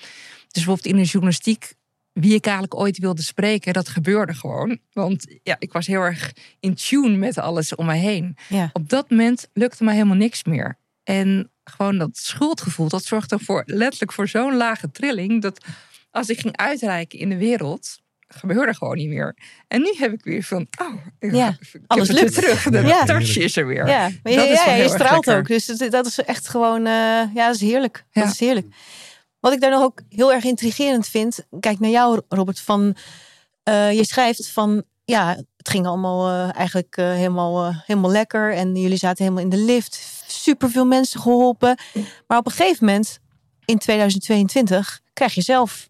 Dus 0.48 0.64
bijvoorbeeld 0.64 0.86
in 0.86 0.96
de 0.96 1.10
journalistiek, 1.10 1.74
wie 2.12 2.34
ik 2.34 2.46
eigenlijk 2.46 2.76
ooit 2.76 2.98
wilde 2.98 3.22
spreken, 3.22 3.74
dat 3.74 3.90
gebeurde 3.90 4.34
gewoon. 4.34 4.78
Want 4.94 5.26
ja, 5.44 5.56
ik 5.60 5.74
was 5.74 5.88
heel 5.88 6.02
erg 6.02 6.34
in 6.60 6.74
tune 6.74 7.18
met 7.18 7.38
alles 7.38 7.76
om 7.76 7.86
mij 7.86 8.00
heen. 8.00 8.38
Ja. 8.50 8.70
Op 8.74 8.90
dat 8.90 9.10
moment 9.10 9.50
lukte 9.54 9.84
mij 9.84 9.94
helemaal 9.94 10.16
niks 10.16 10.44
meer. 10.44 10.78
En 11.04 11.52
gewoon 11.64 11.98
dat 11.98 12.18
schuldgevoel, 12.18 12.90
dat 12.90 13.04
zorgde 13.04 13.40
voor, 13.40 13.64
letterlijk 13.66 14.12
voor 14.12 14.28
zo'n 14.28 14.56
lage 14.56 14.92
trilling. 14.92 15.42
Dat 15.42 15.66
als 16.12 16.30
ik 16.30 16.40
ging 16.40 16.58
uitreiken 16.58 17.20
in 17.20 17.30
de 17.30 17.38
wereld, 17.38 18.02
gebeurde 18.28 18.74
gewoon 18.76 18.98
niet 18.98 19.10
meer. 19.10 19.36
En 19.68 19.82
nu 19.82 19.94
heb 19.98 20.12
ik 20.14 20.24
weer 20.24 20.44
van, 20.44 20.68
oh, 20.82 20.94
ik, 21.20 21.32
Ja, 21.36 21.48
ik 21.74 21.82
alles 21.88 22.08
het 22.08 22.18
weer 22.18 22.26
lukt. 22.30 22.36
terug. 22.36 22.64
De 22.64 22.82
Ja. 22.88 23.04
touch 23.04 23.38
is 23.38 23.56
er 23.58 23.68
weer. 23.68 23.88
Ja, 23.88 24.10
maar 24.24 24.32
je, 24.32 24.38
Dat 24.38 24.50
is 24.50 24.64
ja, 24.64 24.74
je 24.76 24.88
straalt 24.90 25.26
lekker. 25.26 25.38
ook. 25.38 25.48
Dus 25.48 25.66
dat, 25.66 25.92
dat 25.92 26.06
is 26.06 26.20
echt 26.20 26.48
gewoon, 26.48 26.80
eh, 26.86 26.94
ja, 27.34 27.46
dat 27.46 27.56
is 27.56 27.62
heerlijk. 27.62 28.06
Ja. 28.12 28.22
Dat 28.22 28.32
is 28.32 28.40
heerlijk. 28.40 28.68
Wat 29.40 29.54
ik 29.54 29.62
daar 29.62 29.72
nog 29.72 29.82
ook 29.84 30.02
heel 30.10 30.34
erg 30.34 30.44
intrigerend 30.44 31.08
vind, 31.08 31.46
kijk 31.60 31.80
naar 31.80 31.90
jou, 31.90 32.22
Robert, 32.30 32.60
van 32.60 32.96
eh, 33.64 33.92
je 33.92 34.06
schrijft 34.06 34.50
van, 34.50 34.84
ja, 35.04 35.28
het 35.58 35.70
ging 35.70 35.86
allemaal 35.88 36.28
eh, 36.30 36.56
eigenlijk 36.58 36.96
helemaal, 36.96 37.74
helemaal 37.86 38.12
lekker 38.12 38.54
en 38.54 38.76
jullie 38.76 38.98
zaten 38.98 39.24
helemaal 39.24 39.44
in 39.44 39.50
de 39.50 39.58
lift, 39.66 40.24
superveel 40.28 40.86
mensen 40.86 41.20
geholpen. 41.20 41.78
Maar 42.28 42.38
op 42.38 42.46
een 42.46 42.52
gegeven 42.52 42.86
moment, 42.86 43.20
in 43.66 43.78
2022, 43.78 45.00
krijg 45.14 45.34
je 45.34 45.42
zelf, 45.42 45.90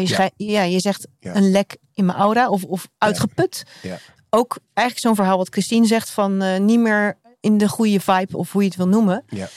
je, 0.00 0.30
Ja. 0.36 0.62
je 0.62 0.80
zegt 0.80 1.06
een 1.20 1.50
lek 1.50 1.76
in 1.94 2.04
mijn 2.04 2.18
aura 2.18 2.48
of, 2.48 2.64
of 2.64 2.88
uitgeput 2.98 3.62
Ja. 3.82 3.98
ook 4.30 4.58
eigenlijk 4.74 5.06
zo'n 5.06 5.14
verhaal 5.16 5.36
wat 5.38 5.48
Christine 5.48 5.86
zegt 5.86 6.10
van 6.10 6.42
eh, 6.42 6.58
niet 6.60 6.78
meer 6.80 7.18
in 7.40 7.58
de 7.58 7.68
goede 7.68 8.00
vibe 8.00 8.36
of 8.36 8.52
hoe 8.52 8.62
je 8.62 8.68
het 8.68 8.76
wil 8.76 8.88
noemen. 8.88 9.24
Ja. 9.28 9.48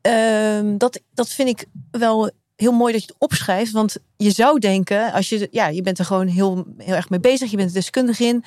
Ehm, 0.00 0.76
dat, 0.76 1.00
dat 1.14 1.28
vind 1.28 1.48
ik 1.48 1.64
wel 1.90 2.30
heel 2.56 2.72
mooi 2.72 2.92
dat 2.92 3.02
je 3.02 3.06
het 3.08 3.16
opschrijft. 3.18 3.72
Want 3.72 3.96
je 4.16 4.30
zou 4.30 4.58
denken, 4.58 5.12
als 5.12 5.28
je, 5.28 5.48
ja, 5.50 5.66
je 5.68 5.82
bent 5.82 5.98
er 5.98 6.04
gewoon 6.04 6.26
heel, 6.26 6.64
heel 6.78 6.94
erg 6.94 7.10
mee 7.10 7.20
bezig. 7.20 7.50
Je 7.50 7.56
bent 7.56 7.68
er 7.68 7.74
deskundig 7.74 8.20
in. 8.20 8.44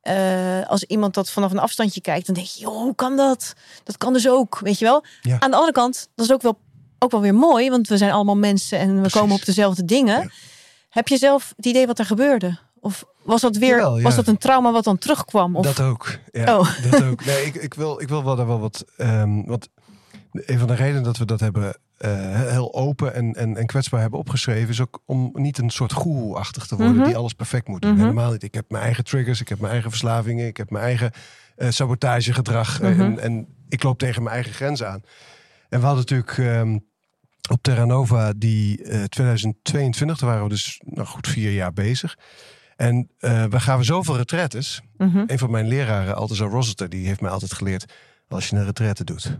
Eh, 0.00 0.66
als 0.66 0.82
iemand 0.84 1.14
dat 1.14 1.30
vanaf 1.30 1.50
een 1.52 1.58
afstandje 1.58 2.00
kijkt, 2.00 2.26
dan 2.26 2.34
denk 2.34 2.46
je, 2.46 2.60
joh, 2.60 2.76
hoe 2.82 2.94
kan 2.94 3.16
dat? 3.16 3.52
Dat 3.84 3.96
kan 3.96 4.12
dus 4.12 4.28
ook, 4.28 4.58
weet 4.58 4.78
je 4.78 4.84
wel. 4.84 5.04
Ja. 5.22 5.36
Aan 5.40 5.50
de 5.50 5.56
andere 5.56 5.72
kant, 5.72 6.08
dat 6.14 6.24
is 6.26 6.32
ook 6.32 6.42
wel, 6.42 6.58
ook 6.98 7.10
wel 7.10 7.20
weer 7.20 7.34
mooi. 7.34 7.70
Want 7.70 7.88
we 7.88 7.96
zijn 7.96 8.10
allemaal 8.12 8.36
mensen 8.36 8.78
en 8.78 8.88
we 8.94 9.00
Precies. 9.00 9.20
komen 9.20 9.34
op 9.36 9.44
dezelfde 9.44 9.84
dingen. 9.84 10.20
Ja. 10.20 10.28
Heb 10.90 11.08
je 11.08 11.16
zelf 11.16 11.52
het 11.56 11.66
idee 11.66 11.86
wat 11.86 11.98
er 11.98 12.04
gebeurde? 12.06 12.58
Of 12.80 13.04
was 13.22 13.40
dat 13.40 13.56
weer 13.56 13.68
Jawel, 13.68 13.96
ja. 13.96 14.02
was 14.02 14.16
dat 14.16 14.26
een 14.26 14.38
trauma 14.38 14.72
wat 14.72 14.84
dan 14.84 14.98
terugkwam? 14.98 15.56
Of, 15.56 15.64
Dat 15.64 15.80
ook. 15.80 16.18
Ja, 16.32 16.58
Oh. 16.58 16.68
dat 16.90 17.02
ook. 17.02 17.24
Nee, 17.24 17.44
ik, 17.44 17.54
ik, 17.54 17.74
wil, 17.74 18.00
ik 18.00 18.08
wil 18.08 18.24
wel 18.24 18.36
daar 18.36 18.46
wel 18.46 18.60
wat. 18.60 18.84
ehm 18.96 19.42
want 19.44 19.68
een 20.32 20.58
van 20.58 20.66
de 20.68 20.74
redenen 20.74 21.02
dat 21.02 21.16
we 21.16 21.24
dat 21.24 21.40
hebben 21.40 21.76
eh, 21.98 22.40
heel 22.50 22.74
open 22.74 23.14
en, 23.14 23.34
en, 23.34 23.56
en 23.56 23.66
kwetsbaar 23.66 24.00
hebben 24.00 24.18
opgeschreven, 24.18 24.68
is 24.68 24.80
ook 24.80 25.02
om 25.06 25.30
niet 25.32 25.58
een 25.58 25.70
soort 25.70 25.92
goeroe-achtig 25.92 26.66
te 26.66 26.76
worden 26.76 26.94
Mhm. 26.96 27.04
die 27.04 27.16
alles 27.16 27.32
perfect 27.32 27.68
moet 27.68 27.82
doen. 27.82 27.90
Mhm. 27.92 28.00
Helemaal 28.00 28.32
niet. 28.32 28.42
Ik 28.42 28.54
heb 28.54 28.64
mijn 28.70 28.82
eigen 28.84 29.04
triggers, 29.04 29.40
ik 29.40 29.48
heb 29.48 29.58
mijn 29.60 29.72
eigen 29.72 29.90
verslavingen, 29.90 30.46
ik 30.46 30.56
heb 30.56 30.70
mijn 30.70 30.84
eigen 30.84 31.10
eh, 31.56 31.70
sabotagegedrag 31.70 32.80
eh, 32.80 32.90
Mhm. 32.90 33.00
en, 33.00 33.18
en 33.18 33.46
ik 33.68 33.82
loop 33.82 33.98
tegen 33.98 34.22
mijn 34.22 34.34
eigen 34.34 34.52
grens 34.52 34.82
aan. 34.82 35.02
En 35.68 35.80
we 35.80 35.86
hadden 35.86 36.04
natuurlijk 36.08 36.38
ehm, 36.38 36.78
op 37.50 37.62
Terra 37.62 37.84
Nova 37.84 38.32
die 38.36 38.82
eh 38.82 39.04
2022, 39.04 40.18
daar 40.18 40.28
waren 40.28 40.44
we 40.44 40.50
dus 40.50 40.80
nog 40.84 41.08
goed 41.08 41.28
vier 41.28 41.52
jaar 41.52 41.72
bezig. 41.72 42.18
En 42.76 43.10
eh, 43.18 43.44
we 43.44 43.60
gaven 43.60 43.84
zoveel 43.84 44.16
retretes. 44.16 44.80
Mhm. 44.96 45.24
Een 45.26 45.38
van 45.38 45.50
mijn 45.50 45.68
leraren, 45.68 46.16
Altazar 46.16 46.50
Rossiter, 46.50 46.88
die 46.88 47.06
heeft 47.06 47.20
mij 47.20 47.30
altijd 47.30 47.52
geleerd... 47.52 47.92
als 48.28 48.48
je 48.48 48.56
een 48.56 48.64
retraite 48.64 49.04
doet, 49.04 49.38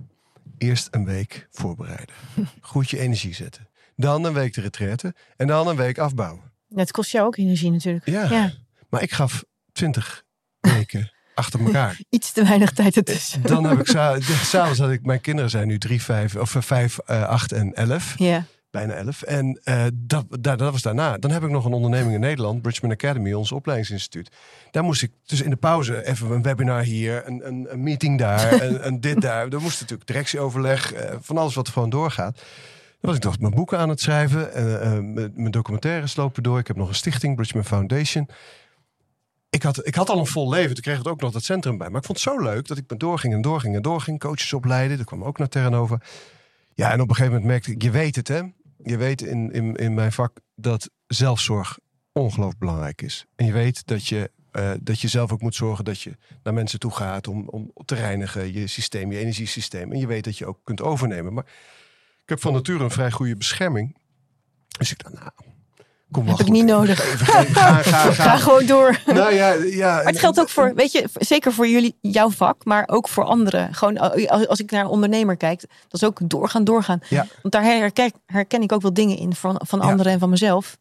eerst 0.58 0.88
een 0.90 1.04
week 1.04 1.48
voorbereiden. 1.50 2.14
Goed 2.60 2.90
je 2.90 2.98
energie 2.98 3.34
zetten. 3.34 3.68
Dan 3.96 4.24
een 4.24 4.32
week 4.32 4.54
de 4.54 4.60
retraite 4.60 5.14
en 5.36 5.46
dan 5.46 5.68
een 5.68 5.76
week 5.76 5.98
afbouwen. 5.98 6.42
Het 6.74 6.90
kost 6.90 7.10
jou 7.10 7.26
ook 7.26 7.36
energie 7.36 7.70
natuurlijk. 7.70 8.06
Ja, 8.06 8.30
Ja, 8.30 8.52
maar 8.88 9.02
ik 9.02 9.12
gaf 9.12 9.44
twintig 9.72 10.24
weken 10.60 11.10
achter 11.36 11.60
elkaar. 11.60 11.98
iets 12.10 12.32
te 12.32 12.44
weinig 12.44 12.72
tijd 12.72 12.96
ertussen. 12.96 13.42
Dan 13.42 13.64
heb 13.64 13.78
ik 13.78 13.86
sa- 13.86 14.20
s'avonds 14.20 14.78
had 14.78 14.90
ik, 14.90 15.06
mijn 15.06 15.20
kinderen 15.20 15.50
zijn 15.50 15.66
nu 15.66 15.78
drie, 15.78 16.02
vijf, 16.02 16.36
of 16.36 16.54
eh, 16.54 16.62
vijf, 16.62 16.98
eh, 16.98 17.22
acht 17.22 17.52
en 17.52 17.74
elf. 17.74 18.14
Ja, 18.18 18.44
Bijna 18.70 18.92
elf. 18.92 19.22
En 19.22 19.60
eh, 19.64 19.84
dat, 19.94 20.26
dat, 20.40 20.58
dat 20.58 20.72
was 20.72 20.82
daarna. 20.82 21.18
Dan 21.18 21.30
heb 21.30 21.42
ik 21.42 21.50
nog 21.50 21.64
een 21.64 21.72
onderneming 21.72 22.14
in 22.14 22.20
Nederland, 22.20 22.62
Bridgman 22.62 22.90
Academy, 22.90 23.32
ons 23.32 23.52
opleidingsinstituut. 23.52 24.30
Daar 24.70 24.82
moest 24.84 25.02
ik 25.02 25.12
dus 25.26 25.42
in 25.42 25.50
de 25.50 25.56
pauze 25.56 26.06
even 26.06 26.30
een 26.30 26.42
webinar 26.42 26.82
hier, 26.82 27.22
een, 27.26 27.46
een, 27.46 27.66
een 27.70 27.82
meeting 27.82 28.18
daar, 28.18 28.52
een, 28.62 28.86
een 28.86 29.00
dit 29.00 29.20
daar. 29.20 29.48
Er 29.48 29.60
moest 29.60 29.80
natuurlijk 29.80 30.08
directieoverleg, 30.08 30.92
van 31.20 31.38
alles 31.38 31.54
wat 31.54 31.66
er 31.66 31.72
gewoon 31.72 31.90
doorgaat. 31.90 32.34
Dan 32.34 32.44
was 33.00 33.14
ik 33.14 33.20
toch 33.20 33.38
mijn 33.38 33.54
boeken 33.54 33.78
aan 33.78 33.88
het 33.88 34.00
schrijven. 34.00 34.52
en 34.54 35.12
mijn 35.12 35.32
mijn 35.34 35.50
documentaires 35.50 36.16
lopen 36.16 36.42
door. 36.42 36.58
Ik 36.58 36.66
heb 36.66 36.76
nog 36.76 36.88
een 36.88 36.94
stichting, 36.94 37.36
Bridgman 37.36 37.64
Foundation. 37.64 38.28
Ik 39.50 39.62
had, 39.62 39.86
ik 39.86 39.94
had 39.94 40.08
al 40.08 40.18
een 40.18 40.26
vol 40.26 40.48
leven. 40.48 40.74
Toen 40.74 40.82
kreeg 40.82 40.98
het 40.98 41.08
ook 41.08 41.20
nog 41.20 41.32
dat 41.32 41.44
centrum 41.44 41.78
bij. 41.78 41.88
Maar 41.88 42.00
ik 42.00 42.06
vond 42.06 42.24
het 42.24 42.28
zo 42.28 42.42
leuk 42.42 42.66
dat 42.68 42.78
ik 42.78 42.84
me 42.90 42.96
doorging 42.96 43.34
en 43.34 43.40
doorging 43.40 43.76
en 43.76 43.82
doorging. 43.82 44.18
Coaches 44.18 44.52
opleiden. 44.52 44.96
Dat 44.96 45.06
kwam 45.06 45.24
ook 45.24 45.38
naar 45.38 45.48
Terra 45.48 45.68
Nova. 45.68 46.00
Ja, 46.74 46.92
en 46.92 47.00
op 47.00 47.08
een 47.08 47.14
gegeven 47.14 47.32
moment 47.32 47.50
merkte 47.50 47.70
ik, 47.70 47.82
je 47.82 47.90
weet 47.90 48.16
het 48.16 48.28
hè. 48.28 48.42
Je 48.82 48.96
weet 48.96 49.22
in, 49.22 49.52
in, 49.52 49.74
in 49.74 49.94
mijn 49.94 50.12
vak 50.12 50.40
dat 50.54 50.90
zelfzorg 51.06 51.78
ongelooflijk 52.12 52.58
belangrijk 52.58 53.02
is. 53.02 53.26
En 53.36 53.46
je 53.46 53.52
weet 53.52 53.86
dat 53.86 54.06
je, 54.06 54.30
eh, 54.50 54.72
dat 54.80 55.00
je 55.00 55.08
zelf 55.08 55.32
ook 55.32 55.40
moet 55.40 55.54
zorgen 55.54 55.84
dat 55.84 56.00
je 56.00 56.16
naar 56.42 56.54
mensen 56.54 56.78
toe 56.78 56.90
gaat 56.90 57.28
om, 57.28 57.48
om 57.48 57.72
te 57.84 57.94
reinigen, 57.94 58.52
je 58.52 58.66
systeem, 58.66 59.12
je 59.12 59.18
energiesysteem. 59.18 59.92
En 59.92 59.98
je 59.98 60.06
weet 60.06 60.24
dat 60.24 60.38
je 60.38 60.46
ook 60.46 60.58
kunt 60.64 60.82
overnemen. 60.82 61.32
Maar 61.32 61.46
ik 62.22 62.28
heb 62.28 62.40
van 62.40 62.52
nature 62.52 62.84
een 62.84 62.90
vrij 62.90 63.10
goede 63.10 63.36
bescherming. 63.36 63.96
Dus 64.78 64.90
ik 64.90 65.02
dacht, 65.02 65.14
nou, 65.14 65.30
kom 66.10 66.26
heb 66.26 66.38
ik 66.40 66.48
niet 66.48 66.64
nodig. 66.64 67.04
Even 67.12 67.26
Ga, 67.26 67.42
ga, 67.42 67.82
ga. 67.82 68.12
Ga 68.12 68.36
gewoon 68.36 68.66
door. 68.66 69.00
Nou 69.06 69.34
ja, 69.34 69.52
ja. 69.52 69.94
Maar 69.94 70.04
het 70.04 70.18
geldt 70.18 70.40
ook 70.40 70.48
voor, 70.48 70.74
weet 70.74 70.92
je, 70.92 71.08
zeker 71.14 71.52
voor 71.52 71.68
jullie, 71.68 71.96
jouw 72.00 72.30
vak, 72.30 72.64
maar 72.64 72.84
ook 72.86 73.08
voor 73.08 73.24
anderen. 73.24 73.74
Gewoon 73.74 73.96
eh, 73.96 74.30
als 74.30 74.48
als 74.48 74.60
ik 74.60 74.70
naar 74.70 74.84
een 74.84 74.90
ondernemer 74.90 75.36
kijk, 75.36 75.60
dat 75.60 76.00
is 76.00 76.04
ook 76.04 76.18
doorgaan, 76.22 76.64
doorgaan. 76.64 77.00
Ja. 77.08 77.26
Want 77.42 77.54
daar 77.54 77.62
herken, 77.62 78.12
herken 78.26 78.62
ik 78.62 78.72
ook 78.72 78.82
wel 78.82 78.94
dingen 78.94 79.16
in 79.18 79.34
van, 79.34 79.60
van 79.66 79.80
anderen 79.80 80.12
en 80.12 80.18
van 80.18 80.30
mezelf. 80.30 80.76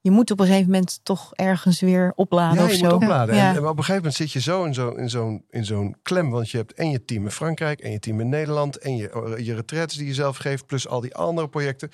Je 0.00 0.10
moet 0.12 0.30
op 0.30 0.40
een 0.40 0.46
gegeven 0.46 0.70
moment 0.70 1.00
toch 1.02 1.30
ergens 1.34 1.80
weer 1.80 2.12
opladen 2.14 2.58
Ja, 2.58 2.64
of 2.64 2.70
je 2.70 2.76
zo. 2.76 2.84
moet 2.84 2.92
opladen. 2.92 3.34
En, 3.34 3.40
en 3.40 3.56
op 3.56 3.62
een 3.64 3.68
gegeven 3.68 3.94
moment 3.94 4.14
zit 4.14 4.32
je 4.32 4.40
zo 4.40 4.64
in 4.64 4.74
zo'n 4.74 4.98
in 4.98 5.10
zo'n 5.10 5.44
in 5.50 5.64
zo'n 5.64 5.96
klem. 6.02 6.30
Want 6.30 6.50
je 6.50 6.56
hebt 6.56 6.72
en 6.72 6.90
je 6.90 7.04
team 7.04 7.24
in 7.24 7.30
Frankrijk 7.30 7.80
en 7.80 7.90
je 7.90 7.98
team 7.98 8.20
in 8.20 8.28
Nederland. 8.28 8.78
En 8.78 8.96
je, 8.96 9.36
je 9.42 9.54
retraites 9.54 9.96
die 9.96 10.06
je 10.06 10.14
zelf 10.14 10.36
geeft. 10.36 10.66
Plus 10.66 10.88
al 10.88 11.00
die 11.00 11.14
andere 11.14 11.48
projecten. 11.48 11.90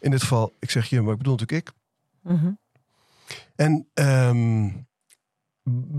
In 0.00 0.10
dit 0.10 0.20
geval, 0.20 0.52
ik 0.58 0.70
zeg 0.70 0.86
je, 0.86 1.00
maar 1.00 1.12
ik 1.12 1.18
bedoel 1.18 1.36
natuurlijk 1.36 1.68
ik. 1.68 1.74
Mhm. 2.24 2.50
En 3.56 3.88
ehm, 3.94 4.68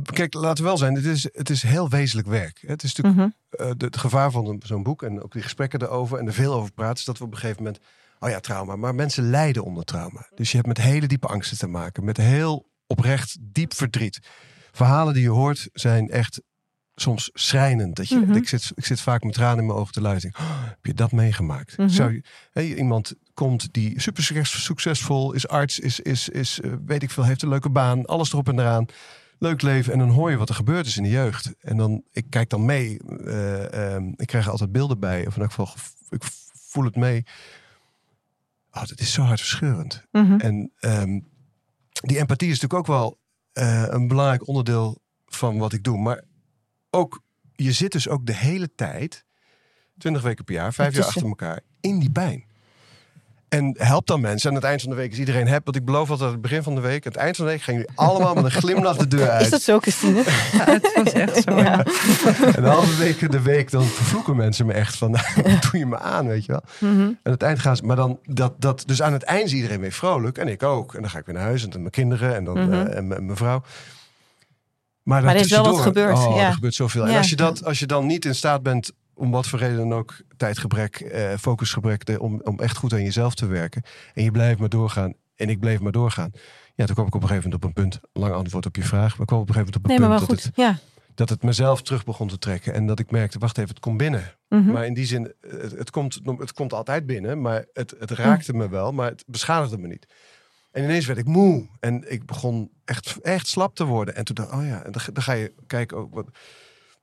kijk, 0.04 0.34
laten 0.34 0.64
we 0.64 0.70
wel 0.70 0.78
zijn. 0.78 0.96
Het 0.96 1.06
is, 1.06 1.24
het 1.34 1.50
is 1.50 1.64
heel 1.64 1.90
wezenlijk 1.90 2.28
werk. 2.28 2.64
Het 2.68 2.84
is 2.84 2.96
natuurlijk 2.96 3.34
Mhm. 3.50 3.64
eh, 3.64 3.72
de- 3.78 3.86
het 3.86 3.98
gevaar 3.98 4.32
van 4.32 4.62
zo'n 4.66 4.84
boek. 4.84 5.04
En 5.04 5.24
ook 5.24 5.32
die 5.32 5.42
gesprekken 5.42 5.82
erover. 5.82 6.20
En 6.20 6.28
er 6.28 6.34
veel 6.34 6.54
over 6.54 6.72
praten. 6.72 6.98
Is 6.98 7.06
dat 7.06 7.18
we 7.18 7.24
op 7.24 7.32
een 7.32 7.38
gegeven 7.38 7.64
moment... 7.64 7.84
Oh 8.20 8.30
ja, 8.30 8.40
trauma. 8.40 8.76
Maar 8.76 8.96
mensen 8.96 9.30
lijden 9.30 9.64
onder 9.64 9.84
trauma. 9.84 10.30
Dus 10.36 10.50
je 10.50 10.56
hebt 10.56 10.68
met 10.68 10.78
hele 10.78 11.08
diepe 11.08 11.28
angsten 11.28 11.58
te 11.58 11.68
maken. 11.68 12.04
Met 12.04 12.18
heel 12.18 12.70
oprecht 12.88 13.38
diep 13.42 13.74
verdriet. 13.74 14.20
Verhalen 14.72 15.14
die 15.14 15.24
je 15.24 15.30
hoort 15.30 15.70
zijn 15.74 16.10
echt 16.10 16.42
soms 16.96 17.30
schrijnend. 17.34 17.96
Dat 17.96 18.10
je, 18.10 18.16
Mhm. 18.20 18.34
ik, 18.34 18.48
zit, 18.48 18.72
ik 18.76 18.86
zit 18.86 19.02
vaak 19.02 19.24
met 19.24 19.34
tranen 19.34 19.60
in 19.60 19.66
mijn 19.66 19.78
ogen 19.80 19.94
te 19.94 20.02
luisteren. 20.02 20.40
Oh, 20.40 20.64
heb 20.66 20.86
je 20.86 20.94
dat 20.94 21.12
meegemaakt? 21.12 21.78
Mhm. 21.78 21.88
Zou 21.90 22.14
je, 22.14 22.24
hé, 22.52 22.62
iemand 22.62 23.14
komt 23.36 23.74
die 23.74 24.00
super 24.02 24.24
succes- 24.24 24.64
succesvol 24.64 25.34
is, 25.34 25.48
arts, 25.48 25.80
is, 25.80 26.00
is, 26.00 26.30
is 26.30 26.60
eh, 26.62 26.72
weet 26.86 27.04
ik 27.04 27.12
veel, 27.12 27.24
heeft 27.26 27.42
een 27.42 27.50
leuke 27.50 27.70
baan, 27.70 28.06
alles 28.06 28.32
erop 28.32 28.48
en 28.48 28.60
eraan. 28.60 28.86
Leuk 29.40 29.62
leven. 29.62 29.94
En 29.94 30.00
dan 30.00 30.10
hoor 30.10 30.32
je 30.32 30.38
wat 30.38 30.50
er 30.50 30.56
gebeurd 30.56 30.86
is 30.86 30.98
in 30.98 31.04
de 31.04 31.10
jeugd. 31.10 31.54
En 31.60 31.78
dan, 31.78 32.04
ik 32.12 32.26
kijk 32.30 32.50
dan 32.50 32.66
mee. 32.66 33.00
eh, 33.26 33.94
ehm, 33.96 34.08
ik 34.16 34.28
krijg 34.28 34.46
er 34.46 34.52
altijd 34.52 34.72
beelden 34.72 35.00
bij. 35.00 35.28
Of 35.28 35.36
in 35.36 35.42
elk 35.42 35.50
geval, 35.50 35.66
gev- 35.66 35.92
ik 36.10 36.24
voel 36.54 36.84
het 36.84 36.96
mee. 36.96 37.24
Oh, 38.72 38.86
dat 38.86 39.00
is 39.00 39.14
zo 39.14 39.22
hartverscheurend. 39.22 40.04
Mhm. 40.12 40.40
En 40.40 40.72
ehm, 40.80 41.20
die 41.92 42.18
empathie 42.18 42.50
is 42.50 42.60
natuurlijk 42.60 42.80
ook 42.90 42.96
wel 42.98 43.20
eh, 43.54 43.86
een 43.88 44.08
belangrijk 44.08 44.48
onderdeel 44.48 45.02
van 45.26 45.58
wat 45.58 45.74
ik 45.74 45.84
doe. 45.84 45.98
Maar 45.98 46.24
ook, 46.90 47.22
je 47.56 47.72
zit 47.72 47.92
dus 47.92 48.08
ook 48.10 48.26
de 48.26 48.36
hele 48.36 48.76
tijd, 48.76 49.26
20 49.98 50.22
weken 50.22 50.44
per 50.46 50.54
jaar, 50.56 50.74
vijf 50.74 50.96
jaar 50.96 51.06
achter 51.06 51.28
elkaar, 51.28 51.60
in 51.82 52.00
die 52.00 52.12
pijn. 52.12 52.46
En 53.56 53.76
help 53.78 54.08
dan 54.08 54.22
mensen. 54.22 54.50
Aan 54.50 54.56
het 54.56 54.64
eind 54.64 54.82
van 54.82 54.90
de 54.90 54.96
week 54.96 55.12
is 55.12 55.18
iedereen 55.20 55.48
happy. 55.48 55.64
Want 55.66 55.76
ik 55.78 55.86
beloof 55.86 56.10
altijd 56.10 56.28
aan 56.28 56.34
het 56.34 56.42
begin 56.42 56.64
van 56.64 56.76
de 56.76 56.82
week. 56.82 57.06
Aan 57.06 57.12
het 57.12 57.22
eind 57.22 57.36
van 57.36 57.46
de 57.46 57.52
week 57.52 57.62
gaan 57.62 57.74
jullie 57.74 57.90
allemaal 57.96 58.34
met 58.34 58.44
een 58.44 58.52
glimlach 58.52 58.98
de 58.98 59.08
deur 59.08 59.30
uit. 59.30 59.42
Is 59.42 59.50
dat 59.50 59.62
zo, 59.62 59.80
Christine? 59.80 60.24
Ja, 60.52 60.66
het 60.66 60.92
was 61.04 61.14
echt 61.14 61.44
zo. 61.44 61.58
Ja. 61.58 61.86
En 62.56 62.64
de 62.64 62.68
halve 62.70 62.96
week 62.98 63.32
de 63.32 63.42
week 63.42 63.72
dan 63.72 63.84
vervloeken 63.84 64.36
mensen 64.36 64.66
me 64.66 64.74
echt 64.74 64.96
van... 64.96 65.12
Nou, 65.12 65.26
wat 65.44 65.62
doe 65.72 65.80
je 65.80 65.86
me 65.86 66.00
aan, 66.00 66.28
weet 66.28 66.46
je 66.46 66.52
wel. 66.52 66.62
Mhm. 66.92 67.02
En 67.02 67.18
aan 67.24 67.32
het 67.32 67.44
eind 67.44 67.60
gaan 67.60 67.76
ze... 67.76 67.84
Maar 67.84 67.96
dan, 67.96 68.20
dat, 68.26 68.54
dat, 68.58 68.84
dus 68.86 69.02
aan 69.02 69.14
het 69.14 69.24
eind 69.24 69.46
is 69.46 69.54
iedereen 69.54 69.80
weer 69.80 69.92
vrolijk. 69.92 70.38
En 70.38 70.48
ik 70.48 70.64
ook. 70.64 70.94
En 70.94 71.02
dan 71.02 71.10
ga 71.10 71.20
ik 71.20 71.26
weer 71.26 71.36
naar 71.36 71.44
huis. 71.44 71.64
En 71.64 71.70
dan 71.70 71.80
mijn 71.80 71.92
kinderen. 71.92 72.36
En 72.36 72.44
dan 72.44 72.54
Mhm. 72.60 72.74
eh, 72.74 72.98
en 72.98 73.08
mijn 73.08 73.36
vrouw. 73.38 73.62
Maar 75.04 75.24
er 75.24 75.36
is 75.36 75.50
wel 75.50 75.64
wat 75.64 75.80
gebeurd, 75.80 76.18
Oh, 76.18 76.36
ja. 76.36 76.48
er 76.48 76.54
gebeurt 76.54 76.76
zoveel. 76.76 77.08
En 77.08 77.18
als 77.18 77.30
je, 77.30 77.36
dat, 77.36 77.66
als 77.66 77.80
je 77.80 77.86
dan 77.86 78.06
niet 78.06 78.26
in 78.26 78.36
staat 78.36 78.64
bent... 78.64 78.92
om 79.16 79.32
wat 79.32 79.48
voor 79.48 79.60
reden 79.60 79.78
dan 79.78 79.94
ook... 79.94 80.14
tijdgebrek, 80.38 80.96
eh, 81.00 81.34
focusgebrek... 81.40 82.06
de- 82.06 82.20
om, 82.22 82.42
om 82.44 82.60
echt 82.60 82.78
goed 82.78 82.94
aan 82.94 83.04
jezelf 83.04 83.36
te 83.36 83.46
werken... 83.46 83.84
en 84.14 84.24
je 84.24 84.32
blijft 84.32 84.60
maar 84.60 84.70
doorgaan... 84.70 85.14
en 85.36 85.50
ik 85.50 85.60
bleef 85.60 85.80
maar 85.80 85.92
doorgaan... 85.92 86.32
Ja, 86.76 86.86
toen 86.86 86.96
kwam 86.96 87.08
ik 87.08 87.16
op 87.16 87.22
een 87.22 87.28
gegeven 87.28 87.50
moment 87.50 87.64
op 87.78 87.78
een 87.78 87.84
punt... 87.84 88.00
lang 88.14 88.34
antwoord 88.34 88.66
op 88.66 88.76
je 88.76 88.84
vraag... 88.84 89.18
maar 89.18 89.26
kwam 89.28 89.40
op 89.40 89.50
een 89.50 89.54
gegeven 89.56 89.74
moment 89.82 90.00
op 90.02 90.08
Nee, 90.08 90.10
een 90.18 90.28
wel 90.28 90.28
punt... 90.28 90.44
dat 90.44 90.56
goed. 90.56 90.66
het, 90.66 90.80
Ja. 91.06 91.12
dat 91.16 91.30
het 91.30 91.44
mezelf 91.44 91.82
terug 91.82 92.04
begon 92.06 92.28
te 92.28 92.38
trekken... 92.38 92.74
en 92.74 92.86
dat 92.86 93.00
ik 93.00 93.12
merkte, 93.12 93.40
wacht 93.40 93.58
even, 93.58 93.70
het 93.70 93.80
komt 93.80 93.98
binnen. 93.98 94.32
Mhm. 94.50 94.72
Maar 94.72 94.86
in 94.86 94.94
die 94.94 95.06
zin, 95.06 95.34
het, 95.42 95.72
het, 95.72 95.90
komt, 95.90 96.20
het 96.38 96.54
komt 96.54 96.74
altijd 96.74 97.06
binnen, 97.06 97.42
maar 97.42 97.66
het, 97.74 97.96
het 98.00 98.12
raakte 98.12 98.54
me 98.54 98.70
wel, 98.70 98.92
maar 98.92 99.10
het 99.10 99.24
beschadigde 99.28 99.78
me 99.78 99.88
niet. 99.88 100.06
En 100.72 100.84
ineens 100.84 101.06
werd 101.06 101.20
ik 101.20 101.26
moe 101.26 101.68
en 101.80 102.12
ik 102.12 102.26
begon 102.26 102.72
echt, 102.86 103.18
echt 103.22 103.48
slap 103.48 103.76
te 103.76 103.84
worden. 103.86 104.16
En 104.16 104.24
toen 104.26 104.36
dacht 104.36 104.52
ik, 104.52 104.56
oh 104.56 104.66
ja, 104.66 104.84
en 104.84 104.92
dan, 104.92 105.02
ga- 105.02 105.12
dan 105.12 105.24
ga 105.24 105.32
je 105.34 105.54
kijken, 105.68 105.98
ook 105.98 106.14
wat, 106.14 106.28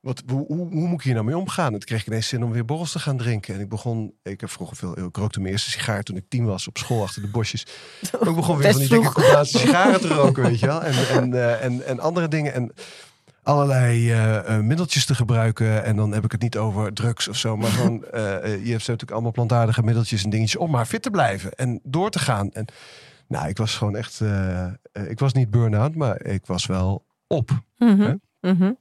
wat, 0.03 0.23
hoe, 0.27 0.47
hoe, 0.47 0.57
hoe 0.57 0.89
moet 0.89 0.99
ik 0.99 1.03
hier 1.03 1.15
nou 1.15 1.27
mee 1.27 1.37
omgaan? 1.37 1.67
En 1.67 1.73
toen 1.73 1.81
kreeg 1.81 2.01
ik 2.01 2.07
ineens 2.07 2.29
zin 2.29 2.45
om 2.45 2.53
weer 2.53 2.65
borrels 2.65 2.93
te 2.93 2.99
gaan 2.99 3.17
drinken. 3.17 3.55
En 3.55 3.61
ik 3.61 3.69
begon, 3.69 4.15
ik 4.23 4.41
heb 4.41 4.51
vroeger 4.51 4.77
veel, 4.77 4.99
ik 4.99 5.17
rookte 5.17 5.41
mijn 5.41 5.53
eerste 5.53 5.71
sigaar 5.71 6.03
toen 6.03 6.17
ik 6.17 6.25
tien 6.29 6.45
was 6.45 6.69
op 6.69 6.79
school 6.79 7.03
achter 7.03 7.23
de 7.23 7.29
bosjes. 7.29 7.63
Ik 8.03 8.35
begon 8.35 8.57
weer 8.57 8.71
van 8.71 8.81
die 8.81 8.89
dikke. 8.89 9.13
Cubaanse 9.13 9.59
sigaren 9.59 10.01
te 10.01 10.09
roken, 10.09 10.43
weet 10.43 10.59
je 10.59 10.67
wel. 10.67 10.83
En, 10.83 11.09
en, 11.09 11.35
eh, 11.35 11.65
en, 11.65 11.87
en 11.87 12.01
andere 12.01 12.29
dingen. 12.29 12.53
En 12.53 12.73
allerlei 13.43 14.11
eh, 14.11 14.57
eh, 14.57 14.65
middeltjes 14.65 15.05
te 15.05 15.15
gebruiken. 15.15 15.85
En 15.85 15.97
dan 15.97 16.13
heb 16.13 16.25
ik 16.25 16.33
het 16.33 16.43
niet 16.43 16.57
over 16.57 16.93
drugs 16.93 17.29
of 17.29 17.37
zo. 17.37 17.57
Maar 17.57 17.71
gewoon, 17.71 17.99
je 18.13 18.47
hebt 18.47 18.63
zo 18.63 18.71
natuurlijk 18.71 19.11
allemaal 19.11 19.33
plantaardige 19.33 19.83
middeltjes 19.83 20.25
en 20.25 20.31
dingetjes 20.31 20.61
om 20.61 20.71
maar 20.71 20.87
fit 20.87 21.03
te 21.03 21.11
blijven. 21.11 21.53
En 21.53 21.81
door 21.83 22.11
te 22.11 22.19
gaan. 22.19 22.51
En 22.53 22.67
nou, 23.29 23.49
ik 23.49 23.57
was 23.57 23.77
gewoon 23.77 23.97
echt, 23.97 24.21
ik 25.09 25.19
was 25.19 25.33
niet 25.33 25.51
burn-out, 25.51 25.95
maar 25.95 26.25
ik 26.25 26.47
was 26.47 26.67
wel 26.67 27.05
op. 27.27 27.51
Mhm. 27.79 28.01
Hè? 28.01 28.15
Mhm. 28.51 28.73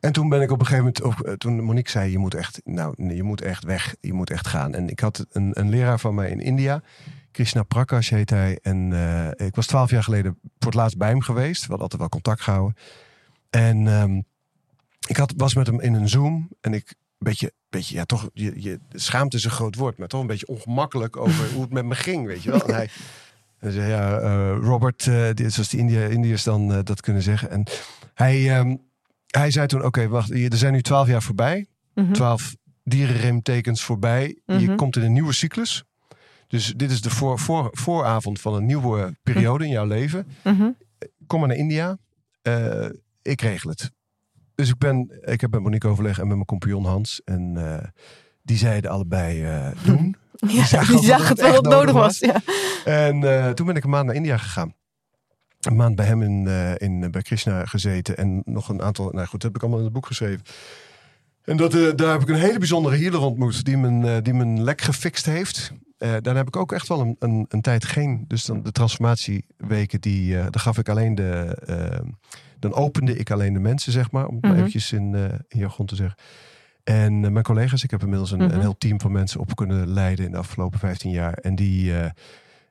En 0.00 0.12
toen 0.12 0.28
ben 0.28 0.40
ik 0.40 0.50
op 0.50 0.60
een 0.60 0.66
gegeven 0.66 0.84
moment, 0.84 1.02
ook, 1.02 1.26
eh, 1.26 1.32
toen 1.32 1.60
Monique 1.60 1.90
zei, 1.90 2.10
je 2.10 2.18
moet 2.18 2.34
echt, 2.34 2.60
nou, 2.64 3.14
je 3.14 3.22
moet 3.22 3.40
echt 3.40 3.64
weg, 3.64 3.94
je 4.00 4.12
moet 4.12 4.30
echt 4.30 4.46
gaan. 4.46 4.74
En 4.74 4.88
ik 4.88 5.00
had 5.00 5.26
een, 5.30 5.50
een 5.60 5.68
leraar 5.68 6.00
van 6.00 6.14
mij 6.14 6.30
in 6.30 6.40
India, 6.40 6.82
Krishna 7.30 7.62
Prakash 7.62 8.10
heet 8.10 8.30
hij. 8.30 8.58
En 8.62 8.92
eh, 8.92 9.46
ik 9.46 9.54
was 9.54 9.66
twaalf 9.66 9.90
jaar 9.90 10.02
geleden 10.02 10.38
voor 10.42 10.70
het 10.70 10.74
laatst 10.74 10.96
bij 10.96 11.08
hem 11.08 11.20
geweest. 11.20 11.60
We 11.60 11.66
hadden 11.68 11.82
altijd 11.82 12.00
wel 12.00 12.10
contact 12.10 12.40
gehouden. 12.40 12.76
En 13.50 13.86
ehm, 13.86 14.20
ik 15.06 15.16
had, 15.16 15.32
was 15.36 15.54
met 15.54 15.66
hem 15.66 15.80
in 15.80 15.94
een 15.94 16.08
Zoom 16.08 16.48
en 16.60 16.74
ik, 16.74 16.88
een 16.88 16.96
beetje, 17.18 17.52
beetje 17.68 17.94
ja, 17.94 18.04
toch, 18.04 18.30
je, 18.32 18.62
je, 18.62 18.80
schaamte 18.92 19.36
is 19.36 19.44
een 19.44 19.50
groot 19.50 19.74
woord, 19.74 19.98
maar 19.98 20.08
toch 20.08 20.20
een 20.20 20.26
beetje 20.26 20.46
ongemakkelijk 20.46 21.16
over 21.16 21.52
hoe 21.52 21.62
het 21.62 21.72
met 21.72 21.84
me 21.84 21.94
ging, 21.94 22.26
weet 22.26 22.42
je 22.42 22.50
wel. 22.50 22.66
En 22.66 22.74
hij, 22.74 22.88
hij 23.58 23.70
zei, 23.70 23.88
ja, 23.88 24.18
eh, 24.18 24.56
Robert, 24.60 25.02
zoals 25.02 25.68
de 25.68 25.76
India, 25.76 26.06
Indiërs 26.06 26.42
dan 26.42 26.82
dat 26.82 27.00
kunnen 27.00 27.22
zeggen. 27.22 27.50
En 27.50 27.64
hij, 28.14 28.58
ehm, 28.58 28.76
hij 29.30 29.50
zei 29.50 29.66
toen, 29.66 29.84
oké, 29.84 30.08
wacht, 30.08 30.30
er 30.30 30.56
zijn 30.56 30.72
nu 30.72 30.82
twaalf 30.82 31.08
jaar 31.08 31.22
voorbij. 31.22 31.66
Mhm. 31.94 32.12
Twaalf 32.12 32.56
dierenremtekens 32.84 33.82
voorbij. 33.82 34.38
Je 34.46 34.54
Mhm. 34.54 34.74
komt 34.76 34.96
in 34.96 35.02
een 35.02 35.12
nieuwe 35.12 35.32
cyclus. 35.32 35.84
Dus 36.46 36.72
dit 36.76 36.90
is 36.90 37.00
de 37.02 37.10
voor, 37.10 37.38
voor, 37.38 37.68
vooravond 37.72 38.40
van 38.40 38.54
een 38.54 38.66
nieuwe 38.66 39.16
periode 39.22 39.64
in 39.64 39.70
jouw 39.70 39.86
leven. 39.86 40.26
Mhm. 40.44 40.70
Kom 41.26 41.38
maar 41.38 41.48
naar 41.48 41.56
India. 41.56 41.98
Eh, 42.42 42.86
ik 43.22 43.40
regel 43.40 43.70
het. 43.70 43.90
Dus 44.54 44.68
ik, 44.68 44.78
ben, 44.78 45.18
ik 45.24 45.40
heb 45.40 45.50
met 45.50 45.60
Monique 45.60 45.88
overleg 45.88 46.16
en 46.18 46.26
met 46.26 46.34
mijn 46.34 46.46
compagnon 46.46 46.84
Hans. 46.84 47.20
En 47.24 47.52
eh, 47.56 47.88
die 48.42 48.56
zeiden 48.56 48.90
allebei 48.90 49.42
eh, 49.44 49.68
doen. 49.84 50.16
Ja, 50.40 50.84
die 50.84 51.02
zag 51.04 51.28
het 51.28 51.40
wel 51.40 51.52
wat 51.52 51.64
nodig 51.64 51.92
was. 51.94 52.18
Ja. 52.18 52.40
En 52.84 53.54
toen 53.54 53.66
ben 53.66 53.76
ik 53.76 53.84
een 53.84 53.90
maand 53.90 54.06
naar 54.06 54.14
India 54.14 54.36
gegaan. 54.36 54.74
Een 55.60 55.76
maand 55.76 55.96
bij 55.96 56.06
hem 56.06 56.22
in, 56.22 56.46
eh, 56.46 56.72
in, 56.76 57.10
bij 57.10 57.22
Krishna 57.22 57.64
gezeten. 57.64 58.16
En 58.16 58.42
nog 58.44 58.68
een 58.68 58.82
aantal. 58.82 59.10
Nou 59.10 59.22
goed, 59.26 59.32
dat 59.32 59.42
heb 59.42 59.54
ik 59.54 59.60
allemaal 59.60 59.78
in 59.78 59.84
het 59.84 59.94
boek 59.94 60.06
geschreven. 60.06 60.42
En 61.44 61.56
dat, 61.56 61.74
eh, 61.74 61.88
daar 61.96 62.12
heb 62.12 62.20
ik 62.20 62.28
een 62.28 62.34
hele 62.34 62.58
bijzondere 62.58 62.96
healer 62.96 63.20
ontmoet. 63.20 63.64
Die 63.64 63.76
mijn, 63.76 64.04
eh, 64.04 64.16
die 64.22 64.34
mijn 64.34 64.62
lek 64.62 64.80
gefixt 64.80 65.26
heeft. 65.26 65.72
Daar 65.98 66.36
heb 66.36 66.46
ik 66.46 66.56
ook 66.56 66.72
echt 66.72 66.88
wel 66.88 67.00
een, 67.00 67.16
een, 67.18 67.46
een 67.48 67.60
tijd 67.60 67.84
geen. 67.84 68.24
Dus 68.28 68.44
dan 68.44 68.62
de 68.62 68.72
transformatieweken. 68.72 70.00
Die, 70.00 70.34
daar 70.34 70.50
gaf 70.60 70.78
ik 70.78 70.88
alleen 70.88 71.14
de. 71.14 71.56
dan 72.58 72.74
opende 72.74 73.16
ik 73.16 73.30
alleen 73.30 73.52
de 73.52 73.58
mensen, 73.58 73.92
zeg 73.92 74.10
maar. 74.10 74.26
Om 74.26 74.34
het 74.34 74.44
Mhm. 74.44 74.54
eventjes 74.56 74.92
in, 74.92 75.14
in 75.48 75.58
jargon 75.58 75.86
te 75.86 75.94
zeggen. 75.96 76.16
En 76.84 77.20
mijn 77.20 77.42
collega's, 77.44 77.82
ik 77.84 77.90
heb 77.90 78.02
inmiddels 78.02 78.30
een, 78.30 78.38
Mhm. 78.38 78.50
een 78.54 78.60
heel 78.60 78.78
team 78.78 79.00
van 79.00 79.12
mensen 79.12 79.40
op 79.40 79.56
kunnen 79.56 79.88
leiden 79.88 80.24
in 80.24 80.30
de 80.30 80.36
afgelopen 80.38 80.78
15 80.78 81.10
jaar. 81.10 81.32
En 81.34 81.54
die, 81.54 81.92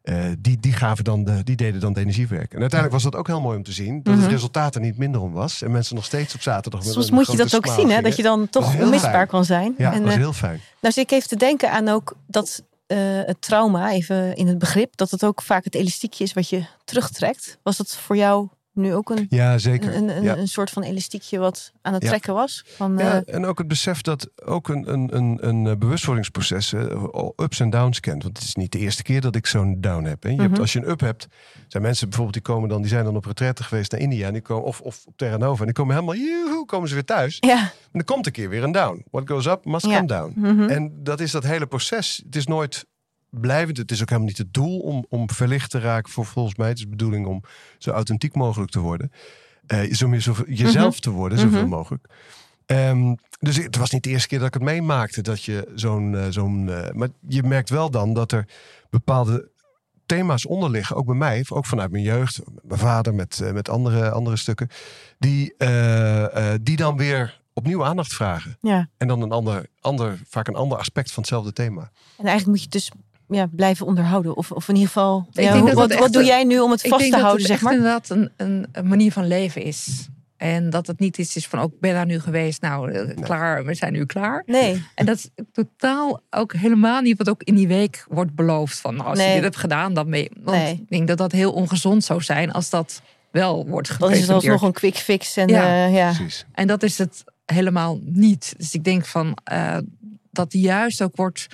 eh, 0.09 0.25
die, 0.39 0.59
die, 0.59 0.73
gaven 0.73 1.03
dan 1.03 1.23
de, 1.23 1.43
die 1.43 1.55
deden 1.55 1.79
dan 1.79 1.89
het 1.89 1.99
energiewerk. 1.99 2.53
En 2.53 2.59
uiteindelijk 2.59 2.91
was 2.91 3.11
dat 3.11 3.15
ook 3.15 3.27
heel 3.27 3.41
mooi 3.41 3.57
om 3.57 3.63
te 3.63 3.71
zien. 3.71 4.03
Dat 4.03 4.13
Mhm. 4.13 4.23
het 4.23 4.31
resultaat 4.31 4.75
er 4.75 4.81
niet 4.81 4.97
minder 4.97 5.21
om 5.21 5.31
was. 5.31 5.61
En 5.61 5.71
mensen 5.71 5.95
nog 5.95 6.05
steeds 6.05 6.35
op 6.35 6.41
zaterdag 6.41 6.83
Soms 6.83 7.11
moet 7.11 7.31
je 7.31 7.37
dat 7.37 7.55
ook 7.55 7.67
zien, 7.67 7.89
hè? 7.89 8.01
dat 8.01 8.15
je 8.15 8.23
dan 8.23 8.49
toch 8.49 8.75
onmisbaar 8.81 9.11
fijn. 9.11 9.27
kan 9.27 9.45
zijn. 9.45 9.75
Ja, 9.77 9.91
en, 9.91 9.97
dat 9.97 10.03
was 10.03 10.13
eh, 10.13 10.19
heel 10.19 10.33
fijn. 10.33 10.61
nou 10.81 10.93
zit 10.93 11.03
ik 11.03 11.11
even 11.11 11.29
te 11.29 11.35
denken 11.35 11.71
aan 11.71 11.87
ook 11.87 12.15
dat 12.27 12.63
eh, 12.87 12.97
het 13.01 13.41
trauma, 13.41 13.91
even 13.91 14.35
in 14.35 14.47
het 14.47 14.57
begrip, 14.57 14.97
dat 14.97 15.11
het 15.11 15.23
ook 15.25 15.41
vaak 15.41 15.63
het 15.63 15.75
elastiekje 15.75 16.23
is 16.23 16.33
wat 16.33 16.49
je 16.49 16.63
terugtrekt. 16.85 17.57
Was 17.63 17.77
dat 17.77 17.95
voor 17.95 18.17
jou 18.17 18.47
nu 18.73 18.93
ook 18.93 19.09
een, 19.09 19.25
Ja, 19.29 19.57
zeker. 19.57 19.95
een, 19.95 20.09
een, 20.17 20.23
ja. 20.23 20.37
een 20.37 20.47
soort 20.47 20.69
van 20.69 20.83
elastiekje 20.83 21.39
wat 21.39 21.71
aan 21.81 21.93
het 21.93 22.03
Ja. 22.03 22.09
trekken 22.09 22.33
was? 22.33 22.63
Van, 22.67 22.97
Ja, 22.97 23.23
eh, 23.23 23.35
en 23.35 23.45
ook 23.45 23.57
het 23.57 23.67
besef 23.67 24.01
dat 24.01 24.29
ook 24.45 24.67
een, 24.67 24.93
een, 24.93 25.15
een, 25.15 25.37
een 25.47 25.67
eh, 25.67 25.75
bewustwordingsproces 25.77 26.73
eh, 26.73 27.27
ups 27.35 27.59
en 27.59 27.69
downs 27.69 27.99
kent. 27.99 28.23
Want 28.23 28.37
het 28.37 28.47
is 28.47 28.55
niet 28.55 28.71
de 28.71 28.77
eerste 28.79 29.03
keer 29.03 29.21
dat 29.21 29.35
ik 29.35 29.45
zo'n 29.45 29.77
down 29.81 30.03
heb. 30.03 30.23
Hè. 30.23 30.29
Je 30.29 30.35
hebt 30.39 30.51
Mhm. 30.51 30.61
als 30.61 30.73
je 30.73 30.79
een 30.79 30.89
up 30.89 30.99
hebt, 30.99 31.27
zijn 31.67 31.83
mensen 31.83 32.05
bijvoorbeeld 32.07 32.45
die 32.45 32.53
komen 32.53 32.69
dan, 32.69 32.81
die 32.81 32.89
zijn 32.89 33.03
dan 33.03 33.15
op 33.15 33.25
retraite 33.25 33.63
geweest 33.63 33.91
naar 33.91 34.01
India 34.01 34.27
en 34.27 34.33
die 34.33 34.41
komen, 34.41 34.63
of, 34.65 34.81
of 34.81 35.03
op 35.05 35.13
Terra 35.17 35.37
Nova 35.37 35.59
en 35.59 35.65
die 35.65 35.73
komen 35.75 35.93
helemaal, 35.95 36.15
joehoe, 36.15 36.65
komen 36.65 36.87
ze 36.87 36.93
weer 36.93 37.05
thuis. 37.05 37.37
ja. 37.39 37.59
En 37.91 37.99
er 37.99 38.03
komt 38.05 38.25
een 38.25 38.31
keer 38.31 38.49
weer 38.49 38.63
een 38.63 38.71
down. 38.71 39.05
What 39.11 39.29
goes 39.29 39.45
up 39.45 39.65
must 39.65 39.85
come 39.85 40.07
down. 40.07 40.33
mhm. 40.35 40.69
En 40.69 40.91
dat 41.03 41.19
is 41.19 41.31
dat 41.31 41.43
hele 41.43 41.67
proces. 41.67 42.21
Het 42.25 42.35
is 42.35 42.45
nooit 42.47 42.85
blijvend. 43.29 43.77
Het 43.77 43.91
is 43.91 44.01
ook 44.01 44.07
helemaal 44.09 44.29
niet 44.29 44.37
het 44.37 44.53
doel 44.53 44.79
om, 44.79 45.05
om 45.09 45.29
verlicht 45.29 45.69
te 45.71 45.79
raken. 45.79 46.11
Voor 46.11 46.25
volgens 46.25 46.55
mij 46.55 46.67
het 46.67 46.77
is 46.77 46.83
de 46.83 46.89
bedoeling 46.89 47.25
om 47.25 47.43
zo 47.77 47.91
authentiek 47.91 48.35
mogelijk 48.35 48.71
te 48.71 48.79
worden. 48.79 49.11
Eh 49.67 49.93
zo 49.93 50.07
meer 50.07 50.21
zoveel, 50.21 50.45
jezelf 50.47 50.99
te 50.99 51.09
worden, 51.09 51.37
zoveel 51.39 51.59
Mhm. 51.59 51.69
mogelijk. 51.69 52.07
Ehm, 52.65 53.15
dus 53.39 53.55
het 53.57 53.75
was 53.75 53.89
niet 53.91 54.03
de 54.03 54.09
eerste 54.09 54.27
keer 54.27 54.37
dat 54.39 54.47
ik 54.47 54.53
het 54.53 54.63
meemaakte. 54.63 55.21
Dat 55.21 55.43
je 55.43 55.71
zo'n. 55.75 56.15
eh, 56.17 56.25
zo'n 56.29 56.69
eh, 56.69 56.91
maar 56.91 57.09
je 57.27 57.43
merkt 57.43 57.69
wel 57.69 57.89
dan 57.91 58.13
dat 58.13 58.31
er 58.31 58.45
bepaalde 58.89 59.49
thema's 60.05 60.45
onder 60.45 60.69
liggen. 60.69 60.95
Ook 60.95 61.05
bij 61.05 61.15
mij, 61.15 61.45
ook 61.49 61.65
vanuit 61.65 61.91
mijn 61.91 62.03
jeugd. 62.03 62.39
Mijn 62.63 62.79
vader, 62.79 63.13
met, 63.13 63.41
met 63.53 63.69
andere, 63.69 64.11
andere 64.11 64.35
stukken. 64.35 64.67
Die, 65.19 65.53
die 66.61 66.75
dan 66.75 66.97
weer 66.97 67.41
opnieuw 67.53 67.85
aandacht 67.85 68.13
vragen. 68.13 68.57
ja. 68.61 68.89
En 68.97 69.07
dan 69.07 69.21
een 69.21 69.31
ander, 69.31 69.65
ander, 69.79 70.19
vaak 70.27 70.47
een 70.47 70.55
ander 70.55 70.77
aspect 70.77 71.11
van 71.11 71.21
hetzelfde 71.23 71.53
thema. 71.53 71.81
En 72.17 72.25
eigenlijk 72.25 72.47
moet 72.47 72.61
je 72.63 72.69
dus 72.69 72.91
ja, 73.29 73.47
blijven 73.51 73.85
onderhouden. 73.85 74.35
Of, 74.37 74.51
of 74.51 74.67
in 74.67 74.73
ieder 74.75 74.87
geval, 74.91 75.27
Ik 75.31 75.43
ja, 75.43 75.51
denk 75.51 75.55
hoe- 75.63 75.75
dat 75.75 75.89
wat, 75.89 75.99
wat 75.99 76.13
doe 76.13 76.23
jij 76.23 76.43
nu 76.43 76.59
om 76.59 76.71
het 76.71 76.83
Ik 76.83 76.89
vast 76.89 77.01
denk 77.01 77.13
te 77.13 77.19
dat 77.19 77.25
houden, 77.27 77.49
het 77.49 77.59
zeg 77.59 77.61
echt 77.61 77.65
maar? 77.65 77.73
inderdaad 77.73 78.09
een, 78.37 78.65
een, 78.73 78.87
manier 78.87 79.11
van 79.11 79.27
leven 79.27 79.63
is. 79.63 80.07
En 80.37 80.69
dat 80.69 80.87
het 80.87 80.99
niet 80.99 81.17
iets 81.17 81.35
is 81.35 81.47
van, 81.47 81.59
ook 81.59 81.79
ben 81.79 81.93
daar 81.93 82.05
nu 82.05 82.19
geweest, 82.19 82.61
nou 82.61 82.91
klaar, 82.91 83.13
klaar, 83.13 83.65
we 83.65 83.73
zijn 83.73 83.93
nu 83.93 84.05
klaar. 84.05 84.43
Nee, 84.45 84.83
En 84.95 85.05
dat 85.05 85.17
is 85.17 85.29
totaal 85.51 86.21
ook 86.29 86.53
helemaal 86.53 87.01
niet 87.01 87.17
wat 87.17 87.29
ook 87.29 87.43
in 87.43 87.55
die 87.55 87.67
week 87.67 88.05
wordt 88.09 88.35
beloofd. 88.35 88.79
Van 88.79 88.95
nou, 88.95 89.09
als 89.09 89.17
Nee. 89.17 89.27
je 89.27 89.33
dit 89.33 89.43
hebt 89.43 89.55
gedaan, 89.57 89.93
dan 89.93 90.07
je... 90.11 90.31
Want 90.43 90.57
Nee. 90.57 90.73
ik 90.73 90.89
denk 90.89 91.07
dat 91.07 91.17
dat 91.17 91.31
heel 91.31 91.51
ongezond 91.51 92.03
zou 92.03 92.21
zijn 92.21 92.51
als 92.51 92.69
dat 92.69 93.01
wel 93.31 93.55
wordt 93.67 93.67
dan 93.69 93.77
is 93.81 93.87
het 93.87 93.99
gepresenteerd. 94.01 94.33
alsnog 94.53 94.61
een 94.61 94.73
quick 94.73 94.95
fix. 94.95 95.37
En, 95.37 95.47
Ja. 95.47 95.63
ja. 95.63 95.85
ja. 95.85 96.13
Precies. 96.13 96.45
En 96.53 96.67
dat 96.67 96.83
is 96.83 96.97
het 96.97 97.23
helemaal 97.45 97.99
niet. 98.03 98.53
Dus 98.57 98.73
ik 98.73 98.83
denk 98.83 99.05
van 99.05 99.37
eh, 99.43 99.77
dat 100.31 100.53
juist 100.53 101.01
ook 101.01 101.15
wordt 101.15 101.47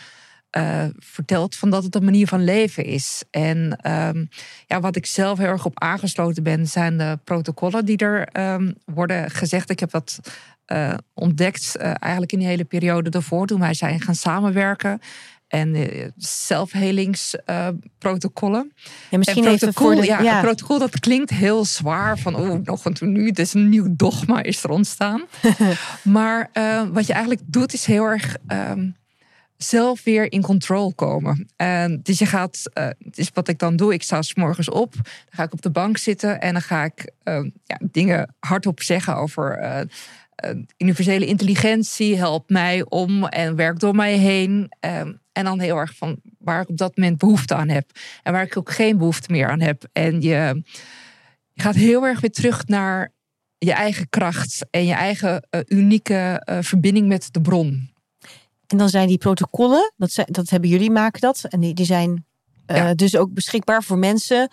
eh, 0.56 0.86
verteld 0.98 1.56
van 1.56 1.70
dat 1.70 1.84
het 1.84 1.96
een 1.96 2.04
manier 2.04 2.28
van 2.28 2.44
leven 2.44 2.86
is. 2.86 3.24
En 3.30 3.78
ehm, 3.82 4.26
ja, 4.68 4.80
wat 4.80 4.96
ik 4.96 5.06
zelf 5.06 5.38
heel 5.38 5.48
erg 5.48 5.66
op 5.66 5.80
aangesloten 5.80 6.44
ben, 6.44 6.68
zijn 6.68 6.98
de 6.98 7.20
protocollen 7.24 7.86
die 7.86 7.98
er 7.98 8.28
ehm, 8.28 8.72
worden 8.86 9.32
gezegd. 9.32 9.70
Ik 9.70 9.80
heb 9.80 9.92
dat 9.92 10.20
eh, 10.66 10.94
ontdekt 11.14 11.76
eh, 11.76 11.92
eigenlijk 12.00 12.32
in 12.32 12.40
die 12.40 12.48
hele 12.48 12.64
periode 12.64 13.10
daarvoor, 13.10 13.48
toen 13.48 13.60
wij 13.60 13.74
zijn 13.74 14.02
gaan 14.02 14.16
samenwerken. 14.16 15.00
En 15.48 15.76
zelfhelingsprotocollen. 16.18 18.72
Ja, 19.10 19.18
misschien 19.18 19.46
En 19.46 19.52
even 19.52 19.74
protocol, 19.74 19.94
voor 19.94 20.02
de... 20.02 20.08
ja, 20.08 20.22
Ja, 20.22 20.42
protocol 20.42 20.80
dat 20.80 21.00
klinkt 21.00 21.30
heel 21.30 21.66
zwaar. 21.66 22.18
Van 22.18 22.36
oh, 22.36 22.60
nog 22.64 22.86
een 22.86 23.12
nu, 23.12 23.28
het 23.28 23.40
is 23.40 23.54
een 23.54 23.70
nieuw 23.70 23.96
dogma 23.96 24.44
is 24.44 24.64
er 24.64 24.70
ontstaan. 24.70 25.24
maar 26.18 26.50
wat 26.92 27.08
je 27.08 27.14
eigenlijk 27.14 27.42
doet 27.46 27.74
is 27.74 27.86
heel 27.86 28.04
erg 28.04 28.38
um, 28.48 28.96
zelf 29.58 30.04
weer 30.04 30.32
in 30.32 30.42
control 30.42 30.94
komen. 30.94 31.48
En 31.56 32.00
dus 32.04 32.20
je 32.20 32.26
gaat, 32.26 32.62
uh, 32.74 32.88
het 33.00 33.18
is 33.18 33.30
wat 33.34 33.48
ik 33.48 33.60
dan 33.60 33.76
doe. 33.76 33.94
Ik 33.94 34.04
sta 34.04 34.22
s 34.22 34.36
morgens 34.36 34.70
op, 34.70 34.94
dan 34.94 35.04
ga 35.30 35.44
ik 35.44 35.54
op 35.54 35.62
de 35.62 35.72
bank 35.72 35.98
zitten 35.98 36.42
en 36.42 36.52
dan 36.52 36.62
ga 36.62 36.84
ik 36.84 37.12
uh, 37.24 37.46
ja, 37.64 37.80
dingen 37.92 38.36
hardop 38.40 38.82
zeggen 38.82 39.16
over 39.16 39.62
uh, 39.62 39.80
universele 40.78 41.26
intelligentie. 41.26 42.18
Help 42.18 42.50
mij 42.50 42.86
om 42.90 43.26
en 43.26 43.56
werk 43.56 43.80
door 43.80 43.96
mij 43.96 44.18
heen. 44.18 44.72
Ehm, 44.80 45.14
en 45.32 45.44
dan 45.44 45.60
heel 45.60 45.78
erg 45.78 45.96
van 45.96 46.20
waar 46.40 46.62
ik 46.62 46.70
op 46.70 46.78
dat 46.78 46.98
moment 46.98 47.18
behoefte 47.18 47.56
aan 47.56 47.70
heb 47.70 47.92
en 48.24 48.34
waar 48.34 48.44
ik 48.44 48.58
ook 48.58 48.72
geen 48.72 48.98
behoefte 48.98 49.32
meer 49.32 49.50
aan 49.50 49.62
heb. 49.62 49.84
En 49.94 50.22
je, 50.22 50.64
je 51.54 51.62
gaat 51.62 51.76
heel 51.76 52.06
erg 52.06 52.20
weer 52.20 52.32
terug 52.32 52.68
naar 52.68 53.14
je 53.58 53.74
eigen 53.74 54.10
kracht 54.10 54.66
en 54.70 54.86
je 54.86 54.94
eigen 54.94 55.48
unieke 55.68 56.42
verbinding 56.62 57.08
met 57.08 57.28
de 57.32 57.42
bron. 57.42 57.95
En 58.68 58.78
dan 58.78 58.90
zijn 58.90 59.08
die 59.08 59.18
protocollen, 59.18 59.94
dat, 59.98 60.12
zijn, 60.12 60.28
dat 60.30 60.50
hebben 60.50 60.70
jullie 60.70 60.92
maken 60.92 61.22
dat. 61.22 61.44
En 61.50 61.60
die, 61.60 61.74
die 61.74 61.86
zijn 61.86 62.26
uh, 62.68 62.90
dus 62.96 63.16
ook 63.16 63.34
beschikbaar 63.34 63.84
voor 63.84 63.98
mensen. 63.98 64.50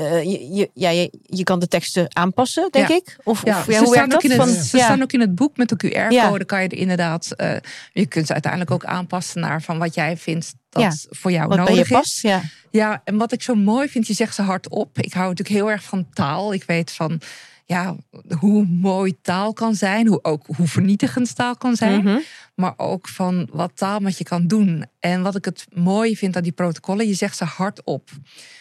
Uh, 0.00 0.22
je, 0.22 0.54
je, 0.54 0.70
ja, 0.74 0.90
je, 0.90 1.18
je 1.22 1.42
kan 1.42 1.58
de 1.58 1.68
teksten 1.68 2.16
aanpassen, 2.16 2.68
denk 2.70 2.88
ja. 2.88 2.94
ik. 2.94 3.16
Of, 3.24 3.44
ja, 3.44 3.58
of 3.58 3.64
ze 3.64 3.70
ja, 3.70 3.78
hoe 3.78 3.94
staan 3.94 4.14
ook 4.14 4.22
in 4.22 4.30
het, 4.30 4.38
Van- 4.38 4.48
Ze 4.48 4.78
staan 4.78 5.02
ook 5.02 5.12
in 5.12 5.20
het 5.20 5.34
boek 5.34 5.56
met 5.56 5.68
de 5.68 5.76
QR-code. 5.76 6.44
Kan 6.44 6.62
je 6.62 6.68
er 6.68 6.78
inderdaad. 6.78 7.30
uh, 7.36 7.56
je 7.92 8.06
kunt 8.06 8.26
ze 8.26 8.32
uiteindelijk 8.32 8.70
ook 8.70 8.84
aanpassen 8.84 9.40
naar 9.40 9.62
van 9.62 9.78
wat 9.78 9.94
jij 9.94 10.16
vindt 10.16 10.54
dat 10.68 11.06
voor 11.10 11.32
jou 11.32 11.48
Wat 11.48 11.58
nodig 11.58 11.74
je 11.74 11.80
is. 11.80 11.88
past. 11.88 12.22
Ja. 12.22 12.42
Ja, 12.70 13.00
en 13.04 13.16
wat 13.16 13.32
ik 13.32 13.42
zo 13.42 13.54
mooi 13.54 13.88
vind, 13.88 14.06
je 14.06 14.14
zegt 14.14 14.34
ze 14.34 14.42
hardop. 14.42 14.98
Ik 14.98 15.12
hou 15.12 15.28
natuurlijk 15.28 15.56
heel 15.56 15.70
erg 15.70 15.82
van 15.82 16.06
taal. 16.12 16.52
Ik 16.52 16.64
weet 16.64 16.90
van 16.92 17.20
ja, 17.64 17.96
hoe 18.38 18.66
mooi 18.66 19.20
taal 19.20 19.52
kan 19.52 19.74
zijn, 19.74 20.06
hoe, 20.06 20.24
ook 20.24 20.46
hoe 20.56 20.66
vernietigend 20.66 21.34
taal 21.34 21.56
kan 21.56 21.76
zijn. 21.76 22.02
Mhm. 22.02 22.18
Maar 22.54 22.74
ook 22.76 23.08
van 23.08 23.48
wat 23.52 23.70
taal 23.74 24.00
met 24.00 24.18
je 24.18 24.24
kan 24.24 24.46
doen. 24.46 24.86
En 25.00 25.22
wat 25.22 25.36
ik 25.36 25.44
het 25.44 25.66
mooi 25.72 26.16
vind 26.16 26.36
aan 26.36 26.42
die 26.42 26.52
protocollen, 26.52 27.06
je 27.06 27.14
zegt 27.14 27.36
ze 27.36 27.44
hardop. 27.44 28.10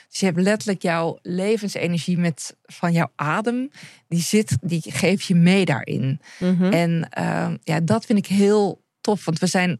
Dus 0.10 0.20
je 0.20 0.26
hebt 0.26 0.42
letterlijk 0.42 0.82
jouw 0.82 1.20
levensenergie 1.22 2.18
met, 2.18 2.58
van 2.64 2.92
jouw 2.92 3.12
adem, 3.16 3.70
die 4.08 4.22
zit, 4.22 4.58
die 4.62 4.82
geef 4.88 5.22
je 5.22 5.36
mee 5.36 5.66
daarin. 5.66 6.20
Mhm. 6.40 6.64
En 6.64 7.10
uh, 7.20 7.54
ja, 7.64 7.80
dat 7.80 8.06
vind 8.06 8.20
ik 8.20 8.28
heel 8.28 8.84
tof. 9.02 9.26
Want 9.26 9.40
we 9.40 9.48
zijn, 9.48 9.72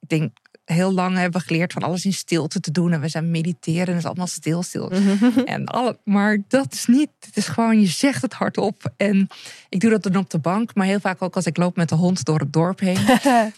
ik 0.00 0.08
denk, 0.08 0.36
heel 0.64 0.92
lang 0.92 1.16
hebben 1.16 1.40
we 1.40 1.46
geleerd 1.46 1.72
van 1.72 1.82
alles 1.82 2.04
in 2.04 2.12
stilte 2.12 2.60
te 2.60 2.70
doen. 2.70 2.92
En 2.92 3.00
we 3.00 3.08
zijn 3.08 3.30
mediteren 3.30 3.86
en 3.86 3.92
het 3.92 3.98
is 3.98 4.04
allemaal 4.04 4.26
stil, 4.26 4.62
stil. 4.62 4.90
Mhm. 4.92 5.38
En 5.38 5.66
alle, 5.66 5.98
maar 6.04 6.38
dat 6.48 6.72
is 6.72 6.86
niet. 6.86 7.08
Het 7.20 7.36
is 7.36 7.48
gewoon, 7.48 7.80
je 7.80 7.86
zegt 7.86 8.22
het 8.22 8.32
hardop. 8.32 8.92
En 8.96 9.28
ik 9.68 9.80
doe 9.80 9.90
dat 9.90 10.02
dan 10.02 10.16
op 10.16 10.30
de 10.30 10.38
bank. 10.38 10.74
Maar 10.74 10.86
heel 10.86 11.00
vaak 11.00 11.22
ook 11.22 11.34
als 11.34 11.46
ik 11.46 11.56
loop 11.56 11.76
met 11.76 11.88
de 11.88 11.94
hond 11.94 12.24
door 12.24 12.38
het 12.38 12.52
dorp 12.52 12.80
heen. 12.80 12.96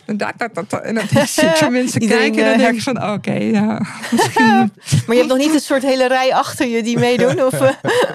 En 0.06 0.16
dat, 0.16 0.32
dat, 0.36 0.54
dat, 0.54 0.82
en 0.82 0.94
dan 0.94 1.04
zit 1.26 1.58
je 1.58 1.68
mensen 1.70 2.00
Iedereen, 2.00 2.32
kijken. 2.32 2.44
En 2.44 2.50
dan 2.50 2.60
eh, 2.60 2.64
denk 2.64 2.76
ik 2.76 2.82
van, 2.82 3.12
oké, 3.12 3.32
ja. 3.32 3.86
Misschien 4.12 4.44
Maar 4.44 4.70
je 5.06 5.14
hebt 5.14 5.28
nog 5.28 5.38
niet 5.38 5.54
een 5.54 5.60
soort 5.60 5.82
hele 5.82 6.08
rij 6.08 6.34
achter 6.34 6.66
je 6.66 6.82
die 6.82 6.98
meedoen? 6.98 7.42
Of 7.42 7.52
eh, 7.52 7.68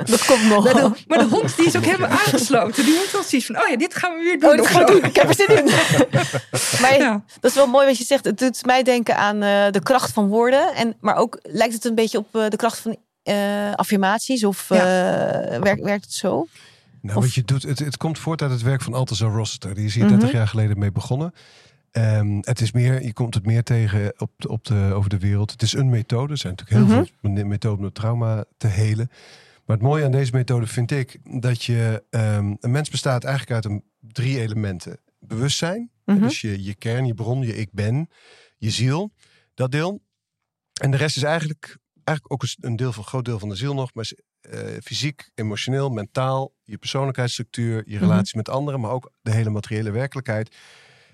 dat 0.05 0.25
komt 0.25 0.47
nog? 0.47 0.63
Maar 0.63 0.73
de, 0.73 0.91
maar 1.07 1.17
de 1.17 1.25
hond 1.25 1.57
die 1.57 1.65
is 1.65 1.75
ook 1.75 1.85
helemaal 1.85 2.09
aangesloten. 2.09 2.85
Die 2.85 2.95
heeft 2.95 3.11
wel 3.11 3.23
zoiets 3.23 3.47
van, 3.47 3.61
oh 3.61 3.67
ja, 3.69 3.77
dit 3.77 3.95
gaan 3.95 4.13
we 4.17 4.23
weer 4.23 4.39
doen. 4.39 4.59
Oh, 4.59 4.71
zo. 4.71 4.85
doen. 4.85 5.03
Ik 5.03 5.15
heb 5.15 5.27
er 5.29 5.35
zin 5.35 5.57
in. 5.57 5.65
maar 6.81 6.97
Ja. 6.97 7.23
dat 7.39 7.51
is 7.51 7.57
wel 7.57 7.67
mooi 7.67 7.85
wat 7.85 7.97
je 7.97 8.03
zegt. 8.03 8.25
Het 8.25 8.37
doet 8.37 8.65
mij 8.65 8.78
denken 8.83 9.17
aan 9.17 9.41
eh, 9.41 9.71
de 9.71 9.81
kracht 9.83 10.11
van 10.11 10.27
woorden. 10.27 10.75
En, 10.75 10.95
maar 10.99 11.15
ook 11.15 11.39
lijkt 11.43 11.73
het 11.73 11.85
een 11.85 11.95
beetje 11.95 12.17
op 12.17 12.35
eh, 12.35 12.47
de 12.49 12.55
kracht 12.57 12.77
van 12.79 12.97
eh, 13.23 13.73
affirmaties. 13.73 14.43
Of 14.43 14.71
eh, 14.71 14.77
werkt, 15.59 15.81
werkt 15.81 16.03
het 16.03 16.13
zo? 16.13 16.47
Nou, 17.01 17.17
Of- 17.17 17.23
wat 17.23 17.33
je 17.33 17.43
doet, 17.43 17.63
het, 17.63 17.79
het 17.79 17.97
komt 17.97 18.19
voort 18.19 18.41
uit 18.41 18.51
het 18.51 18.61
werk 18.61 18.81
van 18.81 18.93
Althazar 18.93 19.31
Rossiter. 19.31 19.75
Die 19.75 19.85
is 19.85 19.93
hier 19.95 20.03
Mhm. 20.05 20.13
30 20.13 20.31
jaar 20.31 20.47
geleden 20.47 20.79
mee 20.79 20.91
begonnen. 20.91 21.33
Ehm, 21.91 22.37
het 22.41 22.61
is 22.61 22.71
meer, 22.71 23.03
je 23.03 23.13
komt 23.13 23.33
het 23.33 23.45
meer 23.45 23.63
tegen 23.63 24.13
op, 24.17 24.31
de- 24.37 24.49
op 24.49 24.65
de, 24.65 24.91
over 24.93 25.09
de 25.09 25.19
wereld. 25.19 25.51
Het 25.51 25.61
is 25.61 25.73
een 25.73 25.89
methode. 25.89 26.31
Er 26.31 26.37
zijn 26.37 26.53
natuurlijk 26.57 26.87
heel 26.87 26.95
Mhm. 26.97 27.05
veel 27.35 27.45
methoden 27.45 27.85
om 27.85 27.91
trauma 27.93 28.45
te 28.57 28.67
helen. 28.67 29.07
Maar 29.65 29.77
het 29.77 29.85
mooie 29.85 30.05
aan 30.05 30.11
deze 30.11 30.31
methode 30.33 30.67
vind 30.67 30.91
ik 30.91 31.19
dat 31.41 31.63
je 31.63 32.03
ehm, 32.09 32.55
een 32.59 32.71
mens 32.71 32.89
bestaat 32.89 33.23
eigenlijk 33.23 33.53
uit 33.55 33.65
een, 33.65 33.83
drie 34.11 34.39
elementen: 34.39 34.97
bewustzijn, 35.19 35.89
Mhm. 36.05 36.19
dus 36.19 36.41
je, 36.41 36.63
je 36.63 36.75
kern, 36.75 37.05
je 37.05 37.13
bron, 37.13 37.41
je 37.41 37.55
ik 37.57 37.69
ben, 37.71 38.09
je 38.59 38.69
ziel, 38.69 39.11
dat 39.53 39.71
deel. 39.71 40.01
En 40.81 40.91
de 40.91 40.97
rest 40.97 41.15
is 41.17 41.23
eigenlijk, 41.23 41.77
eigenlijk 42.03 42.33
ook 42.33 42.43
een 42.43 42.69
een 42.69 42.75
deel 42.75 42.93
van, 42.93 43.03
groot 43.03 43.25
deel 43.25 43.39
van 43.39 43.49
de 43.49 43.55
ziel 43.55 43.73
nog, 43.73 43.93
maar 43.93 44.03
is, 44.03 44.15
eh, 44.41 44.59
fysiek, 44.83 45.29
emotioneel, 45.35 45.89
mentaal, 45.89 46.53
je 46.63 46.77
persoonlijkheidsstructuur, 46.77 47.83
je 47.85 47.95
Mhm. 47.95 48.03
relatie 48.03 48.37
met 48.37 48.49
anderen, 48.49 48.79
maar 48.79 48.91
ook 48.91 49.11
de 49.21 49.31
hele 49.31 49.49
materiële 49.49 49.91
werkelijkheid. 49.91 50.55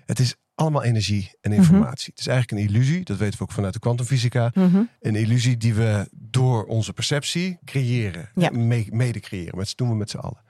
Het 0.04 0.18
is 0.18 0.34
allemaal 0.54 0.82
energie 0.84 1.30
en 1.40 1.52
informatie. 1.52 2.10
Het 2.10 2.20
is 2.20 2.26
eigenlijk 2.26 2.60
een 2.62 2.68
illusie, 2.74 3.04
dat 3.04 3.16
weten 3.18 3.38
we 3.38 3.44
ook 3.44 3.52
vanuit 3.52 3.72
de 3.72 3.78
kwantumfysica. 3.78 4.50
Mhm. 4.54 4.82
Een 5.00 5.14
illusie 5.16 5.56
die 5.56 5.74
we 5.74 6.08
door 6.12 6.64
onze 6.64 6.92
perceptie 6.92 7.58
creëren. 7.64 8.30
Ja. 8.34 8.50
Me- 8.50 8.86
mede 8.90 9.20
creëren. 9.20 9.58
Dat 9.58 9.72
doen 9.76 9.88
we 9.88 9.94
met 9.94 10.10
z'n 10.10 10.16
allen. 10.16 10.42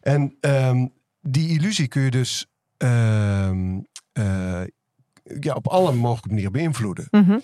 En 0.00 0.36
ehm, 0.40 0.86
die 1.20 1.48
illusie 1.48 1.88
kun 1.88 2.02
je 2.02 2.10
dus 2.10 2.46
ehm, 2.76 3.78
eh, 4.12 4.62
ja, 5.40 5.54
op 5.54 5.66
alle 5.68 5.92
mogelijke 5.92 6.28
manieren 6.28 6.52
beïnvloeden. 6.52 7.06
Mhm. 7.10 7.38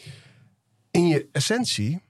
In 0.90 1.06
je 1.06 1.28
essentie, 1.32 2.00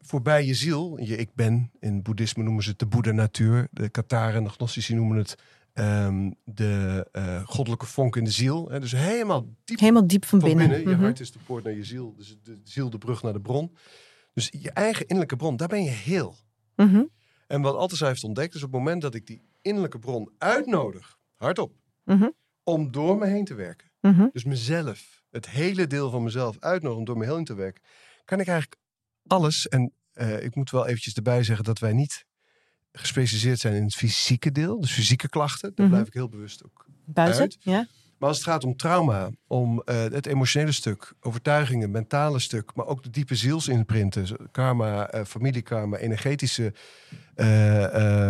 voorbij 0.00 0.44
je 0.46 0.54
ziel, 0.54 1.00
je 1.00 1.16
ik 1.16 1.34
ben, 1.34 1.70
in 1.80 2.02
boeddhisme 2.02 2.42
noemen 2.42 2.62
ze 2.62 2.70
het 2.70 2.78
de 2.78 2.86
Boeddha-natuur. 2.86 3.68
De 3.70 3.88
Kataren, 3.88 4.44
de 4.44 4.50
Gnostici 4.50 4.94
noemen 4.94 5.16
het 5.16 5.36
ehm, 5.72 6.30
de 6.44 7.06
eh, 7.12 7.42
goddelijke 7.46 7.86
vonk 7.86 8.16
in 8.16 8.24
de 8.24 8.30
ziel. 8.30 8.68
Hè, 8.70 8.80
dus 8.80 8.92
helemaal 8.92 9.46
diep 9.64 9.78
Helemaal 9.78 10.06
diep 10.06 10.24
van 10.24 10.40
van 10.40 10.48
binnen. 10.48 10.68
binnen. 10.68 10.88
Je 10.88 10.94
Mhm. 10.96 11.04
hart 11.04 11.20
is 11.20 11.32
de 11.32 11.38
poort 11.46 11.64
naar 11.64 11.72
je 11.72 11.84
ziel. 11.84 12.14
Dus 12.16 12.36
de 12.42 12.60
ziel 12.64 12.90
de 12.90 12.98
brug 12.98 13.22
naar 13.22 13.32
de 13.32 13.40
bron. 13.40 13.76
Dus 14.34 14.48
je 14.60 14.70
eigen 14.70 15.02
innerlijke 15.02 15.36
bron, 15.36 15.56
daar 15.56 15.68
ben 15.68 15.82
je 15.82 15.90
heel. 15.90 16.36
Mhm. 16.76 17.02
En 17.46 17.60
wat 17.62 17.74
Althusser 17.74 18.06
heeft 18.06 18.24
ontdekt, 18.24 18.54
is 18.54 18.62
op 18.62 18.72
het 18.72 18.78
moment 18.80 19.02
dat 19.02 19.14
ik 19.14 19.26
die 19.26 19.42
innerlijke 19.62 19.98
bron 19.98 20.30
uitnodig, 20.38 21.18
hardop, 21.34 21.72
om 22.64 22.90
door 22.90 23.18
me 23.18 23.26
heen 23.26 23.44
te 23.44 23.54
werken. 23.54 23.90
Dus 24.32 24.44
mezelf, 24.44 25.19
het 25.30 25.48
hele 25.50 25.86
deel 25.86 26.10
van 26.10 26.22
mezelf 26.22 26.56
uitnodigen 26.58 26.98
om 26.98 27.04
door 27.04 27.16
me 27.18 27.34
heen 27.34 27.44
te 27.44 27.54
werken. 27.54 27.82
Kan 28.24 28.40
ik 28.40 28.46
eigenlijk 28.48 28.80
alles, 29.26 29.68
en 29.68 29.92
eh, 30.12 30.42
ik 30.44 30.54
moet 30.54 30.70
wel 30.70 30.86
eventjes 30.86 31.14
erbij 31.14 31.42
zeggen 31.42 31.64
dat 31.64 31.78
wij 31.78 31.92
niet 31.92 32.24
gespecialiseerd 32.92 33.58
zijn 33.58 33.74
in 33.74 33.82
het 33.82 33.94
fysieke 33.94 34.52
deel. 34.52 34.80
Dus 34.80 34.92
fysieke 34.92 35.28
klachten, 35.28 35.72
daar 35.74 35.86
Mhm. 35.86 35.94
blijf 35.94 36.06
ik 36.08 36.14
heel 36.14 36.28
bewust 36.28 36.64
ook 36.64 36.86
Buiten. 37.04 37.40
Uit. 37.40 37.56
Ja. 37.60 37.86
maar 38.18 38.28
als 38.28 38.38
het 38.38 38.46
gaat 38.46 38.64
om 38.64 38.76
trauma, 38.76 39.30
om 39.46 39.82
eh, 39.82 39.96
het 40.02 40.26
emotionele 40.26 40.72
stuk, 40.72 41.12
overtuigingen, 41.20 41.90
mentale 41.90 42.38
stuk, 42.38 42.74
maar 42.74 42.86
ook 42.86 43.02
de 43.02 43.10
diepe 43.10 43.34
zielsimprinten, 43.34 44.26
zo- 44.26 44.36
karma, 44.52 45.08
eh, 45.10 45.24
familiekarma, 45.24 45.96
energetische 45.96 46.74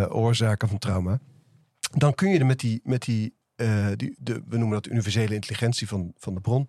oorzaken 0.08 0.68
van 0.68 0.78
trauma, 0.78 1.18
dan 1.96 2.14
kun 2.14 2.30
je 2.30 2.38
er 2.38 2.46
met 2.46 2.60
die, 2.60 2.80
met 2.84 3.02
die, 3.02 3.34
eh, 3.60 3.86
die 3.96 4.14
de, 4.18 4.42
we 4.46 4.56
noemen 4.56 4.82
dat 4.82 4.92
universele 4.92 5.34
intelligentie 5.34 5.88
van, 5.88 6.12
van 6.16 6.34
de 6.34 6.40
bron. 6.40 6.66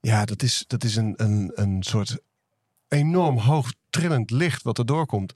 Ja, 0.00 0.24
dat 0.24 0.42
is, 0.42 0.64
dat 0.66 0.84
is 0.84 0.96
een, 0.96 1.14
een, 1.16 1.52
een 1.54 1.82
soort 1.82 2.18
enorm 2.88 3.38
hoog 3.38 3.72
trillend 3.90 4.30
licht 4.30 4.62
wat 4.62 4.78
er 4.78 4.86
doorkomt. 4.86 5.32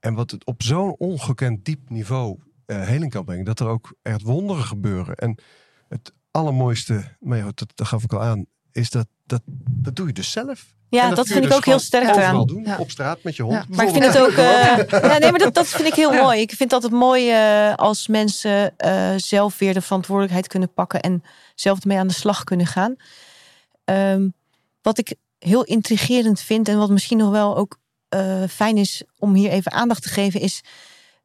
En 0.00 0.14
wat 0.14 0.30
het 0.30 0.44
op 0.44 0.62
zo'n 0.62 0.94
ongekend 0.98 1.64
diep 1.64 1.88
niveau 1.88 2.38
eh 2.66 2.86
heling 2.86 3.10
kan 3.10 3.24
brengen, 3.24 3.44
dat 3.44 3.60
er 3.60 3.66
ook 3.66 3.94
echt 4.02 4.22
wonderen 4.22 4.64
gebeuren. 4.64 5.16
En 5.16 5.38
het 5.88 6.12
allermooiste, 6.30 7.16
maar 7.20 7.44
dat 7.54 7.72
gaf 7.74 8.04
ik 8.04 8.12
al 8.12 8.22
aan, 8.22 8.46
is 8.74 8.90
dat, 8.90 9.06
dat, 9.26 9.40
dat 9.82 9.96
doe 9.96 10.06
je 10.06 10.12
dus 10.12 10.30
zelf. 10.30 10.72
Ja, 10.88 11.10
dat, 11.14 11.26
vind 11.26 11.38
ik 11.42 11.48
dus 11.48 11.56
ook 11.56 11.64
heel 11.64 11.78
sterk 11.78 12.08
eraan. 12.16 12.46
doen, 12.46 12.62
Ja. 12.64 12.76
op 12.78 12.90
straat 12.90 13.22
met 13.22 13.36
je 13.36 13.42
hond. 13.42 13.54
Ja. 13.54 13.64
Maar 13.68 13.86
ik 13.86 13.92
vind 13.92 14.04
het 14.04 14.18
ook. 14.18 14.28
eh, 14.30 14.76
ja, 15.10 15.18
nee, 15.18 15.30
maar 15.30 15.38
dat, 15.38 15.54
dat 15.54 15.66
vind 15.68 15.88
ik 15.88 15.94
heel 15.94 16.12
Ja. 16.12 16.22
mooi. 16.22 16.40
Ik 16.40 16.52
vind 16.52 16.70
dat 16.70 16.82
het 16.82 16.92
mooi 16.92 17.30
eh, 17.30 17.74
als 17.74 18.08
mensen 18.08 18.76
eh, 18.78 19.14
zelf 19.16 19.58
weer 19.58 19.74
de 19.74 19.80
verantwoordelijkheid 19.80 20.46
kunnen 20.48 20.72
pakken 20.72 21.00
en 21.00 21.22
zelf 21.54 21.80
ermee 21.80 21.98
aan 21.98 22.06
de 22.06 22.14
slag 22.14 22.44
kunnen 22.44 22.66
gaan. 22.66 22.96
Ehm, 23.84 24.28
wat 24.82 24.98
ik 24.98 25.14
heel 25.38 25.64
intrigerend 25.64 26.40
vind 26.40 26.68
en 26.68 26.78
wat 26.78 26.90
misschien 26.90 27.18
nog 27.18 27.30
wel 27.30 27.56
ook 27.56 27.78
eh, 28.08 28.42
fijn 28.50 28.76
is 28.76 29.02
om 29.18 29.34
hier 29.34 29.50
even 29.50 29.72
aandacht 29.72 30.02
te 30.02 30.08
geven, 30.08 30.40
is 30.40 30.60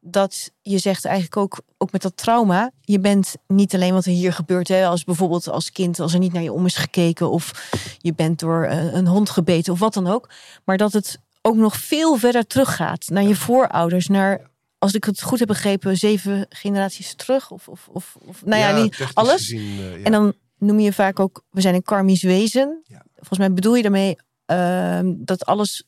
dat 0.00 0.50
je 0.62 0.78
zegt 0.78 1.04
eigenlijk 1.04 1.36
ook, 1.36 1.60
ook 1.78 1.92
met 1.92 2.02
dat 2.02 2.16
trauma, 2.16 2.70
je 2.80 3.00
bent 3.00 3.34
niet 3.46 3.74
alleen 3.74 3.92
wat 3.92 4.04
er 4.04 4.12
hier 4.12 4.32
gebeurt, 4.32 4.68
hè, 4.68 4.86
als 4.86 5.04
bijvoorbeeld 5.04 5.48
als 5.48 5.72
kind, 5.72 6.00
als 6.00 6.12
er 6.12 6.18
niet 6.18 6.32
naar 6.32 6.42
je 6.42 6.52
om 6.52 6.66
is 6.66 6.76
gekeken 6.76 7.30
of 7.30 7.70
je 7.98 8.14
bent 8.14 8.38
door 8.38 8.64
eh, 8.64 8.92
een 8.92 9.06
hond 9.06 9.30
gebeten 9.30 9.72
of 9.72 9.78
wat 9.78 9.94
dan 9.94 10.06
ook, 10.06 10.28
maar 10.64 10.76
dat 10.76 10.92
het 10.92 11.18
ook 11.42 11.56
nog 11.56 11.76
veel 11.76 12.16
verder 12.16 12.46
teruggaat 12.46 13.08
naar 13.08 13.22
je 13.22 13.36
voorouders, 13.36 14.06
naar, 14.06 14.50
als 14.78 14.94
ik 14.94 15.04
het 15.04 15.22
goed 15.22 15.38
heb 15.38 15.48
begrepen, 15.48 15.96
zeven 15.96 16.46
generaties 16.48 17.14
terug 17.14 17.50
of, 17.50 17.68
of, 17.68 17.88
of, 17.92 18.16
of 18.26 18.44
nou 18.44 18.60
ja, 18.60 18.82
niet 18.82 19.06
alles. 19.14 19.32
gezien, 19.32 19.78
eh, 19.78 19.98
ja. 19.98 20.04
En 20.04 20.12
dan 20.12 20.34
noem 20.58 20.80
je 20.80 20.92
vaak 20.92 21.20
ook, 21.20 21.44
we 21.50 21.60
zijn 21.60 21.74
een 21.74 21.82
karmisch 21.82 22.22
wezen. 22.22 22.82
Ja. 22.84 23.02
Volgens 23.14 23.38
mij 23.38 23.52
bedoel 23.52 23.74
je 23.74 23.82
daarmee 23.82 24.16
ehm, 24.46 25.14
dat 25.16 25.44
alles 25.44 25.84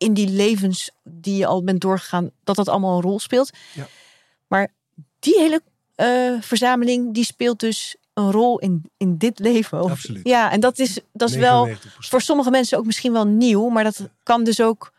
in 0.00 0.14
die 0.14 0.28
levens 0.28 0.90
die 1.04 1.36
je 1.36 1.46
al 1.46 1.64
bent 1.64 1.80
doorgegaan, 1.80 2.30
dat 2.44 2.56
dat 2.56 2.68
allemaal 2.68 2.96
een 2.96 3.02
rol 3.02 3.18
speelt. 3.18 3.50
Ja. 3.74 3.86
Maar 4.46 4.72
die 5.18 5.38
hele 5.38 5.62
eh, 5.94 6.40
verzameling, 6.40 7.14
die 7.14 7.24
speelt 7.24 7.60
dus 7.60 7.96
een 8.14 8.30
rol 8.30 8.58
in, 8.58 8.90
in 8.96 9.16
dit 9.18 9.38
leven. 9.38 9.82
Of, 9.82 9.90
Absoluut. 9.90 10.26
Ja, 10.28 10.50
en 10.50 10.60
dat 10.60 10.78
is, 10.78 10.98
dat 11.12 11.30
is 11.30 11.36
wel 11.36 11.68
99%. 11.68 11.72
voor 11.98 12.20
sommige 12.20 12.50
mensen 12.50 12.78
ook 12.78 12.86
misschien 12.86 13.12
wel 13.12 13.26
nieuw, 13.26 13.68
maar 13.68 13.84
dat 13.84 14.08
kan 14.22 14.44
dus 14.44 14.60
ook. 14.60 14.92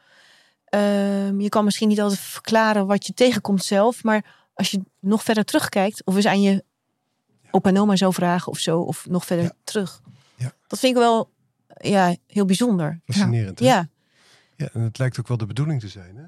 ehm, 0.65 1.39
je 1.39 1.49
kan 1.49 1.63
misschien 1.65 1.87
niet 1.87 2.01
altijd 2.01 2.19
verklaren 2.19 2.85
wat 2.87 3.07
je 3.07 3.13
tegenkomt 3.13 3.63
zelf, 3.63 4.03
maar 4.03 4.25
als 4.53 4.71
je 4.71 4.81
nog 4.99 5.23
verder 5.23 5.45
terugkijkt, 5.45 6.01
of 6.05 6.15
eens 6.15 6.25
aan 6.25 6.41
je 6.41 6.63
opa 7.51 7.69
en 7.69 7.79
oma 7.79 7.95
zou 7.95 8.13
vragen 8.13 8.51
of 8.51 8.57
zo, 8.59 8.79
of 8.79 9.05
nog 9.09 9.25
verder 9.25 9.45
Ja. 9.45 9.51
terug. 9.63 10.01
Ja. 10.35 10.53
Dat 10.67 10.79
vind 10.79 10.95
ik 10.95 11.01
wel 11.01 11.29
ja, 11.81 12.15
heel 12.27 12.45
bijzonder. 12.45 12.99
Fascinerend. 13.05 13.59
Ja, 13.59 13.87
ja. 14.61 14.69
En 14.73 14.81
het 14.81 14.97
lijkt 14.97 15.19
ook 15.19 15.27
wel 15.27 15.37
de 15.37 15.45
bedoeling 15.45 15.79
te 15.79 15.87
zijn. 15.87 16.15
Hè? 16.15 16.23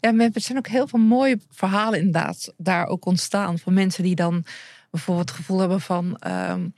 Ja, 0.00 0.12
maar 0.12 0.28
er 0.32 0.40
zijn 0.40 0.58
ook 0.58 0.66
heel 0.66 0.88
veel 0.88 0.98
mooie 0.98 1.38
verhalen 1.50 1.98
inderdaad 1.98 2.52
daar 2.56 2.86
ook 2.86 3.06
ontstaan. 3.06 3.58
Van 3.58 3.74
mensen 3.74 4.02
die 4.02 4.14
dan 4.14 4.44
bijvoorbeeld 4.90 5.28
het 5.28 5.38
gevoel 5.38 5.58
hebben 5.58 5.80
van... 5.80 6.16
ehm, 6.16 6.68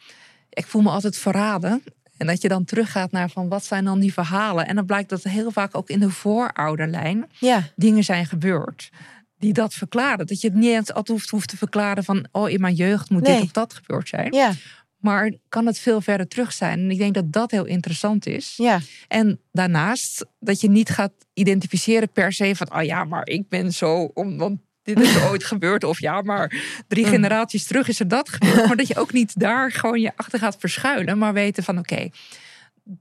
ik 0.48 0.66
voel 0.66 0.82
me 0.82 0.90
altijd 0.90 1.16
verraden. 1.18 1.82
En 2.16 2.26
dat 2.26 2.42
je 2.42 2.48
dan 2.48 2.64
teruggaat 2.64 3.10
naar 3.12 3.30
van 3.30 3.48
wat 3.48 3.64
zijn 3.64 3.84
dan 3.84 3.98
die 4.00 4.12
verhalen. 4.12 4.66
En 4.66 4.74
dan 4.74 4.86
blijkt 4.86 5.08
dat 5.08 5.24
er 5.24 5.30
heel 5.30 5.50
vaak 5.50 5.76
ook 5.76 5.88
in 5.88 6.00
de 6.00 6.10
voorouderlijn 6.10 7.30
ja, 7.38 7.62
dingen 7.76 8.04
zijn 8.04 8.26
gebeurd. 8.26 8.90
Die 9.38 9.52
dat 9.52 9.74
verklaren. 9.74 10.26
Dat 10.26 10.40
je 10.40 10.48
het 10.48 10.56
niet 10.56 10.70
eens 10.70 10.88
altijd 10.92 11.08
hoeft, 11.08 11.30
hoeft 11.30 11.48
te 11.48 11.56
verklaren 11.56 12.04
van... 12.04 12.26
oh, 12.32 12.48
in 12.50 12.60
mijn 12.60 12.74
jeugd 12.74 13.10
moet 13.10 13.22
Nee. 13.22 13.34
dit 13.34 13.44
of 13.44 13.50
dat 13.52 13.74
gebeurd 13.74 14.08
zijn. 14.08 14.32
ja, 14.32 14.52
Maar 14.98 15.32
kan 15.48 15.66
het 15.66 15.78
veel 15.78 16.00
verder 16.00 16.28
terug 16.28 16.52
zijn. 16.52 16.78
En 16.78 16.90
ik 16.90 16.98
denk 16.98 17.14
dat 17.14 17.32
dat 17.32 17.50
heel 17.50 17.64
interessant 17.64 18.26
is. 18.26 18.54
ja, 18.56 18.80
En 19.08 19.40
daarnaast 19.52 20.26
dat 20.40 20.60
je 20.60 20.70
niet 20.70 20.88
gaat 20.90 21.12
identificeren 21.34 22.10
per 22.12 22.32
se 22.32 22.56
van, 22.56 22.74
oh 22.74 22.82
ja, 22.82 23.04
maar 23.04 23.26
ik 23.26 23.48
ben 23.48 23.72
zo, 23.72 24.10
want 24.14 24.60
dit 24.82 25.00
is 25.00 25.16
ooit 25.30 25.44
gebeurd. 25.44 25.84
Of 25.84 26.00
ja, 26.00 26.22
maar 26.22 26.54
drie 26.88 27.04
Mm. 27.04 27.10
generaties 27.10 27.66
terug 27.66 27.88
is 27.88 28.00
er 28.00 28.08
dat 28.08 28.28
gebeurd. 28.28 28.66
Maar 28.66 28.76
dat 28.76 28.88
je 28.88 28.96
ook 28.96 29.12
niet 29.12 29.38
daar 29.40 29.72
gewoon 29.72 30.00
je 30.00 30.12
achter 30.16 30.38
gaat 30.38 30.56
verschuilen. 30.58 31.18
Maar 31.18 31.32
weten 31.32 31.62
van, 31.62 31.78
oké, 31.78 32.08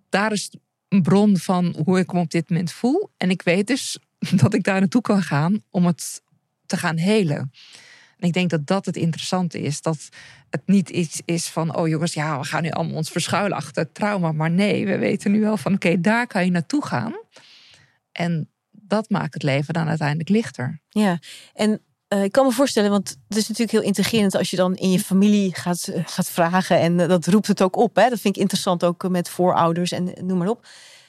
daar 0.10 0.32
is 0.32 0.52
een 0.90 1.02
bron 1.02 1.38
van 1.38 1.76
hoe 1.86 2.00
ik 2.00 2.12
me 2.14 2.20
op 2.20 2.32
dit 2.32 2.50
moment 2.50 2.72
voel. 2.72 3.10
En 3.18 3.30
ik 3.30 3.42
weet 3.42 3.68
dus 3.68 3.98
dat 4.42 4.54
ik 4.54 4.64
daar 4.64 4.80
naartoe 4.80 5.02
kan 5.02 5.22
gaan 5.24 5.64
om 5.70 5.86
het 5.86 6.22
te 6.66 6.78
gaan 6.78 6.98
helen. 6.98 7.52
En 8.18 8.28
ik 8.28 8.34
denk 8.34 8.50
dat 8.50 8.68
dat 8.68 8.86
het 8.86 8.96
interessante 8.96 9.62
is. 9.62 9.82
Dat 9.82 10.10
het 10.50 10.62
niet 10.66 10.90
iets 10.90 11.22
is 11.26 11.48
van, 11.48 11.76
oh 11.76 11.88
jongens, 11.88 12.14
ja, 12.14 12.40
we 12.40 12.46
gaan 12.46 12.64
nu 12.64 12.70
allemaal 12.70 12.96
ons 12.96 13.10
verschuilen 13.10 13.58
achter 13.58 13.84
het 13.84 13.94
trauma. 13.94 14.32
Maar 14.32 14.52
nee, 14.52 14.86
we 14.86 14.98
weten 14.98 15.32
nu 15.32 15.42
wel 15.42 15.58
van, 15.58 15.74
oké, 15.74 16.02
daar 16.02 16.28
kan 16.28 16.46
je 16.46 16.52
naartoe 16.52 16.86
gaan. 16.86 17.14
En 18.12 18.50
dat 18.72 19.10
maakt 19.10 19.34
het 19.34 19.44
leven 19.44 19.74
dan 19.74 19.88
uiteindelijk 19.88 20.30
lichter. 20.30 20.82
ja. 20.90 21.20
En 21.54 21.82
eh, 22.08 22.24
ik 22.24 22.32
kan 22.32 22.46
me 22.46 22.52
voorstellen, 22.52 22.90
want 22.90 23.18
het 23.28 23.38
is 23.38 23.48
natuurlijk 23.48 23.78
heel 23.78 23.88
intrigerend 23.88 24.36
als 24.36 24.50
je 24.50 24.56
dan 24.56 24.76
in 24.76 24.92
je 24.92 25.00
familie 25.00 25.56
gaat, 25.56 25.88
eh, 25.88 26.04
gaat 26.06 26.30
vragen. 26.30 26.80
En 26.80 27.00
eh, 27.00 27.08
dat 27.08 27.28
roept 27.28 27.48
het 27.48 27.62
ook 27.62 27.76
op. 27.76 27.96
Hè? 27.96 28.10
Dat 28.10 28.20
vind 28.20 28.36
ik 28.36 28.42
interessant 28.42 28.84
ook 28.84 29.10
met 29.10 29.30
voorouders 29.30 29.92
en 29.92 30.14
noem 30.22 30.38
maar 30.38 30.48
op. 30.48 30.68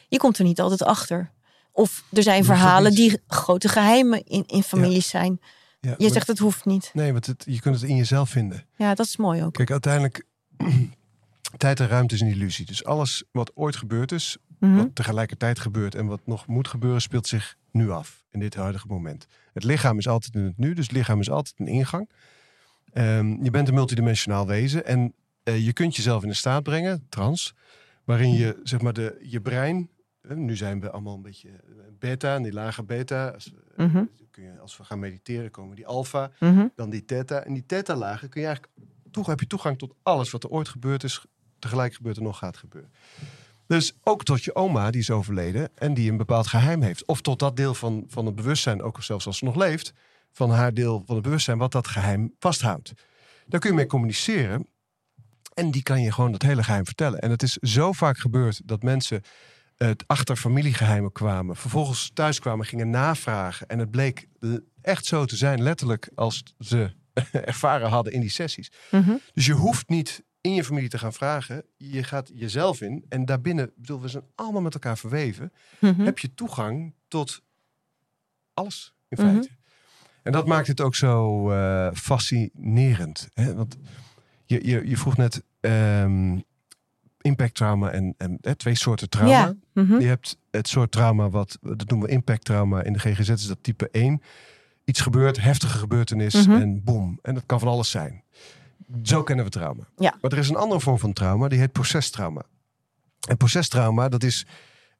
Je 0.08 0.18
komt 0.18 0.38
er 0.38 0.44
niet 0.44 0.60
altijd 0.60 0.82
achter. 0.82 1.30
Of 1.72 2.04
er 2.12 2.22
zijn 2.22 2.44
verhalen 2.44 2.94
die 2.94 3.20
grote 3.26 3.68
geheimen 3.68 4.24
in, 4.24 4.44
in 4.46 4.62
families 4.62 5.08
zijn. 5.08 5.40
Ja, 5.88 5.94
Je 5.98 6.12
zegt 6.12 6.26
het 6.26 6.38
hoeft 6.38 6.64
niet. 6.64 6.90
Nee, 6.94 7.12
want 7.12 7.26
het, 7.26 7.44
je 7.48 7.60
kunt 7.60 7.80
het 7.80 7.90
in 7.90 7.96
jezelf 7.96 8.30
vinden. 8.30 8.64
Ja, 8.76 8.94
dat 8.94 9.06
is 9.06 9.16
mooi 9.16 9.44
ook. 9.44 9.52
Kijk, 9.54 9.70
uiteindelijk... 9.70 10.24
tijd 11.56 11.80
en 11.80 11.88
ruimte 11.88 12.14
is 12.14 12.20
een 12.20 12.28
illusie. 12.28 12.66
Dus 12.66 12.84
alles 12.84 13.24
wat 13.32 13.50
ooit 13.54 13.76
gebeurd 13.76 14.12
is, 14.12 14.36
Mhm. 14.58 14.76
wat 14.76 14.94
tegelijkertijd 14.94 15.58
gebeurt 15.58 15.94
en 15.94 16.06
wat 16.06 16.20
nog 16.24 16.46
moet 16.46 16.68
gebeuren, 16.68 17.00
speelt 17.00 17.26
zich 17.26 17.56
nu 17.70 17.90
af. 17.90 18.24
In 18.30 18.40
dit 18.40 18.54
huidige 18.54 18.86
moment. 18.86 19.26
Het 19.52 19.64
lichaam 19.64 19.98
is 19.98 20.08
altijd 20.08 20.34
in 20.34 20.44
het 20.44 20.58
nu, 20.58 20.74
dus 20.74 20.86
het 20.86 20.96
lichaam 20.96 21.20
is 21.20 21.30
altijd 21.30 21.54
een 21.58 21.66
ingang. 21.66 22.10
Ehm, 22.92 23.44
je 23.44 23.50
bent 23.50 23.68
een 23.68 23.74
multidimensionaal 23.74 24.46
wezen 24.46 24.86
en 24.86 25.14
eh, 25.42 25.64
je 25.64 25.72
kunt 25.72 25.96
jezelf 25.96 26.22
in 26.22 26.28
een 26.28 26.36
staat 26.36 26.62
brengen, 26.62 27.06
trans, 27.08 27.54
waarin 28.04 28.32
je 28.32 28.60
zeg 28.62 28.80
maar 28.80 28.92
de, 28.92 29.18
je 29.22 29.40
brein, 29.40 29.88
nu 30.36 30.56
zijn 30.56 30.80
we 30.80 30.90
allemaal 30.90 31.14
een 31.14 31.22
beetje 31.22 31.48
eh, 31.48 31.54
beta, 31.98 32.34
en 32.34 32.42
die 32.42 32.52
lage 32.52 32.82
beta. 32.82 33.28
Als, 33.28 33.52
we- 33.76 33.82
Mhm. 33.84 34.04
kun 34.30 34.42
je, 34.42 34.58
als 34.58 34.76
we 34.76 34.84
gaan 34.84 34.98
mediteren, 34.98 35.50
komen 35.50 35.76
die 35.76 35.86
alfa, 35.86 36.30
Mhm. 36.40 36.66
dan 36.74 36.90
die 36.90 37.04
theta. 37.04 37.44
En 37.44 37.54
die 37.54 37.66
theta-lagen 37.66 38.28
kun 38.28 38.40
je 38.40 38.46
eigenlijk 38.46 38.76
toe, 39.10 39.24
heb 39.26 39.40
je 39.40 39.46
toegang 39.46 39.78
tot 39.78 39.94
alles 40.02 40.30
wat 40.30 40.44
er 40.44 40.50
ooit 40.50 40.68
gebeurd 40.68 41.04
is, 41.04 41.24
tegelijk 41.58 41.94
gebeurt 41.94 42.16
er 42.16 42.22
nog 42.22 42.38
gaat 42.38 42.56
gebeuren. 42.56 42.90
Dus 43.66 43.92
ook 44.02 44.24
tot 44.24 44.44
je 44.44 44.54
oma, 44.54 44.90
die 44.90 45.00
is 45.00 45.10
overleden 45.10 45.68
en 45.74 45.94
die 45.94 46.10
een 46.10 46.16
bepaald 46.16 46.46
geheim 46.46 46.82
heeft. 46.82 47.06
Of 47.06 47.20
tot 47.20 47.38
dat 47.38 47.56
deel 47.56 47.74
van, 47.74 48.04
van 48.08 48.26
het 48.26 48.34
bewustzijn, 48.34 48.82
ook 48.82 49.02
zelfs 49.02 49.26
als 49.26 49.38
ze 49.38 49.44
nog 49.44 49.54
leeft, 49.56 49.92
van 50.32 50.50
haar 50.50 50.74
deel 50.74 51.02
van 51.06 51.14
het 51.14 51.24
bewustzijn, 51.24 51.58
wat 51.58 51.72
dat 51.72 51.86
geheim 51.86 52.34
vasthoudt. 52.38 52.92
Daar 53.46 53.60
kun 53.60 53.70
je 53.70 53.76
mee 53.76 53.86
communiceren. 53.86 54.66
En 55.54 55.70
die 55.70 55.82
kan 55.82 56.02
je 56.02 56.12
gewoon 56.12 56.32
dat 56.32 56.42
hele 56.42 56.62
geheim 56.62 56.84
vertellen. 56.84 57.18
En 57.20 57.30
het 57.30 57.42
is 57.42 57.52
zo 57.56 57.92
vaak 57.92 58.18
gebeurd 58.18 58.60
dat 58.64 58.82
mensen 58.82 59.22
het 59.78 60.04
achter 60.06 60.36
familiegeheimen 60.36 61.12
kwamen. 61.12 61.56
Vervolgens 61.56 62.10
thuis 62.14 62.38
kwamen, 62.40 62.66
gingen 62.66 62.90
navragen. 62.90 63.68
En 63.68 63.78
het 63.78 63.90
bleek 63.90 64.28
echt 64.82 65.04
zo 65.06 65.24
te 65.24 65.36
zijn, 65.36 65.62
letterlijk 65.62 66.10
als 66.14 66.42
ze 66.58 66.90
ervaren 67.32 67.88
hadden 67.88 68.12
in 68.12 68.20
die 68.20 68.30
sessies. 68.30 68.70
Mhm. 68.90 69.16
Dus 69.32 69.46
je 69.46 69.52
hoeft 69.52 69.88
niet 69.88 70.22
in 70.40 70.54
je 70.54 70.64
familie 70.64 70.88
te 70.88 70.98
gaan 70.98 71.12
vragen. 71.12 71.64
Je 71.76 72.02
gaat 72.04 72.30
jezelf 72.34 72.80
in. 72.80 73.04
En 73.08 73.24
daarbinnen, 73.24 73.72
bedoel, 73.76 74.00
we 74.00 74.08
zijn 74.08 74.24
allemaal 74.34 74.62
met 74.62 74.74
elkaar 74.74 74.98
verweven. 74.98 75.52
Mhm. 75.80 76.00
Heb 76.00 76.18
je 76.18 76.34
toegang 76.34 76.94
tot 77.08 77.42
alles 78.54 78.94
in 79.08 79.24
Mhm. 79.24 79.32
feite. 79.32 79.48
En 80.22 80.32
dat 80.32 80.46
maakt 80.46 80.66
het 80.66 80.80
ook 80.80 80.94
zo 80.94 81.50
eh, 81.50 81.88
fascinerend. 81.94 83.28
Hè? 83.34 83.54
Want 83.54 83.76
je, 84.44 84.66
je, 84.66 84.88
je 84.88 84.96
vroeg 84.96 85.16
net 85.16 85.42
ehm 85.60 86.38
impact 87.20 87.54
trauma 87.54 87.90
en, 87.90 88.14
en 88.18 88.38
hè, 88.40 88.54
twee 88.54 88.74
soorten 88.74 89.08
trauma. 89.08 89.30
Ja. 89.32 89.54
Mhm. 89.74 90.00
Je 90.00 90.06
hebt 90.06 90.38
het 90.50 90.68
soort 90.68 90.90
trauma 90.92 91.30
wat, 91.30 91.58
dat 91.60 91.88
noemen 91.88 92.08
we 92.08 92.12
impact 92.14 92.44
trauma. 92.44 92.82
In 92.82 92.92
de 92.92 92.98
GGZ 92.98 93.28
is 93.28 93.46
dat 93.46 93.58
type 93.60 93.88
1. 93.90 94.22
Iets 94.84 95.00
gebeurt, 95.00 95.40
heftige 95.40 95.78
gebeurtenis 95.78 96.46
Mhm. 96.46 96.60
en 96.60 96.84
boom. 96.84 97.18
En 97.22 97.34
dat 97.34 97.42
kan 97.46 97.58
van 97.58 97.68
alles 97.68 97.90
zijn. 97.90 98.22
Zo 99.02 99.22
kennen 99.22 99.44
we 99.44 99.50
trauma. 99.50 99.88
Ja. 99.96 100.16
Maar 100.20 100.32
er 100.32 100.38
is 100.38 100.48
een 100.48 100.56
andere 100.56 100.80
vorm 100.80 100.98
van 100.98 101.12
trauma, 101.12 101.48
die 101.48 101.58
heet 101.58 101.72
procestrauma. 101.72 102.42
En 103.28 103.36
procestrauma, 103.36 104.08
dat 104.08 104.22
is 104.22 104.46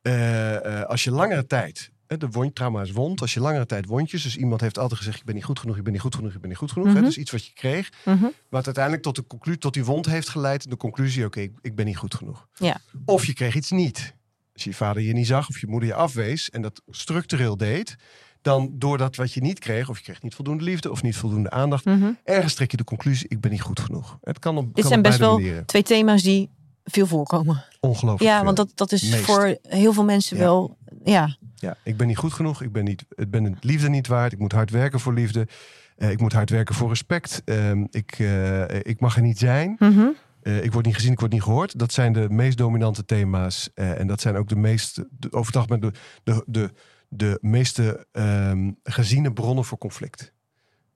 eh, 0.03 0.81
eh, 0.81 0.85
als 0.89 1.05
je 1.05 1.11
langere 1.11 1.47
tijd... 1.47 1.91
De 2.17 2.29
wond, 2.31 2.55
trauma 2.55 2.83
is 2.83 2.91
wond. 2.91 3.21
Als 3.21 3.35
je 3.35 3.41
langere 3.41 3.67
tijd 3.67 3.87
wondjes... 3.87 4.23
Dus 4.23 4.37
iemand 4.37 4.61
heeft 4.61 4.79
altijd 4.79 4.99
gezegd, 4.99 5.19
ik 5.19 5.25
ben 5.25 5.35
niet 5.35 5.45
goed 5.45 5.59
genoeg, 5.59 5.77
ik 5.77 5.83
ben 5.83 5.93
niet 5.93 6.01
goed 6.01 6.15
genoeg, 6.15 6.33
ik 6.35 6.41
ben 6.41 6.49
niet 6.49 6.59
goed 6.59 6.73
genoeg. 6.73 6.87
hè, 6.89 6.93
Mhm. 6.95 7.03
dus 7.05 7.19
iets 7.19 7.31
wat 7.31 7.47
je 7.47 7.53
kreeg. 7.53 7.93
Mhm. 8.05 8.25
Wat 8.49 8.65
uiteindelijk 8.65 9.05
tot, 9.05 9.17
de 9.17 9.27
conclusie, 9.27 9.61
tot 9.61 9.75
die 9.75 9.85
wond 9.85 10.07
heeft 10.07 10.29
geleid. 10.29 10.71
De 10.71 10.77
conclusie, 10.77 11.25
oké, 11.25 11.41
ik, 11.41 11.53
ik 11.61 11.75
ben 11.75 11.87
niet 11.87 11.97
goed 11.97 12.15
genoeg. 12.15 12.47
Ja. 12.55 12.77
Of 13.05 13.25
je 13.27 13.33
kreeg 13.35 13.55
iets 13.55 13.71
niet. 13.71 14.15
Als 14.55 14.65
je 14.65 14.75
vader 14.75 15.03
je 15.03 15.13
niet 15.13 15.27
zag 15.27 15.49
of 15.49 15.61
je 15.61 15.67
moeder 15.67 15.89
je 15.89 15.95
afwees 15.95 16.51
en 16.51 16.63
dat 16.63 16.83
structureel 16.89 17.57
deed, 17.57 17.97
dan 18.43 18.71
door 18.75 18.99
dat 18.99 19.17
wat 19.17 19.33
je 19.33 19.41
niet 19.41 19.59
kreeg, 19.59 19.89
of 19.89 19.97
je 19.99 20.05
kreeg 20.05 20.23
niet 20.23 20.35
voldoende 20.35 20.65
liefde 20.65 20.91
of 20.91 21.03
niet 21.03 21.17
voldoende 21.17 21.51
aandacht, 21.51 21.85
Mhm. 21.85 22.11
ergens 22.25 22.55
trek 22.55 22.71
je 22.71 22.77
de 22.77 22.85
conclusie: 22.85 23.29
ik 23.29 23.41
ben 23.41 23.51
niet 23.51 23.61
goed 23.63 23.81
genoeg. 23.81 24.19
Het 24.23 24.39
kan 24.39 24.57
op, 24.57 24.65
Dit 24.65 24.75
kan 24.75 24.85
zijn 24.85 24.99
op 24.99 25.05
best 25.05 25.19
wel 25.19 25.33
manieren. 25.39 25.67
twee 25.67 25.83
thema's 25.83 26.23
die 26.23 26.51
veel 26.85 27.07
voorkomen. 27.07 27.65
Ongelooflijk. 27.81 28.31
Ja, 28.31 28.35
veel. 28.37 28.45
want 28.45 28.57
dat, 28.57 28.71
dat 28.75 28.93
is 28.93 29.03
Meest. 29.11 29.25
voor 29.25 29.59
heel 29.63 29.93
veel 29.93 30.05
mensen 30.05 30.37
Ja. 30.37 30.43
wel. 30.43 30.77
Ja, 31.05 31.37
Ja, 31.61 31.77
ik 31.83 31.97
ben 31.97 32.07
niet 32.07 32.17
goed 32.17 32.33
genoeg. 32.33 32.63
Ik 32.63 32.73
ben, 32.73 32.85
niet, 32.85 33.05
ik 33.09 33.31
ben 33.31 33.45
het 33.45 33.65
liefde 33.65 33.89
niet 33.89 34.07
waard. 34.07 34.33
Ik 34.33 34.39
moet 34.39 34.53
hard 34.53 34.71
werken 34.71 35.01
voor 35.01 35.13
liefde. 35.13 35.49
Eh, 35.97 36.11
ik 36.11 36.21
moet 36.21 36.33
hard 36.33 36.51
werken 36.51 36.75
voor 36.75 36.89
respect. 36.89 37.43
Ehm, 37.45 37.85
ik, 37.91 38.19
eh, 38.19 38.75
ik 38.83 39.01
mag 39.01 39.17
er 39.17 39.23
niet 39.23 39.39
zijn. 39.39 39.77
Mhm. 39.79 40.07
Eh, 40.43 40.65
ik 40.65 40.73
word 40.73 40.87
niet 40.87 40.95
gezien, 40.95 41.13
ik 41.13 41.21
word 41.21 41.33
niet 41.33 41.43
gehoord. 41.43 41.79
Dat 41.79 41.93
zijn 41.93 42.13
de 42.13 42.27
meest 42.31 42.59
dominante 42.59 43.05
thema's. 43.05 43.71
En 43.75 44.07
dat 44.07 44.21
zijn 44.21 44.37
ook 44.37 44.49
de 44.49 44.57
meest, 44.57 44.95
de, 45.11 45.33
over 45.33 45.47
het 45.47 45.57
algemeen, 45.57 45.81
de, 45.81 45.93
de, 46.25 46.45
de, 46.47 46.71
de 47.09 47.39
meeste 47.41 48.07
ehm, 48.13 48.71
geziene 48.83 49.33
bronnen 49.33 49.65
voor 49.65 49.79
conflict. 49.79 50.33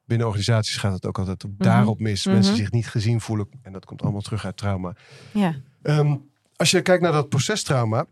Binnen 0.05 0.27
organisaties 0.27 0.77
gaat 0.77 0.93
het 0.93 1.07
ook 1.07 1.19
altijd 1.19 1.45
op 1.45 1.53
daarop 1.57 2.01
mis. 2.01 2.25
Mhm. 2.25 2.35
Mensen 2.35 2.57
zich 2.57 2.71
niet 2.71 2.89
gezien 2.89 3.21
voelen. 3.21 3.49
En 3.63 3.73
dat 3.73 3.85
komt 3.85 4.03
allemaal 4.03 4.21
terug 4.21 4.45
uit 4.45 4.57
trauma. 4.57 4.95
ja. 5.33 5.55
Ehm, 5.83 6.17
als 6.57 6.71
je 6.71 6.83
kijkt 6.83 7.03
naar 7.03 7.13
dat 7.13 7.29
procestrauma, 7.29 8.07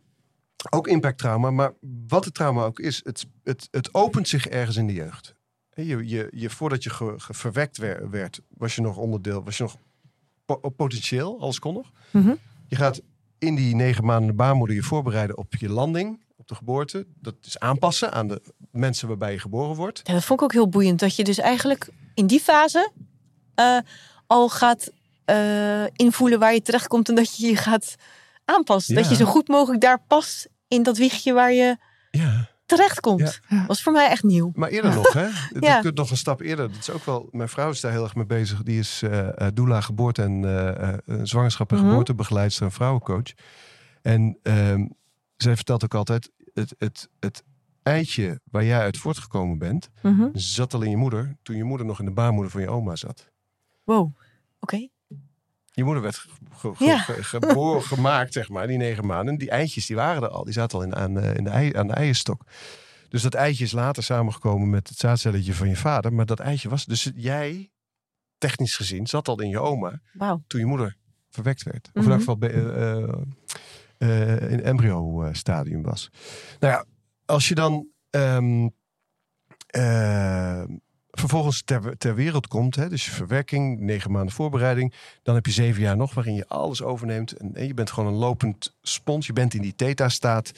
ook 0.70 0.86
impacttrauma, 0.88 1.50
maar 1.50 1.72
wat 2.08 2.24
het 2.24 2.34
trauma 2.34 2.64
ook 2.64 2.80
is, 2.80 3.00
het, 3.04 3.26
het, 3.44 3.68
het 3.70 3.94
opent 3.94 4.28
zich 4.28 4.46
ergens 4.46 4.76
in 4.76 4.86
de 4.86 4.92
jeugd. 4.92 5.34
Je, 5.74 6.08
je, 6.08 6.28
je, 6.34 6.50
voordat 6.50 6.82
je 6.82 6.90
ge- 6.90 7.14
ge- 7.16 7.34
verwekt 7.34 7.76
wer- 7.78 8.10
werd, 8.10 8.40
was 8.48 8.74
je 8.74 8.80
nog 8.80 8.96
onderdeel, 8.96 9.44
was 9.44 9.56
je 9.56 9.62
nog 9.62 9.76
po- 10.44 10.68
potentieel, 10.76 11.40
alles 11.40 11.58
kon 11.58 11.74
nog. 11.74 11.90
Mhm. 12.10 12.34
Je 12.68 12.76
gaat 12.76 13.00
in 13.38 13.54
die 13.54 13.74
negen 13.74 14.04
maanden 14.04 14.26
de 14.28 14.34
baarmoeder 14.36 14.76
je 14.76 14.82
voorbereiden 14.82 15.36
op 15.38 15.54
je 15.54 15.68
landing, 15.68 16.20
op 16.36 16.48
de 16.48 16.54
geboorte. 16.54 17.06
Dat 17.14 17.34
is 17.42 17.58
aanpassen 17.58 18.12
aan 18.12 18.28
de 18.28 18.42
mensen 18.70 19.08
waarbij 19.08 19.32
je 19.32 19.38
geboren 19.38 19.76
wordt. 19.76 20.00
Ja, 20.04 20.12
dat 20.12 20.24
vond 20.24 20.38
ik 20.40 20.44
ook 20.44 20.52
heel 20.52 20.68
boeiend. 20.68 20.98
Dat 21.00 21.16
je 21.16 21.24
dus 21.24 21.38
eigenlijk 21.38 21.88
in 22.14 22.26
die 22.26 22.40
fase 22.40 22.90
eh, 23.54 23.78
al 24.26 24.48
gaat 24.48 24.90
eh, 25.24 25.84
invoelen 25.92 26.38
waar 26.38 26.54
je 26.54 26.62
terechtkomt 26.62 27.08
en 27.08 27.14
dat 27.14 27.36
je 27.36 27.46
je 27.46 27.56
gaat 27.56 27.94
Dat 28.94 29.08
je 29.08 29.14
zo 29.14 29.24
goed 29.24 29.48
mogelijk 29.48 29.80
daar 29.82 30.00
past 30.06 30.48
in 30.68 30.82
dat 30.82 30.96
wiegje 30.96 31.32
waar 31.32 31.52
je 31.52 31.76
Ja, 32.10 32.48
terechtkomt. 32.66 33.40
Ja. 33.48 33.66
Was 33.66 33.82
voor 33.82 33.92
mij 33.92 34.08
echt 34.08 34.22
nieuw. 34.22 34.50
Maar 34.54 34.68
eerder 34.68 34.94
nog, 34.94 35.12
hè? 35.12 35.26
Je 35.60 35.78
kunt 35.82 35.96
nog 35.96 36.10
een 36.10 36.16
stap 36.16 36.40
eerder. 36.40 36.68
Dat 36.68 36.78
is 36.78 36.90
ook 36.90 37.04
wel. 37.04 37.28
Mijn 37.30 37.48
vrouw 37.48 37.70
is 37.70 37.80
daar 37.80 37.92
heel 37.92 38.02
erg 38.02 38.14
mee 38.14 38.26
bezig. 38.26 38.62
Die 38.62 38.78
is 38.78 39.02
eh 39.02 39.28
eh, 39.46 39.52
doula 39.54 39.80
geboorte 39.80 40.22
en 40.22 40.44
eh, 40.44 40.88
eh, 40.92 40.98
zwangerschap 41.22 41.70
en 41.72 41.78
Mhm. 41.78 41.86
geboortebegeleidster 41.88 42.64
en 42.66 42.72
vrouwencoach. 42.72 43.32
En 44.02 44.38
ehm, 44.42 44.86
zij 45.36 45.56
vertelt 45.56 45.84
ook 45.84 45.94
altijd: 45.94 46.30
het, 46.54 46.74
het, 46.78 47.08
het 47.20 47.42
eitje 47.82 48.40
waar 48.44 48.64
jij 48.64 48.80
uit 48.80 48.96
voortgekomen 48.98 49.58
bent, 49.58 49.88
Mhm. 50.02 50.28
zat 50.32 50.74
al 50.74 50.82
in 50.82 50.90
je 50.90 50.96
moeder 50.96 51.36
toen 51.42 51.56
je 51.56 51.64
moeder 51.64 51.86
nog 51.86 51.98
in 51.98 52.04
de 52.04 52.10
baarmoeder 52.12 52.50
van 52.50 52.60
je 52.60 52.68
oma 52.68 52.96
zat. 52.96 53.28
Wow. 53.84 54.16
Oké. 54.60 54.88
Je 55.70 55.84
moeder 55.84 56.02
werd 56.02 56.16
ge- 56.16 56.28
ge- 56.52 56.74
ge- 56.74 56.84
Ja. 56.84 56.98
ge- 56.98 57.24
geboren, 57.24 57.82
gemaakt, 57.82 58.32
zeg 58.32 58.48
maar, 58.48 58.66
die 58.66 58.76
negen 58.76 59.06
maanden. 59.06 59.38
Die 59.38 59.50
eitjes, 59.50 59.86
die 59.86 59.96
waren 59.96 60.22
er 60.22 60.28
al. 60.28 60.44
Die 60.44 60.52
zaten 60.52 60.78
al 60.78 60.84
in, 60.84 60.96
aan, 60.96 61.18
eh, 61.18 61.34
in 61.36 61.44
de 61.44 61.50
ei, 61.50 61.76
aan 61.76 61.86
de 61.86 61.92
eierstok. 61.92 62.44
Dus 63.08 63.22
dat 63.22 63.34
eitje 63.34 63.64
is 63.64 63.72
later 63.72 64.02
samengekomen 64.02 64.70
met 64.70 64.88
het 64.88 64.98
zaadcelletje 64.98 65.54
van 65.54 65.68
je 65.68 65.76
vader. 65.76 66.12
Maar 66.12 66.26
dat 66.26 66.40
eitje 66.40 66.68
was... 66.68 66.84
Dus 66.84 67.10
jij, 67.14 67.70
technisch 68.38 68.76
gezien, 68.76 69.06
zat 69.06 69.28
al 69.28 69.40
in 69.40 69.48
je 69.48 69.58
oma 69.60 70.00
toen 70.46 70.60
je 70.60 70.66
moeder 70.66 70.96
verwekt 71.30 71.62
werd. 71.62 71.86
Of 71.86 71.94
in 71.94 72.00
Mhm. 72.02 72.10
elk 72.10 72.18
geval 72.18 72.38
eh, 72.38 73.02
eh, 73.98 74.50
in 74.52 74.62
embryo-stadium 74.62 75.82
was. 75.82 76.10
Nou 76.60 76.72
ja, 76.74 76.84
als 77.24 77.48
je 77.48 77.54
dan 77.54 77.88
ehm, 78.10 78.68
eh, 79.66 80.62
vervolgens 81.10 81.62
ter, 81.64 81.98
ter 81.98 82.14
wereld 82.14 82.46
komt, 82.46 82.76
hè, 82.76 82.88
dus 82.88 83.02
verwerking, 83.04 83.80
negen 83.80 84.10
maanden 84.10 84.34
voorbereiding, 84.34 84.94
dan 85.22 85.34
heb 85.34 85.46
je 85.46 85.52
zeven 85.52 85.82
jaar 85.82 85.96
nog 85.96 86.14
waarin 86.14 86.34
je 86.34 86.48
alles 86.48 86.82
overneemt. 86.82 87.32
En, 87.32 87.54
en 87.54 87.66
je 87.66 87.74
bent 87.74 87.90
gewoon 87.90 88.12
een 88.12 88.18
lopend 88.18 88.76
spons. 88.82 89.26
Je 89.26 89.32
bent 89.32 89.54
in 89.54 89.62
die 89.62 89.74
theta-staat. 89.74 90.50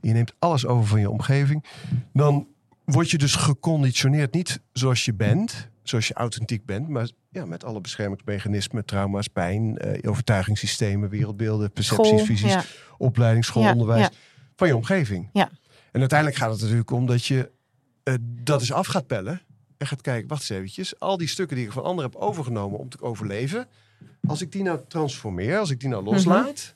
Je 0.00 0.12
neemt 0.12 0.32
alles 0.38 0.66
over 0.66 0.86
van 0.86 1.00
je 1.00 1.10
omgeving. 1.10 1.64
Dan 2.12 2.46
word 2.84 3.10
je 3.10 3.18
dus 3.18 3.34
geconditioneerd, 3.34 4.34
niet 4.34 4.60
zoals 4.72 5.04
je 5.04 5.14
bent, 5.14 5.68
zoals 5.82 6.08
je 6.08 6.14
authentiek 6.14 6.64
bent, 6.64 6.88
maar 6.88 7.08
ja, 7.30 7.44
met 7.46 7.64
alle 7.64 7.80
beschermingsmechanismen, 7.80 8.84
trauma's, 8.84 9.28
pijn, 9.28 9.78
eh, 9.78 10.10
overtuigingssystemen, 10.10 11.08
wereldbeelden, 11.08 11.72
percepties, 11.72 12.08
School. 12.08 12.24
visies, 12.24 12.52
Ja. 12.52 12.64
opleiding, 12.98 13.44
school, 13.44 13.62
Ja, 13.62 13.72
onderwijs, 13.72 14.00
ja. 14.02 14.10
van 14.56 14.66
je 14.68 14.76
omgeving. 14.76 15.28
Ja. 15.32 15.50
En 15.92 16.00
uiteindelijk 16.00 16.38
gaat 16.38 16.50
het 16.52 16.60
natuurlijk 16.60 16.90
om 16.90 17.06
dat 17.06 17.26
je 17.26 17.50
eh, 18.02 18.14
dat 18.20 18.60
eens 18.60 18.72
af 18.72 18.86
gaat 18.86 19.06
pellen 19.06 19.40
en 19.78 19.86
gaat 19.86 20.00
kijken, 20.00 20.28
wacht 20.28 20.40
eens 20.40 20.50
eventjes, 20.50 20.98
al 21.00 21.16
die 21.16 21.28
stukken 21.28 21.56
die 21.56 21.66
ik 21.66 21.72
van 21.72 21.82
anderen 21.84 22.10
heb 22.10 22.20
overgenomen 22.20 22.78
om 22.78 22.88
te 22.88 23.00
overleven, 23.02 23.68
als 24.26 24.40
ik 24.40 24.52
die 24.52 24.62
nou 24.62 24.80
transformeer, 24.88 25.58
als 25.58 25.70
ik 25.70 25.80
die 25.80 25.88
nou 25.88 26.04
loslaat, 26.04 26.74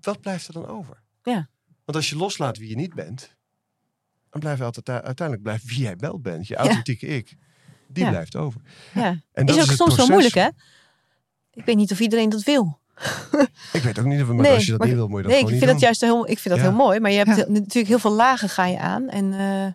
wat 0.00 0.20
blijft 0.20 0.46
er 0.46 0.52
dan 0.52 0.66
over? 0.66 1.02
Mhm. 1.22 1.34
Ja. 1.36 1.48
Want 1.84 1.96
als 1.98 2.10
je 2.10 2.16
loslaat 2.16 2.58
wie 2.58 2.68
je 2.68 2.76
niet 2.76 2.94
bent, 2.94 3.36
dan 4.30 4.40
blijft 4.40 4.60
altijd, 4.62 4.88
uiteindelijk 5.04 5.42
blijft 5.42 5.64
wie 5.64 5.78
jij 5.80 5.96
wel 5.96 6.20
bent, 6.20 6.46
je 6.46 6.56
authentieke 6.56 7.06
ik, 7.06 7.36
die 7.88 8.04
Ja. 8.04 8.10
blijft 8.10 8.36
over. 8.36 8.60
Ja. 8.94 9.02
En 9.32 9.46
Is 9.46 9.54
dat 9.54 9.62
ook 9.64 9.68
het 9.70 9.76
soms 9.76 9.96
wel 9.96 10.06
moeilijk, 10.08 10.34
hè? 10.34 10.48
Ik 11.52 11.64
weet 11.64 11.76
niet 11.76 11.92
of 11.92 12.00
iedereen 12.00 12.28
dat 12.28 12.42
wil. 12.42 12.78
Ik 13.72 13.82
weet 13.82 13.98
ook 13.98 14.04
niet, 14.04 14.20
of- 14.20 14.26
maar 14.28 14.36
Nee, 14.36 14.54
als 14.54 14.64
je 14.64 14.70
dat 14.70 14.78
maar- 14.78 14.88
niet 14.88 14.96
wil, 14.96 15.08
moet 15.08 15.16
je 15.16 15.22
dat 15.22 15.32
Nee, 15.32 15.40
ik 15.40 15.48
vind 15.48 15.60
niet 15.60 15.70
dat 15.70 15.80
juist 15.80 16.00
heel, 16.00 16.28
ik 16.28 16.38
vind 16.38 16.54
dat 16.54 16.64
Ja. 16.64 16.70
heel 16.70 16.78
mooi. 16.78 17.00
Maar 17.00 17.10
je 17.10 17.16
hebt 17.16 17.28
Ja. 17.36 17.36
natuurlijk 17.48 17.88
heel 17.88 17.98
veel 17.98 18.12
lagen 18.12 18.48
ga 18.48 18.66
je 18.66 18.78
aan. 18.78 19.08
En 19.08 19.32
eh, 19.32 19.62
doen. 19.62 19.74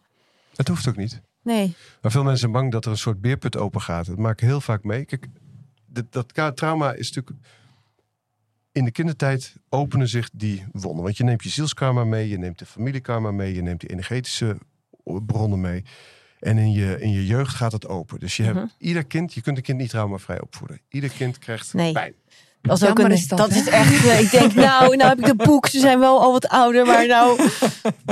Het 0.56 0.68
hoeft 0.68 0.88
ook 0.88 0.96
niet. 0.96 1.22
Nee. 1.44 1.76
Maar 2.02 2.12
veel 2.12 2.22
mensen 2.22 2.40
zijn 2.40 2.52
bang 2.52 2.72
dat 2.72 2.86
er 2.86 2.92
een 2.92 2.98
soort 2.98 3.22
beerput 3.22 3.58
open 3.58 3.82
gaat. 3.82 4.06
Dat 4.06 4.18
maak 4.18 4.42
ik 4.42 4.48
heel 4.48 4.62
vaak 4.62 4.84
mee. 4.84 5.06
Kijk, 5.06 5.28
dat, 5.86 6.56
trauma 6.56 6.94
is 6.94 7.12
natuurlijk... 7.12 7.48
In 8.72 8.86
de 8.86 8.92
kindertijd 8.92 9.56
openen 9.70 10.08
zich 10.08 10.30
die 10.34 10.66
wonden. 10.72 11.04
Want 11.04 11.18
je 11.18 11.24
neemt 11.24 11.44
je 11.44 11.50
zielskarma 11.50 12.04
mee, 12.04 12.30
je 12.30 12.38
neemt 12.38 12.60
de 12.60 12.66
familiekarma 12.66 13.32
mee, 13.32 13.54
je 13.54 13.62
neemt 13.62 13.82
de 13.82 13.88
energetische 13.90 14.58
bronnen 15.26 15.62
mee. 15.62 15.84
En 16.40 16.58
in 16.58 16.72
je, 16.72 17.00
in 17.02 17.12
je 17.12 17.26
jeugd 17.26 17.56
gaat 17.56 17.72
het 17.72 17.88
open. 17.88 18.20
Dus 18.20 18.38
je 18.38 18.44
hebt 18.44 18.56
Mhm. 18.56 18.66
ieder 18.78 19.06
kind, 19.06 19.34
je 19.34 19.42
kunt 19.42 19.58
een 19.58 19.64
kind 19.64 19.78
niet 19.78 19.90
traumavrij 19.90 20.42
opvoeden. 20.42 20.82
Ieder 20.90 21.10
kind 21.10 21.38
krijgt 21.38 21.74
Nee. 21.74 21.92
pijn. 21.92 22.14
Dat 22.68 22.82
is 22.82 22.88
ook 22.90 23.00
een, 23.00 23.12
is 23.12 23.28
dat, 23.28 23.50
is 23.50 23.68
echt. 23.68 24.06
eh, 24.06 24.20
ik 24.20 24.32
denk, 24.32 24.54
nou, 24.54 24.96
nou 24.96 25.10
heb 25.10 25.20
ik 25.20 25.26
de 25.26 25.36
boek. 25.46 25.68
Ze 25.68 25.80
zijn 25.80 26.00
wel 26.00 26.22
al 26.22 26.32
wat 26.32 26.48
ouder, 26.48 26.86
maar 26.86 27.08
nou, 27.08 27.50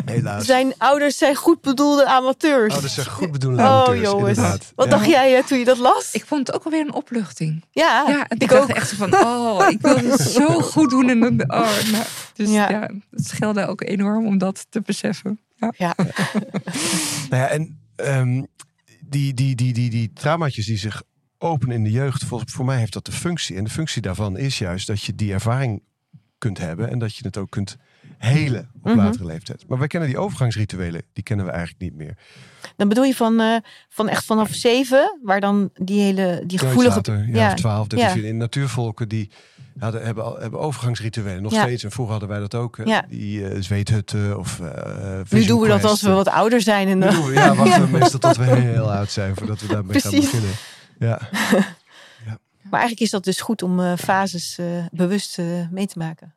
Helaas. 0.06 0.46
zijn 0.46 0.74
ouders 0.78 1.18
zijn 1.18 1.36
goed 1.36 1.62
bedoelde 1.62 2.06
amateurs. 2.06 2.76
Oh, 2.76 2.82
dat 2.82 2.92
zijn 2.92 3.06
goed 3.06 3.32
bedoelende 3.32 3.64
Oh, 3.64 3.70
amateurs, 3.70 4.02
jongens. 4.10 4.38
inderdaad. 4.38 4.72
Wat 4.76 4.86
Ja. 4.86 4.92
dacht 4.92 5.06
jij 5.06 5.38
eh, 5.38 5.44
toen 5.44 5.60
je 5.60 5.66
dat 5.66 5.78
las? 5.78 6.10
Ik 6.14 6.26
vond 6.26 6.48
het 6.48 6.56
ook 6.56 6.64
alweer 6.64 6.80
een 6.82 6.94
opluchting. 6.94 7.64
ja, 7.72 8.04
Ja, 8.08 8.26
en 8.28 8.36
ik, 8.36 8.42
ik 8.42 8.50
dacht 8.50 8.62
ook. 8.62 8.70
echt 8.70 8.90
zo 8.90 8.96
van, 8.96 9.14
oh, 9.16 9.66
ik 9.70 9.82
wil 9.82 9.96
het 9.98 10.20
zo 10.22 10.60
goed 10.60 10.90
doen. 10.90 11.10
En, 11.10 11.20
dan- 11.20 11.42
oh, 11.52 11.60
nou, 11.92 12.04
dus 12.34 12.50
Ja. 12.50 12.70
ja. 12.70 12.90
het 13.12 13.28
scheelde 13.28 13.68
ook 13.68 13.82
enorm 13.82 14.26
om 14.26 14.38
dat 14.38 14.66
te 14.70 14.82
beseffen. 14.82 15.40
Ja. 15.56 15.74
Ja, 15.78 15.94
Nou 17.30 17.42
ja, 17.42 17.48
en 17.48 17.80
ehm, 17.96 18.44
die, 19.00 19.34
die, 19.34 19.56
die, 19.56 19.74
die, 19.74 19.90
die 19.90 20.12
traumaatjes 20.14 20.66
die 20.66 20.78
zich 20.78 21.04
openen 21.42 21.76
in 21.76 21.84
de 21.84 21.92
jeugd, 21.92 22.24
voor, 22.24 22.42
voor 22.46 22.66
mij 22.66 22.78
heeft 22.78 22.94
dat 22.94 23.06
de 23.06 23.12
functie. 23.12 23.56
En 23.56 23.64
de 23.64 23.70
functie 23.70 24.02
daarvan 24.02 24.38
is 24.38 24.58
juist 24.58 24.88
dat 24.88 25.04
je 25.04 25.16
die 25.16 25.34
ervaring 25.34 25.82
kunt 26.38 26.58
hebben 26.58 26.90
en 26.90 27.00
dat 27.00 27.16
je 27.16 27.26
het 27.26 27.38
ook 27.38 27.50
kunt 27.50 27.78
helen 28.18 28.70
op 28.76 28.84
Mhm. 28.86 28.98
latere 28.98 29.26
leeftijd. 29.26 29.64
Maar 29.68 29.78
wij 29.78 29.88
kennen 29.88 30.10
die 30.10 30.18
overgangsrituelen, 30.18 31.02
die 31.14 31.24
kennen 31.24 31.46
we 31.46 31.52
eigenlijk 31.52 31.82
niet 31.84 31.96
meer. 31.96 32.18
dan 32.76 32.88
bedoel 32.90 33.04
je 33.04 33.16
van, 33.16 33.40
eh, 33.40 33.56
van 33.90 34.10
echt 34.10 34.26
vanaf 34.26 34.50
zeven, 34.54 35.20
waar 35.24 35.40
dan 35.40 35.70
die 35.74 36.02
hele 36.02 36.44
die 36.46 36.58
gevoelige. 36.60 36.96
Later, 36.96 37.28
ja, 37.28 37.36
ja, 37.36 37.48
of 37.52 37.60
12, 37.60 37.88
13, 37.88 38.08
ja. 38.08 38.14
14. 38.14 38.30
In 38.32 38.38
natuurvolken 38.38 39.08
die 39.10 39.30
hadden, 39.80 40.04
hebben, 40.06 40.24
al- 40.24 40.40
hebben 40.40 40.60
overgangsrituelen. 40.60 41.42
Nog 41.42 41.52
Ja. 41.54 41.62
steeds. 41.62 41.84
En 41.84 41.92
vroeger 41.92 42.12
hadden 42.12 42.30
wij 42.32 42.40
dat 42.40 42.56
ook. 42.56 42.80
Ja. 42.86 43.06
Die 43.10 43.48
eh, 43.48 43.62
zweethutten 43.62 44.40
of 44.40 44.60
eh 44.60 45.20
Nu 45.30 45.46
doen 45.46 45.62
we 45.62 45.68
dat 45.68 45.84
als 45.84 46.02
we 46.02 46.10
wat 46.12 46.28
ouder 46.28 46.62
zijn. 46.62 46.88
En, 46.88 47.00
we- 47.00 47.32
ja, 47.34 47.56
wachten 47.56 47.82
we 47.92 47.98
meestal 47.98 48.20
tot 48.20 48.38
we 48.38 48.44
heel 48.56 48.92
oud 48.92 49.12
zijn 49.12 49.36
voordat 49.36 49.62
we 49.62 49.68
daarmee 49.68 50.00
gaan 50.02 50.12
beginnen. 50.12 50.50
Ja. 52.26 52.40
Maar 52.70 52.80
eigenlijk 52.80 53.00
is 53.02 53.10
dat 53.10 53.24
dus 53.24 53.42
goed 53.42 53.62
om 53.62 53.80
eh, 53.80 53.98
fases 53.98 54.58
eh, 54.58 54.86
bewust 54.92 55.40
eh, 55.40 55.70
mee 55.70 55.88
te 55.88 55.98
maken. 55.98 56.36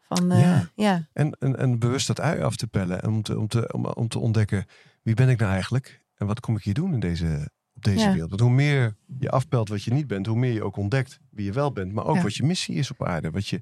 Van, 0.00 0.30
Ja. 0.38 0.70
ja. 0.74 1.08
En, 1.12 1.36
en, 1.38 1.56
en 1.58 1.78
bewust 1.78 2.06
dat 2.06 2.20
ui 2.20 2.40
af 2.42 2.56
te 2.56 2.66
pellen. 2.66 3.02
En 3.02 3.08
om 3.08 3.22
te, 3.22 3.38
om, 3.38 3.48
te, 3.48 3.72
om, 3.72 3.86
om 3.86 4.08
te 4.08 4.18
ontdekken 4.18 4.66
wie 5.02 5.14
ben 5.14 5.28
ik 5.28 5.38
nou 5.38 5.52
eigenlijk? 5.52 6.02
En 6.14 6.26
wat 6.26 6.40
kom 6.40 6.56
ik 6.56 6.62
hier 6.62 6.74
doen 6.74 6.92
in 6.92 7.00
deze, 7.00 7.50
op 7.74 7.84
deze 7.84 8.04
Ja. 8.04 8.10
wereld? 8.12 8.28
Want 8.28 8.40
hoe 8.42 8.50
meer 8.50 8.96
je 9.18 9.30
afpelt 9.30 9.68
wat 9.68 9.82
je 9.82 9.92
niet 9.92 10.06
bent, 10.06 10.26
hoe 10.26 10.36
meer 10.38 10.52
je 10.52 10.62
ook 10.64 10.76
ontdekt 10.76 11.18
wie 11.30 11.44
je 11.44 11.52
wel 11.52 11.72
bent. 11.72 11.92
Maar 11.92 12.04
ook 12.06 12.20
wat 12.22 12.34
je 12.34 12.42
missie 12.42 12.74
is 12.76 12.90
op 12.90 13.04
aarde. 13.06 13.30
Wat 13.30 13.46
je, 13.48 13.60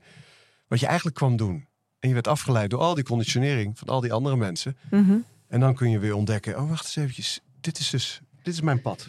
wat 0.68 0.80
je 0.80 0.86
eigenlijk 0.86 1.16
kwam 1.16 1.36
doen. 1.36 1.66
En 1.98 2.08
je 2.08 2.14
werd 2.14 2.28
afgeleid 2.28 2.70
door 2.70 2.80
al 2.80 2.94
die 2.94 3.04
conditionering 3.04 3.78
van 3.78 3.88
al 3.88 4.00
die 4.00 4.12
andere 4.12 4.36
mensen. 4.36 4.76
Mhm. 4.90 5.16
En 5.48 5.60
dan 5.60 5.74
kun 5.74 5.90
je 5.90 5.98
weer 5.98 6.14
ontdekken, 6.14 6.58
oh 6.60 6.68
wacht 6.68 6.84
eens 6.84 6.96
eventjes. 6.96 7.40
Dit 7.60 7.78
is 7.78 7.90
dus, 7.90 8.20
dit 8.42 8.54
is 8.54 8.60
mijn 8.60 8.80
pad. 8.80 9.08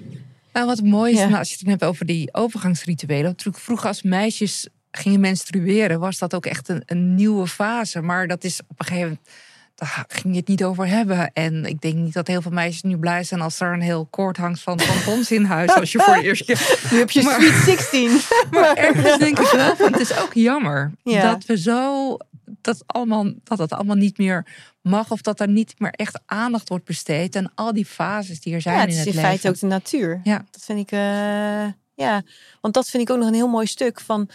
Nou, 0.53 0.65
wat 0.67 0.81
mooi 0.81 1.13
is, 1.13 1.19
Ja. 1.19 1.25
nou, 1.25 1.37
als 1.37 1.49
je 1.49 1.55
het 1.59 1.67
hebt 1.67 1.83
over 1.83 2.05
die 2.05 2.33
overgangsrituelen. 2.33 3.23
Natuurlijk, 3.23 3.63
vroeger 3.63 3.87
als 3.87 4.01
meisjes 4.01 4.67
gingen 4.91 5.19
menstrueren, 5.19 5.99
was 5.99 6.17
dat 6.17 6.33
ook 6.35 6.45
echt 6.45 6.69
een, 6.69 6.83
een 6.85 7.15
nieuwe 7.15 7.47
fase. 7.47 8.01
Maar 8.01 8.27
dat 8.27 8.43
is 8.43 8.59
op 8.67 8.79
een 8.79 8.85
gegeven 8.85 9.07
moment, 9.09 9.27
daar 9.75 10.05
ging 10.07 10.33
je 10.33 10.39
het 10.39 10.47
niet 10.49 10.63
over 10.63 10.87
hebben. 10.87 11.31
En 11.33 11.65
ik 11.65 11.81
denk 11.81 11.93
niet 11.95 12.13
dat 12.13 12.27
heel 12.27 12.41
veel 12.41 12.51
meisjes 12.51 12.81
nu 12.81 12.97
blij 12.97 13.23
zijn 13.23 13.41
als 13.41 13.59
er 13.59 13.73
een 13.73 13.81
heel 13.81 14.05
koord 14.09 14.37
hangt 14.37 14.59
van 14.61 14.77
tampons 14.77 15.31
in 15.31 15.43
huis. 15.43 15.71
Als 15.75 15.91
je 15.91 15.99
voor 15.99 16.13
de 16.15 16.23
eerste 16.23 16.43
keer. 16.45 16.77
Nu 16.91 16.97
heb 16.97 17.11
je 17.11 17.23
Maar- 17.23 17.41
Sweet 17.41 17.77
16. 17.79 18.19
Maar 18.51 18.75
ergens 18.75 19.17
denk 19.17 19.39
ik 19.39 19.47
wel 19.51 19.75
het 19.77 19.99
is 19.99 20.17
ook 20.17 20.33
jammer 20.33 20.91
Ja. 21.03 21.31
dat 21.31 21.45
we 21.45 21.57
zo, 21.57 22.17
dat, 22.63 22.83
allemaal, 22.85 23.31
dat 23.43 23.57
het 23.57 23.71
allemaal 23.71 23.95
niet 23.95 24.17
meer 24.17 24.45
mag. 24.81 25.11
Of 25.11 25.21
dat 25.21 25.39
er 25.39 25.47
niet 25.49 25.73
meer 25.77 25.91
echt 25.91 26.19
aandacht 26.25 26.69
wordt 26.69 26.85
besteed 26.85 27.35
aan 27.35 27.51
al 27.55 27.73
die 27.73 27.85
fases 27.85 28.41
die 28.41 28.53
er 28.53 28.61
zijn 28.61 28.75
Ja, 28.75 28.81
het 28.81 28.89
in 28.89 28.95
is 28.95 28.99
het 29.05 29.09
in 29.09 29.15
leven. 29.15 29.29
feite 29.29 29.49
ook 29.49 29.59
de 29.59 29.65
natuur. 29.65 30.21
Ja. 30.23 30.45
Dat 30.51 30.61
vind 30.61 30.79
ik, 30.79 30.91
eh, 30.91 31.65
ja. 31.95 32.21
Want 32.61 32.73
dat 32.73 32.89
vind 32.89 33.03
ik 33.03 33.09
ook 33.09 33.17
nog 33.17 33.27
een 33.27 33.33
heel 33.33 33.47
mooi 33.47 33.67
stuk 33.67 33.99
van, 33.99 34.29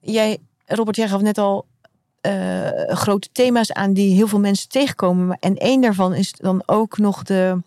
jij, 0.00 0.38
Robert, 0.66 0.96
jij 0.96 1.08
gaf 1.08 1.20
net 1.20 1.38
al 1.38 1.66
eh, 2.20 2.68
grote 2.88 3.28
thema's 3.32 3.72
aan 3.72 3.92
die 3.92 4.14
heel 4.14 4.28
veel 4.28 4.40
mensen 4.40 4.68
tegenkomen. 4.68 5.36
En 5.40 5.56
één 5.56 5.80
daarvan 5.80 6.14
is 6.14 6.32
dan 6.32 6.62
ook 6.66 6.98
nog 6.98 7.22
de 7.22 7.60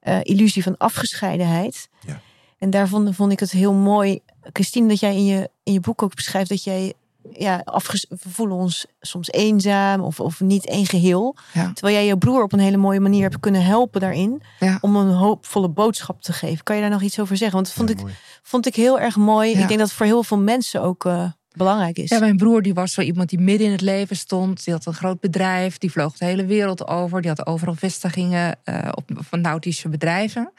eh, 0.00 0.18
illusie 0.22 0.62
van 0.62 0.76
afgescheidenheid. 0.76 1.88
Ja. 2.06 2.20
En 2.58 2.70
daarvan 2.70 3.14
vond 3.14 3.32
ik 3.32 3.40
het 3.40 3.50
heel 3.50 3.72
mooi, 3.72 4.20
Christine, 4.52 4.88
dat 4.88 5.00
jij 5.00 5.14
in 5.14 5.24
je, 5.24 5.50
in 5.62 5.72
je 5.72 5.80
boek 5.80 6.02
ook 6.02 6.14
beschrijft 6.14 6.48
dat 6.48 6.64
jij, 6.64 6.94
ja, 7.32 7.60
afges 7.64 8.06
we 8.08 8.28
voelen 8.28 8.56
ons 8.56 8.86
soms 9.00 9.30
eenzaam 9.30 10.00
of, 10.00 10.20
of 10.20 10.40
niet 10.40 10.66
één 10.66 10.86
geheel. 10.86 11.36
Ja. 11.52 11.72
Terwijl 11.72 11.96
jij 11.96 12.06
je 12.06 12.18
broer 12.18 12.42
op 12.42 12.52
een 12.52 12.58
hele 12.58 12.76
mooie 12.76 13.00
manier 13.00 13.22
hebt 13.22 13.40
kunnen 13.40 13.64
helpen 13.64 14.00
daarin. 14.00 14.42
Ja. 14.60 14.78
Om 14.80 14.96
een 14.96 15.12
hoopvolle 15.12 15.68
boodschap 15.68 16.22
te 16.22 16.32
geven. 16.32 16.64
Kan 16.64 16.76
je 16.76 16.82
daar 16.82 16.90
nog 16.90 17.02
iets 17.02 17.20
over 17.20 17.36
zeggen? 17.36 17.56
Want 17.56 17.66
dat 17.66 17.76
vond, 17.76 17.88
Ja, 17.88 17.94
ik, 17.94 18.02
mooi. 18.02 18.14
vond 18.42 18.66
ik 18.66 18.74
heel 18.74 19.00
erg 19.00 19.16
mooi. 19.16 19.48
Ja. 19.50 19.60
Ik 19.60 19.68
denk 19.68 19.78
dat 19.78 19.88
het 19.88 19.96
voor 19.96 20.06
heel 20.06 20.22
veel 20.22 20.38
mensen 20.38 20.82
ook 20.82 21.04
eh, 21.04 21.24
belangrijk 21.56 21.98
is. 21.98 22.10
Ja, 22.10 22.18
mijn 22.18 22.36
broer 22.36 22.62
die 22.62 22.74
was 22.74 22.92
zo 22.92 23.00
iemand 23.00 23.28
die 23.28 23.38
midden 23.40 23.66
in 23.66 23.72
het 23.72 23.80
leven 23.80 24.16
stond. 24.16 24.64
Die 24.64 24.74
had 24.74 24.86
een 24.86 24.94
groot 24.94 25.20
bedrijf. 25.20 25.78
Die 25.78 25.90
vloog 25.90 26.16
de 26.16 26.24
hele 26.24 26.44
wereld 26.46 26.86
over. 26.86 27.20
Die 27.20 27.30
had 27.30 27.46
overal 27.46 27.74
vestigingen 27.74 28.56
eh, 28.64 28.88
op, 28.94 29.10
van 29.14 29.40
nautische 29.40 29.88
bedrijven. 29.88 30.52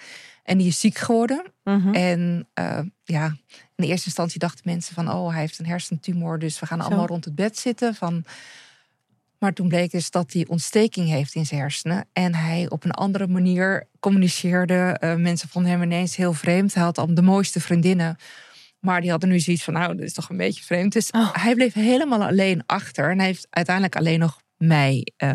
En 0.44 0.58
die 0.58 0.68
is 0.68 0.80
ziek 0.80 0.98
geworden. 0.98 1.54
Mhm. 1.64 1.94
En 1.94 2.48
eh, 2.54 2.80
ja, 3.04 3.36
in 3.80 3.86
de 3.86 3.92
eerste 3.92 4.06
instantie 4.08 4.40
dachten 4.40 4.62
mensen 4.66 4.94
van... 4.96 5.12
oh, 5.12 5.32
hij 5.32 5.40
heeft 5.40 5.60
een 5.60 5.66
hersentumor, 5.66 6.40
dus 6.40 6.60
we 6.60 6.66
gaan 6.66 6.80
Zo. 6.82 6.86
allemaal 6.88 7.06
rond 7.08 7.26
het 7.26 7.36
bed 7.36 7.58
zitten. 7.58 7.96
Van, 7.96 8.24
Maar 9.38 9.54
toen 9.54 9.68
bleek 9.68 9.92
dus 9.92 10.12
dat 10.12 10.34
hij 10.34 10.46
ontsteking 10.48 11.08
heeft 11.10 11.36
in 11.36 11.46
zijn 11.46 11.60
hersenen. 11.62 12.06
En 12.14 12.36
hij 12.36 12.70
op 12.70 12.84
een 12.84 12.92
andere 12.92 13.28
manier 13.28 13.88
communiceerde. 14.00 14.98
Eh, 15.00 15.16
mensen 15.16 15.50
vonden 15.50 15.72
hem 15.72 15.82
ineens 15.84 16.16
heel 16.16 16.34
vreemd. 16.34 16.74
Hij 16.74 16.84
had 16.84 16.98
al 16.98 17.14
de 17.16 17.22
mooiste 17.22 17.60
vriendinnen. 17.60 18.16
Maar 18.80 19.02
die 19.02 19.10
hadden 19.10 19.30
nu 19.30 19.40
zoiets 19.40 19.64
van, 19.64 19.74
nou, 19.74 19.96
dat 19.96 20.06
is 20.06 20.14
toch 20.14 20.30
een 20.30 20.38
beetje 20.38 20.64
vreemd. 20.64 20.94
Dus 20.94 21.12
Oh. 21.12 21.34
hij 21.34 21.56
bleef 21.56 21.74
helemaal 21.74 22.24
alleen 22.24 22.64
achter. 22.66 23.12
En 23.12 23.18
hij 23.18 23.28
heeft 23.28 23.48
uiteindelijk 23.50 23.96
alleen 23.96 24.20
nog 24.20 24.42
mij. 24.58 25.08
eh, 25.18 25.32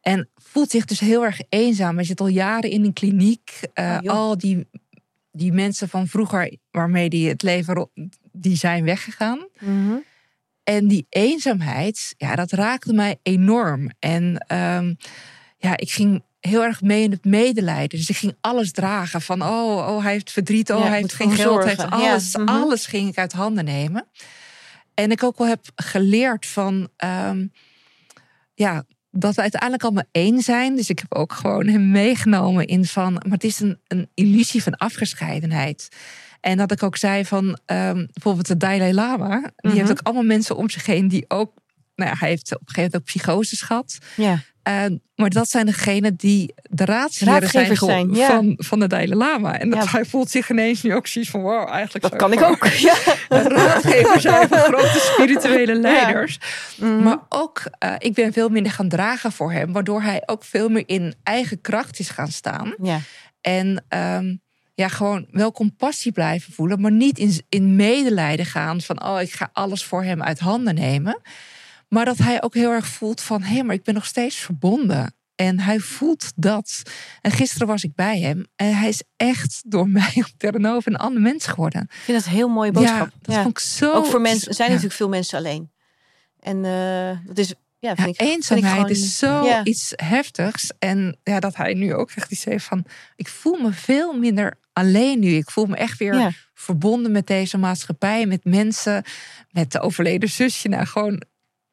en 0.00 0.28
voelt 0.34 0.70
zich 0.70 0.84
dus 0.84 1.00
heel 1.00 1.24
erg 1.24 1.40
eenzaam. 1.48 1.96
Hij 1.96 2.04
zit 2.04 2.20
al 2.20 2.26
jaren 2.26 2.70
in 2.70 2.84
een 2.84 2.92
kliniek. 2.92 3.60
Eh, 3.74 3.98
Oh, 4.02 4.10
al 4.10 4.38
die, 4.38 4.68
die 5.32 5.52
mensen 5.52 5.88
van 5.88 6.06
vroeger 6.06 6.56
waarmee 6.70 7.08
hij 7.08 7.18
het 7.18 7.42
leven... 7.42 7.90
die 8.32 8.56
zijn 8.56 8.84
weggegaan. 8.84 9.48
Mhm. 9.58 9.96
En 10.64 10.88
die 10.88 11.06
eenzaamheid, 11.08 12.14
ja, 12.16 12.34
dat 12.34 12.50
raakte 12.50 12.92
mij 12.92 13.18
enorm. 13.22 13.90
En 13.98 14.44
ehm, 14.46 14.94
ja, 15.58 15.76
ik 15.76 15.90
ging 15.90 16.22
heel 16.40 16.62
erg 16.62 16.82
mee 16.82 17.02
in 17.02 17.10
het 17.10 17.24
medelijden. 17.24 17.98
Dus 17.98 18.08
ik 18.08 18.16
ging 18.16 18.36
alles 18.40 18.72
dragen. 18.72 19.20
Van, 19.22 19.42
oh, 19.42 19.88
oh 19.88 20.02
hij 20.02 20.12
heeft 20.12 20.32
verdriet, 20.32 20.72
oh, 20.72 20.78
Ja, 20.78 20.86
hij 20.86 21.00
heeft 21.00 21.14
geen 21.14 21.32
geld. 21.32 21.64
Heeft. 21.64 21.80
Ja, 21.80 21.86
alles, 21.86 22.36
mhm. 22.36 22.48
alles 22.48 22.86
ging 22.86 23.08
ik 23.08 23.18
uit 23.18 23.32
handen 23.32 23.64
nemen. 23.64 24.06
En 24.94 25.10
ik 25.10 25.22
ook 25.22 25.38
wel 25.38 25.46
heb 25.46 25.64
geleerd 25.74 26.46
van, 26.46 26.88
ehm, 26.96 27.46
ja, 28.54 28.84
dat 29.12 29.34
we 29.34 29.40
uiteindelijk 29.40 29.82
allemaal 29.82 30.04
één 30.12 30.40
zijn. 30.40 30.76
Dus 30.76 30.90
ik 30.90 30.98
heb 30.98 31.14
ook 31.14 31.32
gewoon 31.32 31.66
hem 31.66 31.90
meegenomen 31.90 32.66
in 32.66 32.84
van, 32.84 33.12
maar 33.12 33.22
het 33.32 33.44
is 33.44 33.60
een, 33.60 33.78
een 33.88 34.08
illusie 34.14 34.62
van 34.62 34.76
afgescheidenheid. 34.76 35.88
En 36.40 36.56
dat 36.56 36.72
ik 36.72 36.82
ook 36.82 36.96
zei 36.96 37.24
van, 37.24 37.58
ehm, 37.66 38.06
bijvoorbeeld 38.12 38.46
de 38.46 38.56
Dalai 38.56 38.94
Lama, 38.94 39.40
die 39.40 39.70
Mhm. 39.70 39.76
heeft 39.76 39.90
ook 39.90 40.00
allemaal 40.02 40.22
mensen 40.24 40.56
om 40.56 40.70
zich 40.70 40.86
heen 40.86 41.08
die 41.08 41.24
ook, 41.28 41.52
nou 41.94 42.10
ja, 42.10 42.16
hij 42.18 42.28
heeft 42.28 42.54
op 42.54 42.60
een 42.60 42.66
gegeven 42.66 42.82
moment 42.82 42.96
ook 42.96 43.04
psychoses 43.04 43.60
gehad. 43.62 43.98
Ja. 44.16 44.38
Uh, 44.68 44.84
maar 45.14 45.30
dat 45.30 45.48
zijn 45.48 45.66
degenen 45.66 46.14
die 46.16 46.54
de 46.62 46.84
Raadgevers 46.84 47.50
zijn, 47.50 47.76
zijn, 47.76 47.76
geho- 47.76 48.14
ja. 48.14 48.26
van, 48.26 48.54
van 48.58 48.78
de 48.78 48.86
Dalai 48.86 49.14
Lama. 49.14 49.58
En 49.58 49.70
dat 49.70 49.84
Ja. 49.84 49.90
hij 49.90 50.04
voelt 50.04 50.30
zich 50.30 50.50
ineens 50.50 50.82
nu 50.82 50.94
ook 50.94 51.06
zoiets 51.06 51.30
van, 51.30 51.40
wow, 51.40 51.68
eigenlijk 51.68 52.04
Dat 52.10 52.16
kan 52.16 52.32
ik 52.32 52.42
ook. 52.42 52.66
Ja. 52.88 52.94
Een 53.28 53.48
raadgever 53.48 54.20
zijn 54.20 54.48
van 54.48 54.58
grote 54.58 55.10
spirituele 55.12 55.74
leiders. 55.74 56.38
Mhm. 56.76 57.02
Maar 57.02 57.18
ook, 57.28 57.62
eh, 57.78 57.94
ik 57.98 58.14
ben 58.14 58.32
veel 58.32 58.48
minder 58.48 58.72
gaan 58.72 58.88
dragen 58.88 59.32
voor 59.32 59.52
hem. 59.52 59.72
Waardoor 59.72 60.02
hij 60.02 60.22
ook 60.26 60.44
veel 60.44 60.68
meer 60.68 60.84
in 60.86 61.14
eigen 61.22 61.60
kracht 61.60 61.98
is 61.98 62.08
gaan 62.08 62.28
staan. 62.32 62.74
ja. 62.82 63.00
En 63.40 63.84
ehm, 63.88 64.34
ja, 64.74 64.88
gewoon 64.88 65.26
wel 65.30 65.52
compassie 65.52 66.12
blijven 66.12 66.52
voelen. 66.52 66.80
Maar 66.80 66.92
niet 66.92 67.18
in, 67.18 67.42
in 67.48 67.76
medelijden 67.76 68.46
gaan 68.46 68.80
van, 68.80 69.04
oh, 69.04 69.20
ik 69.20 69.32
ga 69.32 69.50
alles 69.52 69.84
voor 69.84 70.02
hem 70.04 70.22
uit 70.22 70.38
handen 70.38 70.74
nemen. 70.74 71.20
Maar 71.92 72.04
dat 72.04 72.18
hij 72.18 72.42
ook 72.42 72.54
heel 72.54 72.70
erg 72.70 72.86
voelt 72.86 73.20
van, 73.20 73.42
hé, 73.42 73.62
maar 73.62 73.74
ik 73.74 73.82
ben 73.82 73.94
nog 73.94 74.06
steeds 74.06 74.36
verbonden. 74.36 75.14
En 75.34 75.60
hij 75.60 75.78
voelt 75.78 76.32
dat. 76.36 76.82
En 77.20 77.30
gisteren 77.30 77.66
was 77.66 77.82
ik 77.84 77.94
bij 77.94 78.20
hem. 78.20 78.46
En 78.56 78.76
hij 78.76 78.88
is 78.88 79.02
echt 79.16 79.62
door 79.66 79.88
mij 79.98 80.12
op 80.16 80.30
Terranova 80.36 80.90
een 80.90 80.96
ander 80.96 81.22
mens 81.22 81.46
geworden. 81.46 81.82
Ik 81.82 81.90
vind 81.92 82.18
dat 82.18 82.26
een 82.26 82.32
heel 82.32 82.48
mooie 82.48 82.72
boodschap. 82.72 83.06
Ja, 83.12 83.18
dat 83.20 83.34
Ja. 83.34 83.42
vond 83.42 83.58
ik 83.58 83.64
zo... 83.64 83.92
Ook 83.92 84.06
voor 84.06 84.20
mensen, 84.20 84.48
er 84.48 84.54
zijn 84.54 84.68
ja. 84.68 84.74
natuurlijk 84.74 85.00
veel 85.00 85.08
mensen 85.08 85.38
alleen. 85.38 85.70
En 86.40 86.64
eh, 86.64 87.18
dat 87.26 87.38
is, 87.38 87.54
ja, 87.78 87.94
vind 87.94 88.08
ik, 88.08 88.16
vind 88.16 88.20
ik 88.20 88.34
eenzaamheid 88.34 88.72
gewoon- 88.74 88.88
is 88.90 89.18
zo 89.18 89.44
Ja. 89.46 89.64
iets 89.64 89.92
heftigs. 89.96 90.70
En 90.78 91.18
ja, 91.22 91.40
dat 91.40 91.56
hij 91.56 91.74
nu 91.74 91.94
ook 91.94 92.10
echt 92.10 92.32
iets 92.32 92.44
heeft 92.44 92.64
van... 92.64 92.84
Ik 93.16 93.28
voel 93.28 93.58
me 93.58 93.72
veel 93.72 94.12
minder 94.18 94.58
alleen 94.72 95.18
nu. 95.18 95.28
Ik 95.28 95.50
voel 95.50 95.66
me 95.66 95.76
echt 95.76 95.98
weer 95.98 96.48
verbonden 96.54 97.12
met 97.12 97.26
deze 97.26 97.58
maatschappij. 97.58 98.26
Met 98.26 98.44
mensen, 98.44 99.04
met 99.50 99.72
de 99.72 99.80
overleden 99.80 100.28
zusje. 100.28 100.68
Nou, 100.68 100.86
gewoon 100.86 101.22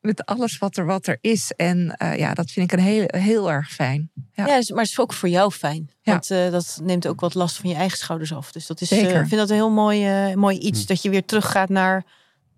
met 0.02 0.26
alles 0.26 0.58
wat 0.58 0.78
er, 0.78 0.86
wat 0.86 1.08
er 1.08 1.18
is. 1.22 1.52
En 1.56 1.96
eh, 1.98 2.18
ja, 2.18 2.34
dat 2.34 2.52
vind 2.52 2.72
ik 2.72 2.80
een 2.80 2.86
heel, 2.86 3.04
heel 3.08 3.52
erg 3.52 3.72
fijn. 3.72 4.12
Ja. 4.34 4.46
Ja, 4.46 4.54
maar 4.54 4.84
het 4.84 4.92
is 4.92 5.00
ook 5.00 5.14
voor 5.14 5.30
jou 5.30 5.52
fijn. 5.52 5.90
Ja. 6.02 6.12
Want 6.12 6.32
eh, 6.32 6.52
dat 6.52 6.80
neemt 6.84 7.08
ook 7.08 7.20
wat 7.20 7.34
last 7.34 7.58
van 7.58 7.70
je 7.70 7.76
eigen 7.76 7.98
schouders 7.98 8.34
af. 8.34 8.52
Dus 8.52 8.68
dat 8.68 8.82
is, 8.82 8.92
eh, 8.92 8.98
Zeker. 8.98 9.22
ik 9.22 9.28
vind 9.28 9.40
dat 9.42 9.50
een 9.50 9.56
heel 9.56 9.72
mooi, 9.72 10.06
eh, 10.06 10.36
mooi 10.36 10.58
iets. 10.58 10.82
Hm. 10.82 10.88
Dat 10.88 11.02
je 11.02 11.10
weer 11.10 11.26
teruggaat 11.26 11.70
naar 11.70 12.06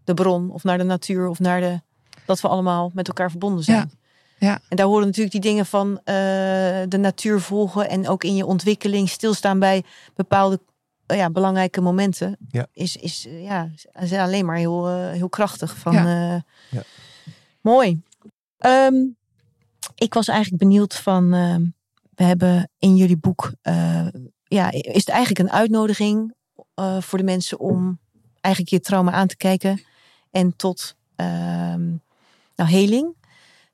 de 0.03 0.13
bron 0.13 0.51
of 0.51 0.63
naar 0.63 0.77
de 0.77 0.83
natuur 0.83 1.27
of 1.27 1.39
naar 1.39 1.59
de. 1.59 1.81
Dat 2.25 2.41
we 2.41 2.47
allemaal 2.47 2.91
met 2.93 3.07
elkaar 3.07 3.29
verbonden 3.29 3.63
zijn. 3.63 3.77
Ja. 3.77 3.99
Ja. 4.47 4.59
En 4.69 4.77
daar 4.77 4.85
horen 4.85 5.05
natuurlijk 5.05 5.31
die 5.31 5.41
dingen 5.41 5.65
van 5.65 5.99
eh, 6.03 6.13
de 6.87 6.97
natuur 6.97 7.39
volgen 7.39 7.89
en 7.89 8.07
ook 8.07 8.23
in 8.23 8.35
je 8.35 8.45
ontwikkeling 8.45 9.09
stilstaan 9.09 9.59
bij 9.59 9.83
bepaalde 10.15 10.59
ja, 11.07 11.29
belangrijke 11.29 11.81
momenten. 11.81 12.37
Ja. 12.49 12.67
Is, 12.73 12.95
is 12.95 13.27
ja, 13.29 13.69
is 13.99 14.13
alleen 14.13 14.45
maar 14.45 14.55
heel, 14.55 14.87
heel 14.97 15.29
krachtig. 15.29 15.77
Van, 15.77 15.93
Ja. 15.93 16.43
Ja. 16.69 16.83
Mooi. 17.61 18.01
Ehm, 18.57 18.95
ik 19.95 20.13
was 20.13 20.27
eigenlijk 20.27 20.63
benieuwd 20.63 20.95
van, 20.95 21.33
ehm, 21.33 21.61
we 22.15 22.23
hebben 22.23 22.69
in 22.79 22.95
jullie 22.95 23.17
boek, 23.17 23.51
eh, 23.61 24.07
ja, 24.43 24.71
is 24.71 24.93
het 24.93 25.09
eigenlijk 25.09 25.39
een 25.39 25.51
uitnodiging 25.59 26.33
eh, 26.73 27.01
voor 27.01 27.17
de 27.17 27.23
mensen 27.23 27.59
om 27.59 27.99
eigenlijk 28.41 28.73
je 28.75 28.79
trauma 28.79 29.11
aan 29.11 29.27
te 29.27 29.37
kijken 29.37 29.81
en 30.31 30.55
tot 30.55 30.95
ehm, 31.15 31.89
nou, 32.55 32.69
heling 32.69 33.15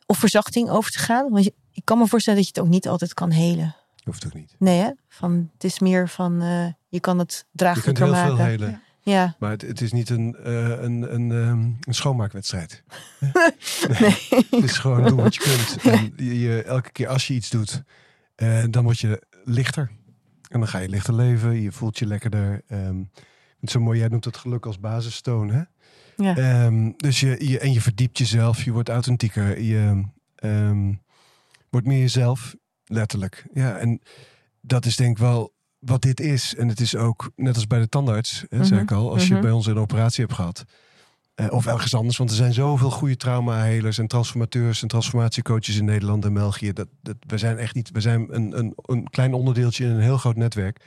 of 0.05 0.17
verzachting 0.17 0.69
over 0.69 0.91
te 0.91 0.99
gaan? 0.99 1.29
Want 1.29 1.43
je, 1.43 1.53
ik 1.71 1.85
kan 1.85 1.97
me 1.97 2.07
voorstellen 2.07 2.39
dat 2.39 2.47
je 2.47 2.53
het 2.55 2.67
ook 2.67 2.73
niet 2.73 2.87
altijd 2.87 3.13
kan 3.13 3.31
helen. 3.31 3.75
Hoeft 4.03 4.25
ook 4.25 4.33
niet. 4.33 4.55
Nee, 4.59 4.79
hè? 4.79 4.91
Van, 5.07 5.49
het 5.53 5.63
is 5.63 5.79
meer 5.79 6.09
van, 6.09 6.41
eh, 6.41 6.67
je 6.87 6.99
kan 6.99 7.19
het 7.19 7.31
Je 7.31 7.37
kunt 7.43 7.57
draaglijker 7.57 8.03
heel 8.03 8.13
maken. 8.13 8.35
veel 8.35 8.45
helen. 8.45 8.69
Ja, 8.69 8.81
Maar 9.39 9.51
het, 9.51 9.61
het 9.61 9.81
is 9.81 9.91
niet 9.91 10.09
een, 10.09 10.35
eh, 10.35 10.69
een, 10.69 11.13
een, 11.13 11.31
ehm, 11.31 11.59
een 11.81 11.93
schoonmaakwedstrijd. 11.93 12.83
nee. 13.99 14.17
Het 14.29 14.63
is 14.63 14.77
gewoon 14.77 15.03
doen 15.07 15.15
wat 15.17 15.35
je 15.35 15.41
kunt. 15.41 15.77
En 15.93 16.13
je, 16.15 16.39
je- 16.39 16.63
elke 16.63 16.91
keer 16.91 17.07
als 17.07 17.27
je 17.27 17.33
iets 17.33 17.49
doet, 17.49 17.83
eh, 18.35 18.63
dan 18.69 18.83
word 18.83 18.99
je 18.99 19.21
lichter. 19.43 19.91
En 20.49 20.59
dan 20.59 20.67
ga 20.69 20.77
je 20.79 20.89
lichter 20.89 21.13
leven. 21.13 21.61
Je 21.61 21.71
voelt 21.71 21.99
je 21.99 22.05
lekkerder. 22.05 22.61
Ehm, 22.67 23.03
zo 23.63 23.79
mooi, 23.79 23.99
jij 23.99 24.07
noemt 24.07 24.25
het 24.25 24.37
geluk 24.37 24.65
als 24.65 24.79
basistoon. 24.79 25.49
Hè? 25.49 25.61
Ja. 26.15 26.35
Ehm, 26.37 26.91
dus 26.97 27.19
je, 27.19 27.47
je, 27.47 27.59
en 27.59 27.73
je 27.73 27.81
verdiept 27.81 28.17
jezelf. 28.17 28.63
Je 28.63 28.71
wordt 28.71 28.89
authentieker. 28.89 29.61
Je 29.61 30.03
wordt 31.69 31.87
meer 31.87 31.99
jezelf. 31.99 32.55
Letterlijk. 32.85 33.45
Ja, 33.53 33.77
en 33.77 34.01
dat 34.61 34.85
is 34.85 34.95
denk 34.95 35.11
ik 35.11 35.17
wel 35.17 35.53
wat 35.79 36.01
dit 36.01 36.19
is. 36.19 36.55
En 36.55 36.67
het 36.67 36.79
is 36.79 36.95
ook, 36.95 37.31
net 37.35 37.55
als 37.55 37.67
bij 37.67 37.79
de 37.79 37.89
tandarts, 37.89 38.45
hè, 38.49 38.63
zei 38.63 38.81
Mhm, 38.81 38.83
ik 38.83 38.91
al. 38.91 39.11
Als 39.11 39.23
mhm. 39.25 39.35
je 39.35 39.41
bij 39.41 39.51
ons 39.51 39.65
een 39.65 39.79
operatie 39.79 40.23
hebt 40.23 40.35
gehad. 40.35 40.65
Eh, 41.35 41.51
of 41.51 41.65
ergens 41.65 41.95
anders. 41.95 42.17
Want 42.17 42.29
er 42.29 42.35
zijn 42.35 42.53
zoveel 42.53 42.91
goede 42.91 43.17
traumahelers 43.17 43.97
en 43.97 44.07
transformateurs 44.07 44.81
en 44.81 44.87
transformatiecoaches 44.87 45.77
in 45.77 45.85
Nederland 45.85 46.25
en 46.25 46.33
België. 46.33 46.73
Dat, 46.73 46.87
dat, 47.01 47.15
we 47.27 47.37
zijn 47.37 47.57
echt 47.57 47.75
niet. 47.75 47.89
We 47.91 48.01
zijn 48.01 48.27
een, 48.29 48.57
een, 48.57 48.73
een 48.75 49.09
klein 49.09 49.33
onderdeeltje 49.33 49.85
in 49.85 49.91
een 49.91 50.01
heel 50.01 50.17
groot 50.17 50.35
netwerk. 50.35 50.85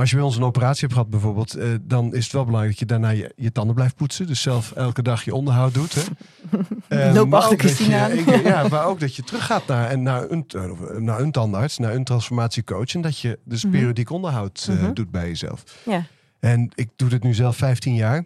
Als 0.00 0.10
je 0.10 0.16
bij 0.16 0.24
ons 0.24 0.36
een 0.36 0.42
operatie 0.42 0.80
hebt 0.80 0.92
gehad 0.92 1.10
bijvoorbeeld, 1.10 1.54
eh, 1.54 1.68
dan 1.82 2.14
is 2.14 2.24
het 2.24 2.32
wel 2.32 2.44
belangrijk 2.44 2.78
dat 2.78 2.88
je 2.88 2.94
daarna 2.94 3.08
je, 3.10 3.32
je 3.36 3.52
tanden 3.52 3.74
blijft 3.74 3.94
poetsen. 3.96 4.26
Dus 4.26 4.42
zelf 4.42 4.72
elke 4.72 5.02
dag 5.02 5.24
je 5.24 5.34
onderhoud 5.34 5.74
doet. 5.74 5.94
Hè. 5.94 6.00
Eh, 6.88 7.14
Loop 7.14 7.34
achter 7.34 7.66
je- 7.68 8.18
ik- 8.18 8.42
ja, 8.46 8.68
maar 8.68 8.84
ook 8.86 9.00
dat 9.00 9.16
je 9.16 9.22
teruggaat 9.22 9.66
naar, 9.66 9.88
en 9.90 10.02
naar, 10.02 10.30
een, 10.30 10.44
eh, 10.48 10.96
naar 10.96 11.20
een 11.20 11.30
tandarts, 11.30 11.78
naar 11.78 11.94
een 11.94 12.04
transformatiecoach. 12.04 12.94
En 12.94 13.00
dat 13.00 13.18
je 13.18 13.38
dus 13.44 13.62
Mhm. 13.64 13.72
periodiek 13.72 14.10
onderhoud 14.10 14.68
Mhm. 14.70 14.92
doet 14.92 15.10
bij 15.10 15.26
jezelf. 15.28 15.62
Ja. 15.84 16.04
En 16.40 16.70
ik 16.74 16.88
doe 16.96 17.08
dit 17.08 17.22
nu 17.22 17.34
zelf 17.34 17.56
15 17.56 17.94
jaar. 17.94 18.24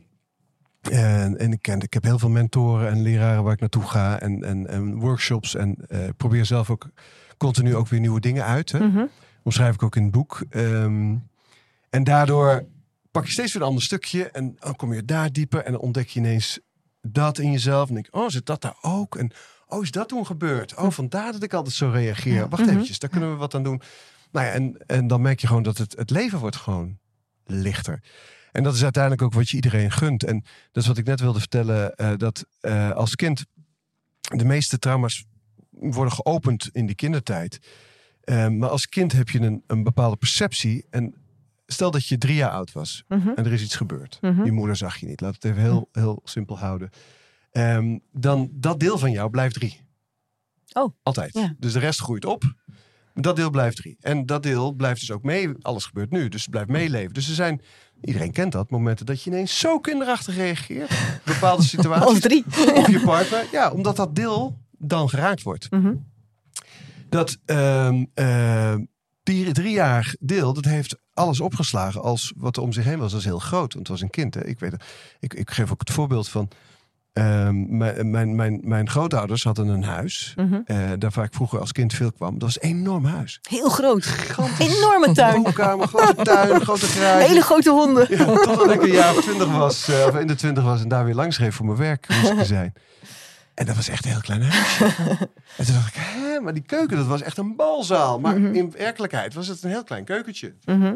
En, 0.91 1.39
en 1.39 1.53
ik, 1.53 1.63
ken, 1.63 1.81
ik 1.81 1.95
heb 1.95 2.03
heel 2.05 2.19
veel 2.19 2.29
mentoren 2.31 2.89
en 2.91 3.03
leraren 3.03 3.43
waar 3.43 3.53
ik 3.53 3.61
naartoe 3.61 3.83
ga. 3.83 4.21
En, 4.21 4.45
en, 4.45 4.67
en 4.69 4.95
workshops. 4.95 5.55
En 5.55 5.77
probeer 6.17 6.45
zelf 6.45 6.71
ook 6.71 6.89
continu 7.37 7.77
ook 7.77 7.89
weer 7.89 8.01
nieuwe 8.01 8.21
dingen 8.21 8.45
uit. 8.45 8.73
Hè. 8.73 8.79
Mhm. 8.87 9.05
Omschrijf 9.43 9.75
ik 9.75 9.83
ook 9.83 9.97
in 9.97 10.03
het 10.03 10.13
boek. 10.13 10.43
Ehm, 10.51 11.15
en 11.95 12.05
daardoor 12.05 12.67
pak 13.11 13.25
je 13.27 13.33
steeds 13.33 13.53
weer 13.53 13.63
een 13.63 13.69
ander 13.69 13.83
stukje. 13.83 14.31
En 14.31 14.57
dan 14.59 14.77
kom 14.77 14.93
je 14.95 15.05
daar 15.05 15.33
dieper. 15.33 15.65
En 15.65 15.73
dan 15.73 15.81
ontdek 15.81 16.09
je 16.09 16.21
ineens 16.21 16.59
dat 17.03 17.39
in 17.39 17.51
jezelf. 17.53 17.89
En 17.89 17.95
denk 17.95 18.07
ik, 18.07 18.15
oh, 18.15 18.29
zit 18.29 18.47
dat 18.47 18.63
daar 18.63 18.77
ook? 18.81 19.17
En 19.17 19.31
oh, 19.67 19.83
is 19.83 19.91
dat 19.91 20.09
toen 20.09 20.27
gebeurd? 20.27 20.75
Oh, 20.75 20.91
vandaar 20.91 21.33
dat 21.33 21.43
ik 21.43 21.53
altijd 21.53 21.75
zo 21.75 21.89
reageer. 21.91 22.49
Wacht 22.49 22.63
Mhm. 22.63 22.71
eventjes, 22.73 22.99
daar 22.99 23.11
kunnen 23.11 23.31
we 23.31 23.37
wat 23.37 23.55
aan 23.55 23.63
doen. 23.63 23.81
Nou 24.33 24.47
ja, 24.47 24.53
en, 24.53 24.77
en 24.87 25.07
dan 25.07 25.21
merk 25.21 25.41
je 25.41 25.47
gewoon 25.47 25.63
dat 25.63 25.79
het, 25.79 25.97
het 25.97 26.11
leven 26.11 26.39
wordt 26.39 26.57
gewoon 26.57 26.99
lichter. 27.45 28.03
En 28.53 28.63
dat 28.63 28.75
is 28.75 28.83
uiteindelijk 28.83 29.23
ook 29.23 29.33
wat 29.33 29.49
je 29.49 29.57
iedereen 29.57 29.91
gunt. 29.91 30.25
En 30.25 30.45
dat 30.73 30.83
is 30.83 30.89
wat 30.89 30.99
ik 30.99 31.07
net 31.07 31.21
wilde 31.21 31.39
vertellen. 31.39 31.95
eh, 31.95 32.13
dat 32.17 32.45
eh, 32.61 32.91
als 32.91 33.15
kind 33.15 33.45
de 34.21 34.45
meeste 34.45 34.79
trauma's 34.79 35.25
worden 35.71 36.13
geopend 36.15 36.69
in 36.73 36.87
die 36.87 36.95
kindertijd. 36.95 37.59
Eh, 38.21 38.49
maar 38.49 38.69
als 38.69 38.89
kind 38.89 39.13
heb 39.13 39.29
je 39.29 39.41
een, 39.41 39.63
een 39.67 39.83
bepaalde 39.83 40.17
perceptie. 40.17 40.87
En 40.91 41.15
stel 41.75 41.91
dat 41.91 42.07
je 42.07 42.19
drie 42.19 42.35
jaar 42.35 42.51
oud 42.51 42.73
was 42.73 43.05
Mhm. 43.09 43.29
en 43.29 43.45
er 43.45 43.53
is 43.53 43.63
iets 43.63 43.77
gebeurd. 43.77 44.19
Mhm. 44.21 44.45
Je 44.45 44.53
moeder 44.53 44.77
zag 44.77 44.97
je 44.97 45.07
niet. 45.07 45.21
Laat 45.21 45.35
het 45.35 45.45
even 45.45 45.61
heel, 45.63 45.89
heel 45.93 46.21
simpel 46.25 46.59
houden. 46.59 46.91
Ehm, 47.51 47.99
dan 48.13 48.49
dat 48.53 48.81
deel 48.81 48.99
van 48.99 49.11
jou 49.11 49.31
blijft 49.31 49.55
drie. 49.55 49.81
Oh, 50.73 50.95
Altijd. 51.03 51.35
ja. 51.35 51.55
Dus 51.59 51.73
de 51.73 51.79
rest 51.79 52.01
groeit 52.01 52.25
op. 52.25 52.55
Dat 53.15 53.37
deel 53.37 53.51
blijft 53.51 53.77
drie. 53.77 53.97
En 54.01 54.27
dat 54.27 54.43
deel 54.43 54.73
blijft 54.73 55.01
dus 55.01 55.11
ook 55.11 55.23
mee. 55.23 55.49
Alles 55.61 55.85
gebeurt 55.85 56.11
nu. 56.11 56.29
Dus 56.29 56.41
het 56.43 56.51
blijft 56.51 56.69
meeleven. 56.69 57.15
Dus 57.15 57.29
er 57.29 57.35
zijn, 57.35 57.61
iedereen 58.01 58.33
kent 58.33 58.53
dat, 58.53 58.71
momenten 58.71 59.07
dat 59.07 59.23
je 59.23 59.31
ineens 59.31 59.59
zo 59.59 59.79
kinderachtig 59.81 60.37
reageert. 60.37 60.91
Bepaalde 61.25 61.63
situaties. 61.75 62.07
Als 62.07 62.21
drie. 62.21 62.45
Of 62.81 62.89
je 62.91 63.01
partner. 63.05 63.47
Ja, 63.53 63.71
omdat 63.71 63.97
dat 63.97 64.15
deel 64.17 64.59
dan 64.79 65.09
geraakt 65.09 65.43
wordt. 65.43 65.71
Mhm. 65.71 65.95
Dat 67.09 67.39
die 69.23 69.53
drie 69.53 69.73
jaar 69.73 70.15
deel, 70.21 70.53
dat 70.53 70.65
heeft 70.65 70.97
alles 71.15 71.41
opgeslagen 71.41 72.03
als 72.03 72.33
wat 72.37 72.57
er 72.57 72.63
om 72.63 72.73
zich 72.73 72.85
heen 72.85 72.99
was. 72.99 73.11
Dat 73.11 73.21
is 73.21 73.27
heel 73.27 73.39
groot, 73.39 73.75
want 73.75 73.75
het 73.75 73.89
was 73.89 74.01
een 74.01 74.11
kind. 74.11 74.35
Hè? 74.35 74.45
Ik, 74.47 74.59
weet, 74.59 74.75
ik, 75.21 75.35
ik 75.35 75.51
geef 75.51 75.73
ook 75.73 75.81
het 75.81 75.91
voorbeeld 75.91 76.29
van... 76.29 76.49
ehm, 77.13 77.77
mijn, 77.77 78.11
mijn, 78.11 78.35
mijn, 78.35 78.61
mijn 78.63 78.89
grootouders 78.91 79.45
hadden 79.45 79.69
een 79.69 79.85
huis. 79.85 80.35
Eh, 80.65 80.77
daar 80.99 81.11
waar 81.15 81.25
ik 81.25 81.35
vroeger 81.35 81.61
als 81.61 81.73
kind 81.73 81.93
veel 81.95 82.13
kwam. 82.13 82.33
Dat 82.33 82.43
was 82.43 82.63
een 82.63 82.69
enorm 82.69 83.05
huis. 83.05 83.39
Heel 83.49 83.69
groot. 83.69 84.07
Enorme 84.59 85.13
tuin. 85.13 85.43
Woonkamer, 85.43 85.89
grote 85.89 86.23
tuin, 86.23 86.61
grote 86.61 86.87
garage. 86.95 87.27
Hele 87.29 87.41
grote 87.43 87.71
honden. 87.71 88.07
Ja, 88.09 88.25
totdat 88.25 88.71
ik 88.71 88.83
een 88.83 88.91
jaar 88.91 89.17
of 89.17 89.23
twintig 89.23 89.57
was, 89.57 89.89
eh, 89.89 90.07
of 90.07 90.17
in 90.19 90.27
de 90.27 90.35
twintig 90.35 90.65
was 90.65 90.83
en 90.83 90.89
daar 90.89 91.05
weer 91.05 91.15
langs 91.15 91.37
schreef 91.37 91.55
voor 91.55 91.67
mijn 91.67 91.79
werk 91.79 92.07
moest 92.09 92.33
ik 92.33 92.45
zijn. 92.45 92.73
En 93.55 93.67
dat 93.67 93.77
was 93.77 93.89
echt 93.89 94.05
een 94.05 94.11
heel 94.11 94.21
klein 94.21 94.43
huisje. 94.43 94.85
en 95.57 95.65
toen 95.65 95.75
dacht 95.75 95.89
ik, 95.97 96.03
hè, 96.03 96.41
maar 96.41 96.55
die 96.55 96.63
keuken, 96.63 96.97
dat 96.97 97.07
was 97.07 97.23
echt 97.23 97.39
een 97.39 97.57
balzaal. 97.57 98.21
Maar 98.21 98.41
Mhm. 98.41 98.55
in 98.55 98.71
werkelijkheid 98.71 99.35
was 99.35 99.47
het 99.47 99.63
een 99.63 99.71
heel 99.71 99.85
klein 99.85 100.05
keukentje. 100.05 100.55
Mhm. 100.65 100.95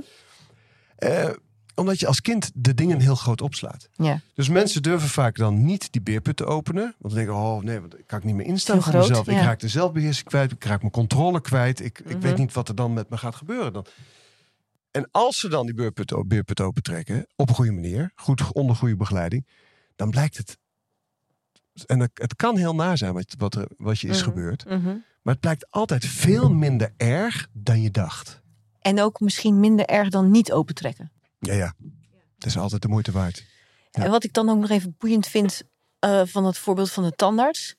Eh, 0.96 1.28
omdat 1.74 2.00
je 2.00 2.06
als 2.06 2.20
kind 2.20 2.50
de 2.54 2.74
dingen 2.74 3.00
heel 3.00 3.14
groot 3.14 3.40
opslaat. 3.40 3.88
Ja. 3.92 4.20
Dus 4.34 4.48
mensen 4.48 4.82
durven 4.82 5.08
vaak 5.08 5.36
dan 5.36 5.64
niet 5.64 5.92
die 5.92 6.00
beerput 6.02 6.36
te 6.36 6.44
openen. 6.44 6.82
Want 6.82 7.14
dan 7.14 7.14
denken, 7.14 7.34
oh 7.34 7.62
nee, 7.62 7.80
want 7.80 7.98
ik 7.98 8.06
kan 8.06 8.18
ik 8.18 8.24
niet 8.24 8.34
meer 8.34 8.46
instaan 8.46 8.82
voor. 8.82 8.94
Ik 9.18 9.26
raak 9.26 9.60
de 9.60 9.68
zelfbeheersing 9.68 10.26
kwijt, 10.28 10.52
ik 10.52 10.64
raak 10.64 10.80
mijn 10.80 10.92
controle 10.92 11.40
kwijt. 11.40 11.80
Ik, 11.80 11.98
ik 11.98 12.06
Mhm. 12.06 12.18
weet 12.20 12.36
niet 12.38 12.52
wat 12.52 12.68
er 12.68 12.74
dan 12.74 12.92
met 12.92 13.10
me 13.10 13.16
gaat 13.16 13.34
gebeuren. 13.34 13.72
Dan. 13.72 13.86
En 14.90 15.08
als 15.10 15.38
ze 15.38 15.48
dan 15.48 15.66
die 15.66 15.74
beerput, 15.74 16.12
o- 16.12 16.24
beerput 16.24 16.60
opentrekken, 16.60 17.26
op 17.36 17.48
een 17.48 17.54
goede 17.54 17.72
manier, 17.72 18.12
goed, 18.14 18.52
onder 18.52 18.76
goede 18.76 18.96
begeleiding, 18.96 19.46
dan 19.96 20.10
blijkt 20.10 20.36
het... 20.36 20.58
En 21.86 22.00
het, 22.00 22.36
kan 22.36 22.56
heel 22.56 22.74
naar 22.74 22.98
zijn 22.98 23.12
wat, 23.14 23.34
wat, 23.38 23.54
er, 23.54 23.68
wat 23.76 24.00
je 24.00 24.08
is 24.08 24.16
Mhm. 24.20 24.28
gebeurd. 24.28 24.64
Mhm. 24.64 24.96
Maar 25.22 25.32
het 25.32 25.40
blijkt 25.40 25.70
altijd 25.70 26.04
veel 26.04 26.50
minder 26.50 26.92
erg 26.96 27.48
dan 27.52 27.82
je 27.82 27.90
dacht. 27.90 28.40
En 28.80 29.00
ook 29.00 29.20
misschien 29.20 29.60
minder 29.60 29.86
erg 29.86 30.08
dan 30.08 30.30
niet 30.30 30.52
opentrekken. 30.52 31.12
Ja, 31.38 31.52
ja. 31.52 31.74
Het 32.34 32.46
is 32.46 32.58
altijd 32.58 32.82
de 32.82 32.88
moeite 32.88 33.12
waard. 33.12 33.44
Ja. 33.90 34.02
En 34.04 34.10
wat 34.10 34.24
ik 34.24 34.32
dan 34.32 34.48
ook 34.48 34.58
nog 34.58 34.70
even 34.70 34.94
boeiend 34.98 35.26
vind 35.26 35.62
eh, 35.98 36.22
van 36.24 36.44
het 36.44 36.58
voorbeeld 36.58 36.90
van 36.90 37.04
de 37.04 37.12
tandarts. 37.12 37.74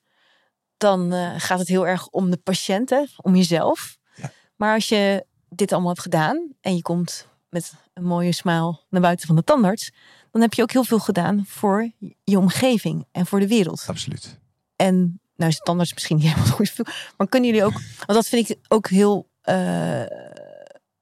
Dan 0.77 1.13
eh, 1.13 1.33
gaat 1.37 1.59
het 1.59 1.67
heel 1.67 1.87
erg 1.87 2.07
om 2.07 2.29
de 2.29 2.37
patiënt, 2.37 2.89
hè, 2.89 3.03
om 3.17 3.35
jezelf. 3.35 3.97
Ja. 4.15 4.31
Maar 4.55 4.73
als 4.73 4.89
je 4.89 5.25
dit 5.49 5.71
allemaal 5.71 5.89
hebt 5.89 6.01
gedaan 6.01 6.53
en 6.61 6.75
je 6.75 6.81
komt 6.81 7.27
met 7.49 7.73
een 7.93 8.03
mooie 8.03 8.31
smile 8.31 8.79
naar 8.89 9.01
buiten 9.01 9.27
van 9.27 9.35
de 9.35 9.43
tandarts. 9.43 9.91
Dan 10.32 10.41
heb 10.41 10.53
je 10.53 10.61
ook 10.61 10.71
heel 10.71 10.84
veel 10.84 10.99
gedaan 10.99 11.43
voor 11.47 11.91
je 12.23 12.38
omgeving 12.38 13.05
en 13.11 13.25
voor 13.25 13.39
de 13.39 13.47
wereld. 13.47 13.84
Absoluut. 13.88 14.39
En 14.75 15.19
nou 15.36 15.51
is 15.51 15.57
de 15.57 15.63
tandarts 15.63 15.93
misschien 15.93 16.17
niet 16.17 16.25
helemaal 16.34 16.51
goed. 16.51 16.73
Maar 17.17 17.27
kunnen 17.27 17.49
jullie 17.49 17.65
ook, 17.65 17.82
want 18.05 18.13
dat 18.13 18.27
vind 18.27 18.49
ik 18.49 18.57
ook 18.67 18.88
heel 18.89 19.30
eh, 19.41 20.03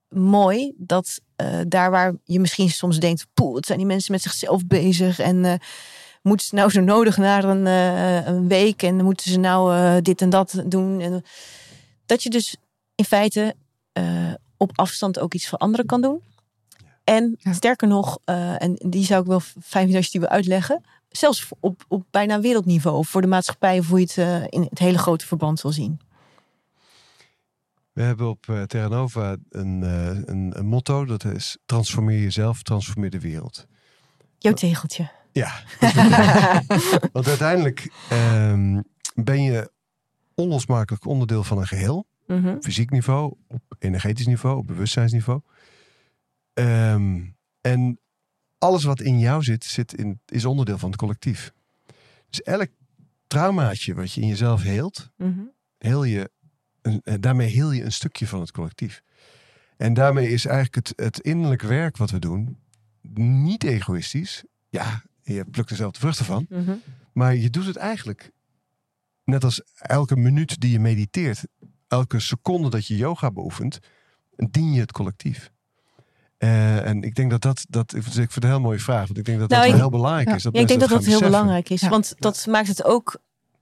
mooi. 0.09 0.73
Dat 0.77 1.21
eh, 1.35 1.59
daar 1.67 1.91
waar 1.91 2.13
je 2.23 2.39
misschien 2.39 2.69
soms 2.69 2.99
denkt, 2.99 3.27
poeh, 3.33 3.55
het 3.55 3.65
zijn 3.65 3.77
die 3.77 3.87
mensen 3.87 4.11
met 4.11 4.21
zichzelf 4.21 4.65
bezig. 4.65 5.19
En 5.19 5.45
eh, 5.45 5.53
moeten 6.21 6.45
ze 6.45 6.55
nou 6.55 6.69
zo 6.69 6.81
nodig 6.81 7.17
naar 7.17 7.43
een, 7.43 7.65
een 8.27 8.47
week. 8.47 8.83
En 8.83 9.03
moeten 9.03 9.31
ze 9.31 9.39
nou 9.39 10.01
dit 10.01 10.21
en 10.21 10.29
dat 10.29 10.63
doen. 10.65 10.99
En, 11.01 11.23
dat 12.05 12.23
je 12.23 12.29
dus 12.29 12.55
in 12.95 13.05
feite 13.05 13.55
op 14.57 14.71
afstand 14.75 15.19
ook 15.19 15.33
iets 15.33 15.47
voor 15.47 15.57
anderen 15.57 15.85
kan 15.85 16.01
doen. 16.01 16.21
En 17.07 17.35
Ja. 17.39 17.53
sterker 17.53 17.87
nog, 17.87 18.19
eh, 18.25 18.61
en 18.61 18.73
die 18.89 19.05
zou 19.05 19.21
ik 19.21 19.27
wel 19.27 19.39
fijn 19.39 19.61
vinden 19.83 19.95
als 19.95 20.05
je 20.05 20.11
die 20.11 20.21
wil 20.21 20.29
uitleggen 20.29 20.81
zelfs 21.09 21.49
op, 21.59 21.85
op 21.87 22.05
bijna 22.09 22.39
wereldniveau 22.39 23.05
voor 23.05 23.21
de 23.21 23.27
maatschappij, 23.27 23.79
of 23.79 23.87
hoe 23.87 23.99
je 23.99 24.05
het 24.05 24.17
eh, 24.17 24.43
in 24.49 24.61
het 24.69 24.79
hele 24.79 24.97
grote 24.97 25.25
verband 25.27 25.61
wil 25.61 25.71
zien. 25.71 25.99
We 27.93 28.01
hebben 28.01 28.29
op 28.29 28.49
eh, 28.49 28.61
Terra 28.61 28.87
Nova 28.87 29.35
een, 29.49 29.83
eh, 29.83 30.07
een, 30.25 30.51
een 30.57 30.65
motto. 30.65 31.05
Dat 31.05 31.25
is 31.25 31.57
transformeer 31.65 32.21
jezelf, 32.21 32.63
transformeer 32.63 33.09
de 33.09 33.19
wereld. 33.19 33.67
Jouw 34.37 34.53
tegeltje. 34.53 35.09
Ja. 35.31 35.51
Want 37.13 37.27
uiteindelijk 37.27 37.91
ehm, 38.09 38.81
ben 39.13 39.43
je 39.43 39.71
onlosmakelijk 40.35 41.05
onderdeel 41.05 41.43
van 41.43 41.57
een 41.57 41.67
geheel. 41.67 42.05
Mhm. 42.27 42.47
Op 42.47 42.63
fysiek 42.63 42.89
niveau, 42.91 43.33
op 43.47 43.61
energetisch 43.79 44.25
niveau, 44.27 44.57
op 44.57 44.67
bewustzijnsniveau. 44.67 45.41
Ehm, 46.57 47.25
en 47.61 47.99
alles 48.57 48.83
wat 48.83 49.01
in 49.01 49.19
jou 49.19 49.43
zit, 49.43 49.63
zit 49.63 49.93
in, 49.93 50.19
is 50.25 50.45
onderdeel 50.45 50.77
van 50.77 50.89
het 50.89 50.99
collectief. 50.99 51.53
Dus 52.29 52.41
elk 52.41 52.69
traumaatje 53.27 53.93
wat 53.93 54.11
je 54.13 54.21
in 54.21 54.27
jezelf 54.27 54.61
heelt, 54.61 55.11
heel 55.77 56.03
je, 56.03 56.31
eh, 56.81 57.13
daarmee 57.19 57.49
heel 57.49 57.71
je 57.71 57.83
een 57.83 57.91
stukje 57.91 58.27
van 58.27 58.39
het 58.39 58.51
collectief. 58.51 59.01
En 59.77 59.93
daarmee 59.93 60.29
is 60.29 60.45
eigenlijk 60.45 60.87
het, 60.87 60.93
het 60.95 61.19
innerlijk 61.19 61.61
werk 61.61 61.97
wat 61.97 62.11
we 62.11 62.19
doen 62.19 62.57
niet 63.13 63.63
egoïstisch. 63.63 64.43
Ja, 64.69 65.03
je 65.21 65.45
plukt 65.45 65.69
er 65.69 65.75
zelf 65.75 65.91
de 65.91 65.99
vruchten 65.99 66.25
van. 66.25 66.45
Mhm. 66.49 66.75
Maar 67.13 67.35
je 67.35 67.49
doet 67.49 67.65
het 67.65 67.75
eigenlijk 67.75 68.31
net 69.23 69.43
als 69.43 69.61
elke 69.75 70.15
minuut 70.15 70.59
die 70.59 70.71
je 70.71 70.79
mediteert, 70.79 71.43
elke 71.87 72.19
seconde 72.19 72.69
dat 72.69 72.87
je 72.87 72.95
yoga 72.95 73.31
beoefent, 73.31 73.79
dien 74.35 74.73
je 74.73 74.79
het 74.79 74.91
collectief. 74.91 75.51
Eh, 76.37 76.85
en 76.87 77.03
ik 77.03 77.15
denk 77.15 77.29
dat 77.31 77.41
dat, 77.41 77.65
dat 77.69 77.93
ik 77.95 78.03
vind 78.03 78.33
het 78.33 78.43
een 78.43 78.49
heel 78.49 78.59
mooie 78.59 78.79
vraag, 78.79 79.05
want 79.05 79.17
ik 79.17 79.25
denk 79.25 79.39
dat 79.39 79.49
Nou, 79.49 79.61
dat 79.61 79.69
wel 79.71 79.79
ik- 79.79 79.81
heel 79.89 79.97
belangrijk 79.99 80.27
ja. 80.27 80.35
is. 80.35 80.43
Dat 80.43 80.53
Ja, 80.55 80.59
ik 80.61 80.67
denk 80.67 80.79
dat 80.79 80.89
dat 80.89 80.97
heel 80.99 81.07
beseffen. 81.07 81.31
belangrijk 81.31 81.69
is, 81.69 81.81
Ja. 81.81 81.89
want 81.89 82.15
dat 82.19 82.45
maakt 82.49 82.67
het 82.67 82.83
ook 82.83 83.17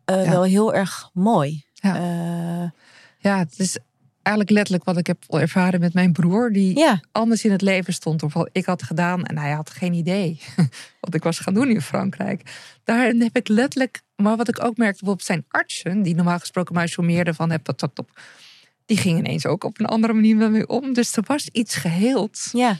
eh, 0.05 0.23
Ja. 0.25 0.29
wel 0.29 0.43
heel 0.43 0.73
erg 0.73 1.09
mooi. 1.13 1.63
Ja. 1.73 1.95
Eh, 1.95 2.69
Ja, 3.17 3.37
het 3.37 3.59
is 3.59 3.77
eigenlijk 4.21 4.49
letterlijk 4.55 4.83
wat 4.85 4.97
ik 4.97 5.07
heb 5.07 5.23
ervaren 5.29 5.79
met 5.79 5.93
mijn 5.93 6.11
broer. 6.11 6.51
Die 6.51 6.77
ja. 6.77 6.99
anders 7.11 7.45
in 7.45 7.51
het 7.51 7.61
leven 7.61 7.93
stond. 7.93 8.23
Of 8.23 8.33
wat 8.33 8.49
ik 8.51 8.65
had 8.65 8.83
gedaan. 8.83 9.23
En 9.25 9.37
hij 9.37 9.51
had 9.51 9.69
geen 9.69 9.93
idee 9.93 10.39
wat 11.01 11.13
ik 11.13 11.23
was 11.23 11.39
gaan 11.39 11.53
doen 11.53 11.69
in 11.69 11.81
Frankrijk. 11.81 12.41
Daarin 12.83 13.21
heb 13.21 13.35
ik 13.35 13.47
letterlijk. 13.47 14.01
Maar 14.15 14.37
wat 14.37 14.47
ik 14.47 14.63
ook 14.63 14.77
merkte 14.77 14.97
bijvoorbeeld 14.99 15.27
zijn 15.27 15.45
artsen. 15.49 16.01
Die 16.01 16.15
normaal 16.15 16.39
gesproken 16.39 16.75
mij 16.75 16.87
sommeerden 16.87 17.35
van. 17.35 17.49
Heb 17.51 17.65
dat, 17.65 17.79
dat, 17.79 17.99
op. 17.99 18.19
Die 18.85 18.97
gingen 18.97 19.25
ineens 19.25 19.45
ook 19.45 19.63
op 19.63 19.79
een 19.79 19.85
andere 19.85 20.13
manier 20.13 20.35
met 20.35 20.51
me 20.51 20.67
om. 20.67 20.93
Dus 20.93 21.15
er 21.15 21.23
was 21.27 21.47
iets 21.47 21.75
geheeld. 21.75 22.49
ja, 22.51 22.77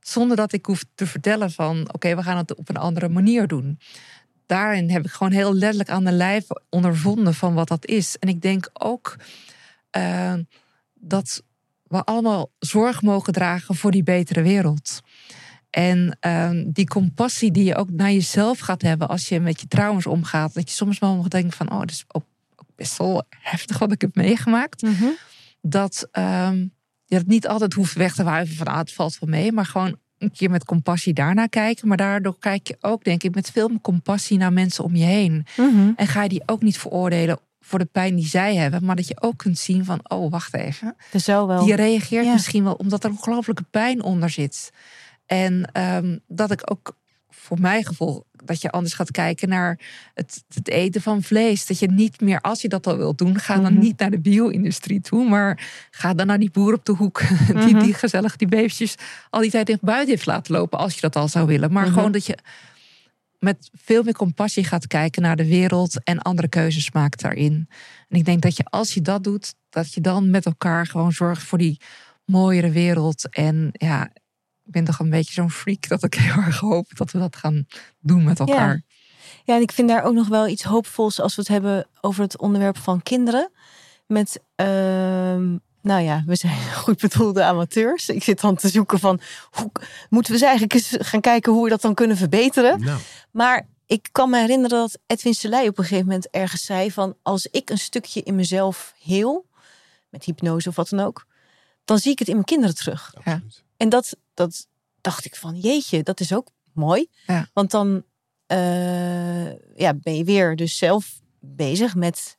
Zonder 0.00 0.36
dat 0.36 0.52
ik 0.52 0.66
hoef 0.66 0.84
te 0.94 1.06
vertellen 1.06 1.50
van. 1.50 1.92
Oké, 1.92 2.16
we 2.16 2.22
gaan 2.22 2.36
het 2.36 2.54
op 2.54 2.68
een 2.68 2.76
andere 2.76 3.08
manier 3.08 3.46
doen. 3.46 3.78
Daarin 4.46 4.90
heb 4.90 5.04
ik 5.04 5.10
gewoon 5.10 5.32
heel 5.32 5.54
letterlijk 5.54 5.90
aan 5.90 6.04
de 6.04 6.12
lijf 6.12 6.46
ondervonden 6.68 7.34
van 7.34 7.54
wat 7.54 7.68
dat 7.68 7.86
is. 7.86 8.16
En 8.18 8.28
ik 8.28 8.42
denk 8.42 8.70
ook 8.72 9.16
eh, 9.90 10.34
dat 10.94 11.42
we 11.82 12.04
allemaal 12.04 12.50
zorg 12.58 13.02
mogen 13.02 13.32
dragen 13.32 13.74
voor 13.74 13.90
die 13.90 14.02
betere 14.02 14.42
wereld. 14.42 15.00
En 15.70 16.16
eh, 16.20 16.50
die 16.66 16.88
compassie 16.88 17.50
die 17.50 17.64
je 17.64 17.74
ook 17.74 17.90
naar 17.90 18.12
jezelf 18.12 18.58
gaat 18.58 18.82
hebben 18.82 19.08
als 19.08 19.28
je 19.28 19.40
met 19.40 19.60
je 19.60 19.66
trauma's 19.66 20.06
omgaat. 20.06 20.54
Dat 20.54 20.70
je 20.70 20.76
soms 20.76 20.98
wel 20.98 21.16
mag 21.16 21.28
denken 21.28 21.52
van, 21.52 21.70
oh, 21.72 21.78
dat 21.78 21.90
is 21.90 22.04
ook, 22.08 22.24
ook 22.56 22.68
best 22.76 22.98
wel 22.98 23.24
heftig 23.40 23.78
wat 23.78 23.92
ik 23.92 24.00
heb 24.00 24.14
meegemaakt. 24.14 24.82
Mhm. 24.82 25.06
Dat 25.60 26.08
ehm, 26.12 26.66
je 27.04 27.16
het 27.16 27.26
niet 27.26 27.48
altijd 27.48 27.72
hoeft 27.72 27.94
weg 27.94 28.14
te 28.14 28.24
wuiven 28.24 28.56
van, 28.56 28.66
ah, 28.66 28.78
het 28.78 28.92
valt 28.92 29.18
wel 29.18 29.28
mee. 29.30 29.52
Maar 29.52 29.66
gewoon 29.66 29.96
een 30.18 30.32
keer 30.32 30.50
met 30.50 30.64
compassie 30.64 31.12
daarnaar 31.12 31.48
kijken. 31.48 31.88
Maar 31.88 31.96
daardoor 31.96 32.38
kijk 32.38 32.68
je 32.68 32.76
ook, 32.80 33.04
denk 33.04 33.22
ik, 33.22 33.34
met 33.34 33.50
veel 33.50 33.68
meer 33.68 33.80
compassie 33.80 34.38
naar 34.38 34.52
mensen 34.52 34.84
om 34.84 34.96
je 34.96 35.04
heen. 35.04 35.46
Mhm. 35.56 35.92
En 35.96 36.06
ga 36.06 36.22
je 36.22 36.28
die 36.28 36.42
ook 36.46 36.62
niet 36.62 36.78
veroordelen 36.78 37.38
voor 37.60 37.78
de 37.78 37.84
pijn 37.84 38.16
die 38.16 38.26
zij 38.26 38.56
hebben. 38.56 38.84
Maar 38.84 38.96
dat 38.96 39.08
je 39.08 39.20
ook 39.20 39.36
kunt 39.36 39.58
zien 39.58 39.84
van, 39.84 40.00
oh, 40.02 40.30
wacht 40.30 40.54
even. 40.54 40.96
Wel. 41.46 41.64
Die 41.64 41.74
reageert 41.74 42.24
Ja. 42.24 42.32
misschien 42.32 42.64
wel 42.64 42.74
omdat 42.74 43.04
er 43.04 43.10
ongelooflijke 43.10 43.64
pijn 43.70 44.02
onder 44.02 44.30
zit. 44.30 44.70
En 45.26 45.70
ehm, 45.72 46.18
dat 46.26 46.50
ik 46.50 46.70
ook 46.70 46.96
voor 47.30 47.60
mijn 47.60 47.84
gevoel 47.84 48.26
dat 48.44 48.60
je 48.62 48.70
anders 48.70 48.94
gaat 48.94 49.10
kijken 49.10 49.48
naar 49.48 49.80
het, 50.14 50.44
het 50.54 50.68
eten 50.68 51.02
van 51.02 51.22
vlees. 51.22 51.66
Dat 51.66 51.78
je 51.78 51.86
niet 51.90 52.20
meer, 52.20 52.40
als 52.40 52.62
je 52.62 52.68
dat 52.68 52.86
al 52.86 52.96
wilt 52.96 53.18
doen, 53.18 53.38
ga 53.38 53.54
dan 53.58 53.72
Mhm. 53.72 53.82
niet 53.82 53.98
naar 53.98 54.10
de 54.10 54.20
bio-industrie 54.20 55.00
toe, 55.00 55.28
maar 55.28 55.68
ga 55.90 56.14
dan 56.14 56.26
naar 56.26 56.38
die 56.38 56.50
boer 56.50 56.74
op 56.74 56.84
de 56.84 56.92
hoek 56.92 57.20
die, 57.64 57.74
Mhm. 57.74 57.78
die 57.78 57.94
gezellig 57.94 58.36
die 58.36 58.48
beestjes 58.48 58.94
al 59.30 59.40
die 59.40 59.50
tijd 59.50 59.68
in 59.68 59.78
buiten 59.80 60.08
heeft 60.08 60.26
laten 60.26 60.54
lopen, 60.54 60.78
als 60.78 60.94
je 60.94 61.00
dat 61.00 61.16
al 61.16 61.28
zou 61.28 61.46
willen. 61.46 61.72
Maar 61.72 61.84
Mhm. 61.84 61.92
gewoon 61.94 62.12
dat 62.12 62.26
je 62.26 62.38
met 63.38 63.70
veel 63.74 64.02
meer 64.02 64.14
compassie 64.14 64.64
gaat 64.64 64.86
kijken 64.86 65.22
naar 65.22 65.36
de 65.36 65.46
wereld 65.48 66.04
en 66.04 66.18
andere 66.22 66.48
keuzes 66.48 66.90
maakt 66.92 67.20
daarin. 67.20 67.68
En 68.08 68.18
ik 68.18 68.24
denk 68.24 68.42
dat 68.42 68.56
je 68.56 68.64
als 68.64 68.94
je 68.94 69.00
dat 69.02 69.24
doet, 69.24 69.54
dat 69.70 69.94
je 69.94 70.00
dan 70.00 70.30
met 70.30 70.46
elkaar 70.46 70.86
gewoon 70.86 71.12
zorgt 71.12 71.42
voor 71.42 71.58
die 71.58 71.80
mooiere 72.24 72.70
wereld. 72.70 73.28
En 73.30 73.68
ja, 73.72 74.10
ik 74.68 74.74
ben 74.74 74.84
toch 74.84 74.98
een 74.98 75.10
beetje 75.10 75.32
zo'n 75.32 75.50
freak 75.50 75.88
dat 75.88 76.02
ik 76.04 76.14
heel 76.18 76.42
erg 76.42 76.58
hoop 76.58 76.96
dat 76.96 77.10
we 77.10 77.18
dat 77.18 77.36
gaan 77.36 77.66
doen 78.00 78.24
met 78.24 78.40
elkaar. 78.40 78.82
Ja, 79.44 79.54
en 79.54 79.60
ik 79.60 79.72
vind 79.72 79.88
daar 79.88 80.02
ook 80.02 80.14
nog 80.14 80.28
wel 80.28 80.48
iets 80.48 80.62
hoopvols 80.62 81.20
als 81.20 81.34
we 81.34 81.40
het 81.40 81.50
hebben 81.50 81.86
over 82.00 82.22
het 82.22 82.38
onderwerp 82.38 82.78
van 82.78 83.02
kinderen. 83.02 83.50
Met, 84.06 84.42
ehm, 84.54 85.56
nou 85.82 86.02
ja, 86.02 86.22
we 86.26 86.36
zijn 86.36 86.72
goed 86.84 87.00
bedoelde 87.00 87.44
amateurs. 87.44 88.08
Ik 88.08 88.22
zit 88.22 88.40
dan 88.40 88.56
te 88.56 88.68
zoeken 88.68 88.98
van, 88.98 89.20
hoe 89.50 89.70
moeten 90.08 90.32
we 90.32 90.38
eens 90.38 90.48
eigenlijk 90.48 90.74
eens 90.74 90.96
gaan 90.98 91.20
kijken 91.20 91.52
hoe 91.52 91.64
we 91.64 91.70
dat 91.70 91.80
dan 91.80 91.94
kunnen 91.94 92.16
verbeteren. 92.16 92.80
Nou, 92.80 93.00
Maar 93.30 93.66
ik 93.86 94.08
kan 94.12 94.30
me 94.30 94.38
herinneren 94.38 94.78
dat 94.78 94.98
Edwin 95.06 95.34
Selei 95.34 95.68
op 95.68 95.78
een 95.78 95.84
gegeven 95.84 96.06
moment 96.06 96.30
ergens 96.30 96.64
zei 96.64 96.92
van 96.92 97.16
als 97.22 97.46
ik 97.46 97.70
een 97.70 97.78
stukje 97.78 98.22
in 98.22 98.34
mezelf 98.34 98.94
heel, 99.02 99.46
met 100.08 100.24
hypnose 100.24 100.68
of 100.68 100.76
wat 100.76 100.88
dan 100.88 101.00
ook, 101.00 101.26
dan 101.84 101.98
zie 101.98 102.12
ik 102.12 102.18
het 102.18 102.28
in 102.28 102.34
mijn 102.34 102.46
kinderen 102.46 102.74
terug. 102.74 103.14
Absoluut. 103.14 103.66
En 103.78 103.88
dat, 103.88 104.16
dat 104.34 104.66
dacht 105.00 105.24
ik 105.24 105.36
van 105.36 105.56
jeetje, 105.56 106.02
dat 106.02 106.20
is 106.20 106.32
ook 106.34 106.48
mooi. 106.72 107.06
Ja. 107.26 107.48
Want 107.52 107.70
dan 107.70 108.02
eh, 108.46 109.50
ja, 109.76 109.94
ben 109.94 110.16
je 110.16 110.24
weer 110.24 110.56
dus 110.56 110.76
zelf 110.76 111.20
bezig 111.40 111.94
met 111.94 112.36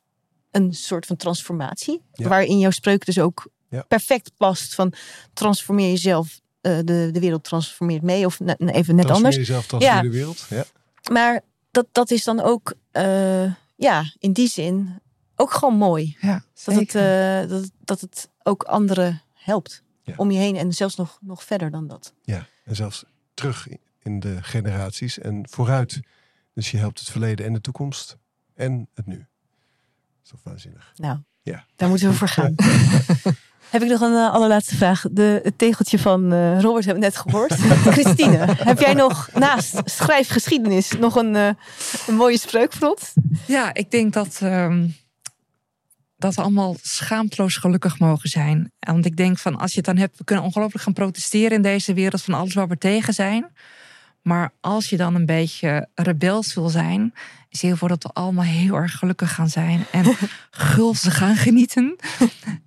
een 0.50 0.72
soort 0.74 1.06
van 1.06 1.16
transformatie. 1.16 2.02
Ja. 2.12 2.28
Waarin 2.28 2.58
jouw 2.58 2.70
spreuk 2.70 3.04
dus 3.06 3.18
ook 3.18 3.46
Ja. 3.68 3.82
perfect 3.82 4.30
past 4.36 4.74
van 4.74 4.92
transformeer 5.32 5.88
jezelf. 5.90 6.40
eh, 6.60 6.76
de, 6.84 7.08
de 7.12 7.20
wereld 7.20 7.44
transformeert 7.44 8.02
mee 8.02 8.26
of 8.26 8.40
ne- 8.40 8.54
even 8.54 8.66
net 8.66 8.74
Transformeer 8.84 9.14
anders. 9.14 9.36
jezelf, 9.36 9.66
transformeer 9.66 10.02
de 10.02 10.10
wereld. 10.16 10.46
Ja. 10.50 10.64
Maar 11.12 11.40
dat, 11.70 11.86
dat 11.92 12.10
is 12.10 12.24
dan 12.24 12.40
ook, 12.40 12.74
eh, 12.90 13.52
ja, 13.76 14.12
in 14.18 14.32
die 14.32 14.48
zin 14.48 15.00
ook 15.36 15.52
gewoon 15.52 15.74
mooi. 15.76 16.16
Ja, 16.20 16.44
Dat 16.64 16.74
het, 16.74 16.92
dat, 17.50 17.70
dat 17.84 18.00
het 18.00 18.28
ook 18.42 18.62
anderen 18.62 19.22
helpt. 19.34 19.82
Ja. 20.10 20.16
Om 20.16 20.30
je 20.30 20.38
heen 20.38 20.56
en 20.56 20.72
zelfs 20.72 20.96
nog, 20.96 21.18
nog 21.20 21.44
verder 21.44 21.70
dan 21.70 21.86
dat. 21.86 22.12
ja, 22.22 22.46
en 22.64 22.76
zelfs 22.76 23.04
terug 23.34 23.68
in 24.02 24.20
de 24.20 24.38
generaties 24.42 25.18
en 25.18 25.46
vooruit. 25.50 26.00
Dus 26.54 26.70
je 26.70 26.76
helpt 26.76 26.98
het 26.98 27.08
verleden 27.10 27.46
en 27.46 27.52
de 27.52 27.60
toekomst 27.60 28.16
en 28.54 28.88
het 28.94 29.06
nu. 29.06 29.16
Dat 29.16 29.26
is 30.24 30.30
toch 30.30 30.40
waanzinnig. 30.42 30.92
Nou, 30.96 31.18
Ja. 31.42 31.64
daar 31.76 31.88
moeten 31.88 32.08
we 32.08 32.14
voor 32.14 32.28
gaan. 32.28 32.54
Heb 33.70 33.82
ik 33.82 33.88
nog 33.88 34.00
een 34.00 34.14
eh, 34.14 34.32
allerlaatste 34.32 34.76
vraag. 34.76 35.04
De, 35.10 35.40
het 35.42 35.58
tegeltje 35.58 35.98
van 35.98 36.32
eh, 36.32 36.60
Robert 36.60 36.84
hebben 36.84 37.02
we 37.02 37.08
net 37.08 37.16
gehoord. 37.16 37.52
Christine, 37.94 38.36
heb 38.56 38.78
jij 38.78 38.94
nog 38.94 39.30
naast 39.34 39.80
schrijfgeschiedenis 39.84 40.92
nog 40.92 41.14
een, 41.16 41.36
eh, 41.36 41.50
een 42.06 42.14
mooie 42.14 42.38
spreuk 42.38 42.72
voor 42.72 42.88
ons? 42.88 43.12
Ja, 43.46 43.74
ik 43.74 43.90
denk 43.90 44.12
dat, 44.12 44.38
ehm, 44.42 44.88
dat 46.20 46.34
we 46.34 46.42
allemaal 46.42 46.76
schaamteloos 46.82 47.56
gelukkig 47.56 47.98
mogen 47.98 48.28
zijn. 48.28 48.72
Want 48.78 49.06
ik 49.06 49.16
denk 49.16 49.38
van 49.38 49.58
als 49.58 49.70
je 49.70 49.76
het 49.76 49.86
dan 49.86 49.96
hebt, 49.96 50.18
we 50.18 50.24
kunnen 50.24 50.44
ongelooflijk 50.44 50.84
gaan 50.84 50.92
protesteren 50.92 51.56
in 51.56 51.62
deze 51.62 51.94
wereld 51.94 52.22
van 52.22 52.34
alles 52.34 52.54
waar 52.54 52.68
we 52.68 52.78
tegen 52.78 53.14
zijn. 53.14 53.46
Maar 54.22 54.52
als 54.60 54.90
je 54.90 54.96
dan 54.96 55.14
een 55.14 55.26
beetje 55.26 55.88
rebels 55.94 56.54
wil 56.54 56.68
zijn, 56.68 57.14
zie 57.50 57.68
je 57.68 57.76
voor 57.76 57.88
dat 57.88 58.02
we 58.02 58.10
allemaal 58.12 58.44
heel 58.44 58.74
erg 58.74 58.98
gelukkig 58.98 59.34
gaan 59.34 59.48
zijn 59.48 59.84
en 59.92 60.04
gulzig 60.50 61.16
gaan 61.16 61.36
genieten. 61.36 61.96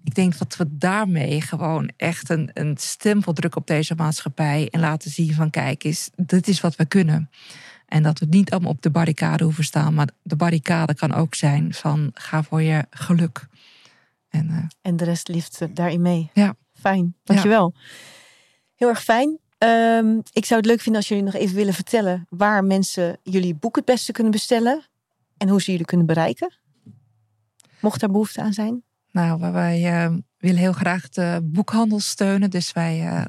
Ik 0.04 0.16
denk 0.16 0.38
dat 0.38 0.56
we 0.56 0.66
daarmee 0.70 1.42
gewoon 1.42 1.92
echt 1.98 2.30
een, 2.30 2.50
een 2.54 2.78
stempel 2.80 3.34
drukken 3.34 3.62
op 3.62 3.68
deze 3.68 3.96
maatschappij 3.96 4.68
en 4.72 4.80
laten 4.80 5.12
zien 5.12 5.34
van 5.34 5.50
kijk 5.50 5.84
eens, 5.84 6.10
dit 6.16 6.48
is 6.48 6.62
wat 6.62 6.76
we 6.76 6.86
kunnen. 6.86 7.30
En 7.94 8.04
dat 8.04 8.20
we 8.20 8.26
niet 8.30 8.52
allemaal 8.52 8.72
op 8.72 8.82
de 8.82 8.90
barricade 8.90 9.44
hoeven 9.44 9.64
staan. 9.64 9.94
Maar 9.94 10.10
de 10.22 10.36
barricade 10.36 10.96
kan 10.96 11.14
ook 11.14 11.36
zijn 11.36 11.74
van 11.74 12.12
ga 12.14 12.44
voor 12.44 12.62
je 12.62 12.86
geluk. 12.90 13.48
En 14.30 14.50
eh, 14.50 14.58
En 14.82 14.96
de 14.98 15.04
rest 15.04 15.28
liefst 15.28 15.62
eh, 15.62 15.68
daarin 15.74 16.02
mee. 16.02 16.30
Ja. 16.34 16.56
Fijn, 16.74 17.16
dankjewel. 17.24 17.74
Heel 18.76 18.90
erg 18.90 19.04
fijn. 19.04 19.40
Ehm, 19.58 20.20
ik 20.32 20.46
zou 20.46 20.60
het 20.60 20.70
leuk 20.70 20.80
vinden 20.82 20.96
als 21.02 21.08
jullie 21.10 21.24
nog 21.24 21.34
even 21.34 21.56
willen 21.56 21.74
vertellen 21.74 22.26
waar 22.30 22.64
mensen 22.64 23.18
jullie 23.24 23.56
boek 23.56 23.76
het 23.76 23.86
beste 23.86 24.12
kunnen 24.12 24.32
bestellen. 24.32 24.84
En 25.38 25.50
hoe 25.50 25.62
ze 25.62 25.72
jullie 25.72 25.86
kunnen 25.86 26.06
bereiken. 26.06 26.54
Mocht 27.80 28.00
daar 28.00 28.12
behoefte 28.12 28.42
aan 28.42 28.54
zijn. 28.54 28.84
nou, 29.12 29.40
wij- 29.40 29.52
wij 29.52 29.86
eh, 30.06 30.16
willen 30.38 30.60
heel 30.60 30.74
graag 30.74 31.10
de 31.10 31.40
boekhandel 31.44 32.00
steunen. 32.00 32.50
Dus 32.50 32.72
wij 32.74 33.08
eh, 33.08 33.26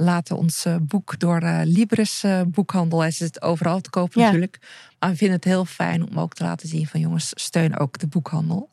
laten 0.00 0.36
ons 0.36 0.64
eh, 0.64 0.76
boek 0.80 1.18
door 1.18 1.40
eh, 1.40 1.60
Libris 1.64 2.22
eh, 2.24 2.40
boekhandel. 2.46 3.00
Hij 3.00 3.10
zit 3.10 3.42
overal 3.42 3.80
te 3.80 3.90
kopen 3.90 4.20
Ja. 4.20 4.26
natuurlijk. 4.26 4.58
Maar 4.98 5.10
we 5.10 5.16
vinden 5.16 5.36
het 5.36 5.44
heel 5.44 5.64
fijn 5.64 6.08
om 6.10 6.18
ook 6.18 6.34
te 6.34 6.42
laten 6.44 6.68
zien 6.68 6.86
van 6.86 7.00
jongens, 7.00 7.30
steun 7.34 7.78
ook 7.78 7.98
de 7.98 8.06
boekhandel. 8.06 8.70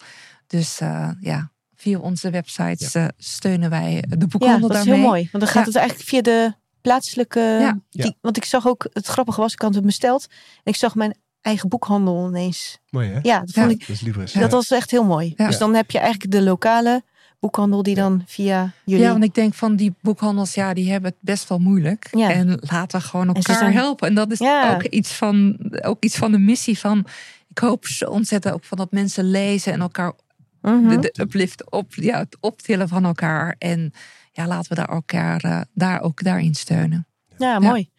Dus 0.47 0.79
eh, 0.79 1.09
ja, 1.19 1.51
via 1.75 1.99
onze 1.99 2.29
websites 2.29 2.95
steunen 3.17 3.69
wij 3.69 4.03
de 4.07 4.15
Ja, 4.19 4.25
boekhandel 4.27 4.67
dat 4.67 4.77
is 4.77 4.83
daarmee. 4.83 4.99
heel 4.99 5.09
mooi. 5.09 5.29
Want 5.31 5.43
dan 5.43 5.53
gaat 5.53 5.61
Ja. 5.65 5.71
het 5.71 5.75
eigenlijk 5.75 6.09
via 6.09 6.21
de 6.21 6.53
plaatselijke... 6.81 7.39
Ja. 7.39 7.79
Die, 7.89 8.17
Want 8.21 8.37
ik 8.37 8.45
zag 8.45 8.67
ook, 8.67 8.87
het 8.93 9.07
grappige 9.07 9.41
was, 9.41 9.53
ik 9.53 9.61
had 9.61 9.75
het 9.75 9.85
besteld. 9.85 10.27
En 10.63 10.71
ik 10.71 10.75
zag 10.75 10.95
mijn 10.95 11.15
eigen 11.41 11.69
boekhandel 11.69 12.27
ineens. 12.27 12.79
Mooi 12.89 13.09
hè? 13.09 13.19
Ja, 13.21 13.39
dat 13.39 13.51
vond 13.51 13.65
Ja. 13.69 13.71
ik... 13.71 13.79
Dat 13.79 13.89
is 13.89 14.01
Libris. 14.01 14.31
Dat 14.31 14.51
was 14.51 14.71
echt 14.71 14.91
heel 14.91 15.03
mooi. 15.05 15.33
Ja. 15.37 15.47
Dus 15.47 15.57
dan 15.57 15.73
heb 15.73 15.91
je 15.91 15.99
eigenlijk 15.99 16.31
de 16.31 16.41
lokale 16.41 17.03
boekhandel 17.39 17.83
die 17.83 17.95
dan 17.95 18.23
via 18.25 18.71
jullie... 18.85 19.03
Ja, 19.03 19.11
want 19.11 19.23
ik 19.23 19.33
denk 19.33 19.53
van 19.53 19.75
die 19.75 19.93
boekhandels, 20.01 20.53
ja, 20.53 20.73
die 20.73 20.91
hebben 20.91 21.09
het 21.09 21.19
best 21.21 21.49
wel 21.49 21.59
moeilijk. 21.59 22.07
Ja. 22.11 22.31
En 22.31 22.57
laten 22.61 22.99
we 22.99 23.05
gewoon 23.05 23.27
elkaar 23.27 23.57
zijn- 23.57 23.73
helpen. 23.73 24.07
En 24.07 24.15
dat 24.15 24.31
is 24.31 24.39
Ja. 24.39 24.73
ook, 24.73 24.83
iets 24.83 25.13
van, 25.13 25.57
ook 25.81 26.03
iets 26.03 26.15
van 26.17 26.31
de 26.31 26.39
missie 26.39 26.79
van. 26.79 27.05
Ik 27.49 27.57
hoop 27.57 27.85
zo 27.85 28.05
ontzettend 28.09 28.53
ook 28.53 28.63
van 28.63 28.77
dat 28.77 28.91
mensen 28.91 29.29
lezen 29.29 29.73
en 29.73 29.81
elkaar 29.81 30.13
Mhm. 30.61 30.87
de, 30.89 30.99
de 30.99 31.13
uplift 31.21 31.71
op, 31.71 31.93
ja, 31.93 32.17
het 32.19 32.37
optillen 32.39 32.87
van 32.87 33.05
elkaar. 33.05 33.55
En 33.57 33.91
ja, 34.31 34.47
laten 34.47 34.69
we 34.69 34.75
daar 34.75 34.89
elkaar 34.89 35.43
eh, 35.43 35.61
daar 35.73 36.01
ook 36.01 36.23
daarin 36.23 36.53
steunen. 36.55 37.07
Ja, 37.37 37.59
mooi. 37.59 37.89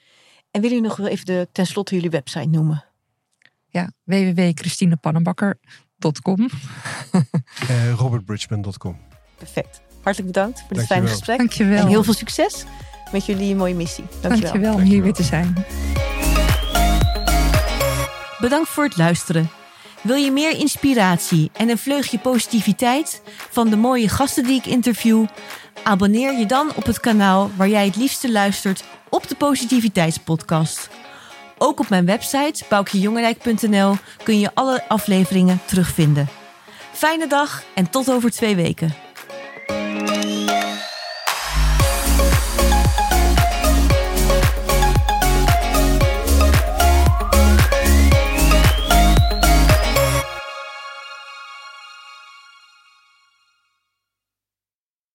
En 0.50 0.60
willen 0.60 0.76
jullie 0.76 0.82
nog 0.88 0.96
wel 0.96 1.06
even 1.08 1.26
de, 1.26 1.48
tenslotte 1.52 1.94
jullie 1.94 2.10
website 2.10 2.48
noemen? 2.48 2.84
Ja, 3.68 3.90
www.christinepannenbakker.com. 4.04 6.48
Eh, 7.68 7.92
robertbridgman.com. 7.92 8.96
Perfect. 9.38 9.80
Hartelijk 10.02 10.32
bedankt 10.32 10.58
voor 10.58 10.68
dit 10.68 10.76
Dankjewel. 10.76 10.96
fijne 10.98 11.08
gesprek. 11.08 11.38
Dankjewel. 11.38 11.78
En 11.78 11.88
heel 11.88 12.02
veel 12.04 12.14
succes 12.14 12.64
met 13.12 13.26
jullie 13.26 13.54
mooie 13.54 13.74
missie. 13.74 14.04
Dankjewel. 14.20 14.40
Dankjewel 14.40 14.74
om 14.74 14.80
hier 14.80 15.02
weer 15.02 15.12
te 15.12 15.22
zijn. 15.22 15.64
Bedankt 18.38 18.68
voor 18.68 18.84
het 18.84 18.96
luisteren. 18.96 19.50
Wil 20.02 20.16
je 20.16 20.30
meer 20.30 20.58
inspiratie 20.58 21.50
en 21.52 21.68
een 21.68 21.78
vleugje 21.78 22.18
positiviteit 22.18 23.22
van 23.50 23.68
de 23.68 23.76
mooie 23.76 24.08
gasten 24.08 24.44
die 24.44 24.58
ik 24.58 24.66
interview? 24.66 25.24
Abonneer 25.82 26.38
je 26.38 26.46
dan 26.46 26.70
op 26.74 26.84
het 26.84 27.00
kanaal 27.00 27.50
waar 27.56 27.68
jij 27.68 27.86
het 27.86 27.96
liefste 27.96 28.32
luistert 28.32 28.84
op 29.08 29.28
de 29.28 29.34
Positiviteitspodcast. 29.34 30.88
Ook 31.58 31.80
op 31.80 31.88
mijn 31.88 32.06
website 32.06 32.64
boukjejongerijk.nl 32.68 33.96
kun 34.22 34.38
je 34.38 34.50
alle 34.54 34.88
afleveringen 34.88 35.60
terugvinden. 35.64 36.28
Fijne 36.92 37.26
dag 37.26 37.62
en 37.74 37.90
tot 37.90 38.10
over 38.10 38.30
twee 38.30 38.56
weken. 38.56 38.94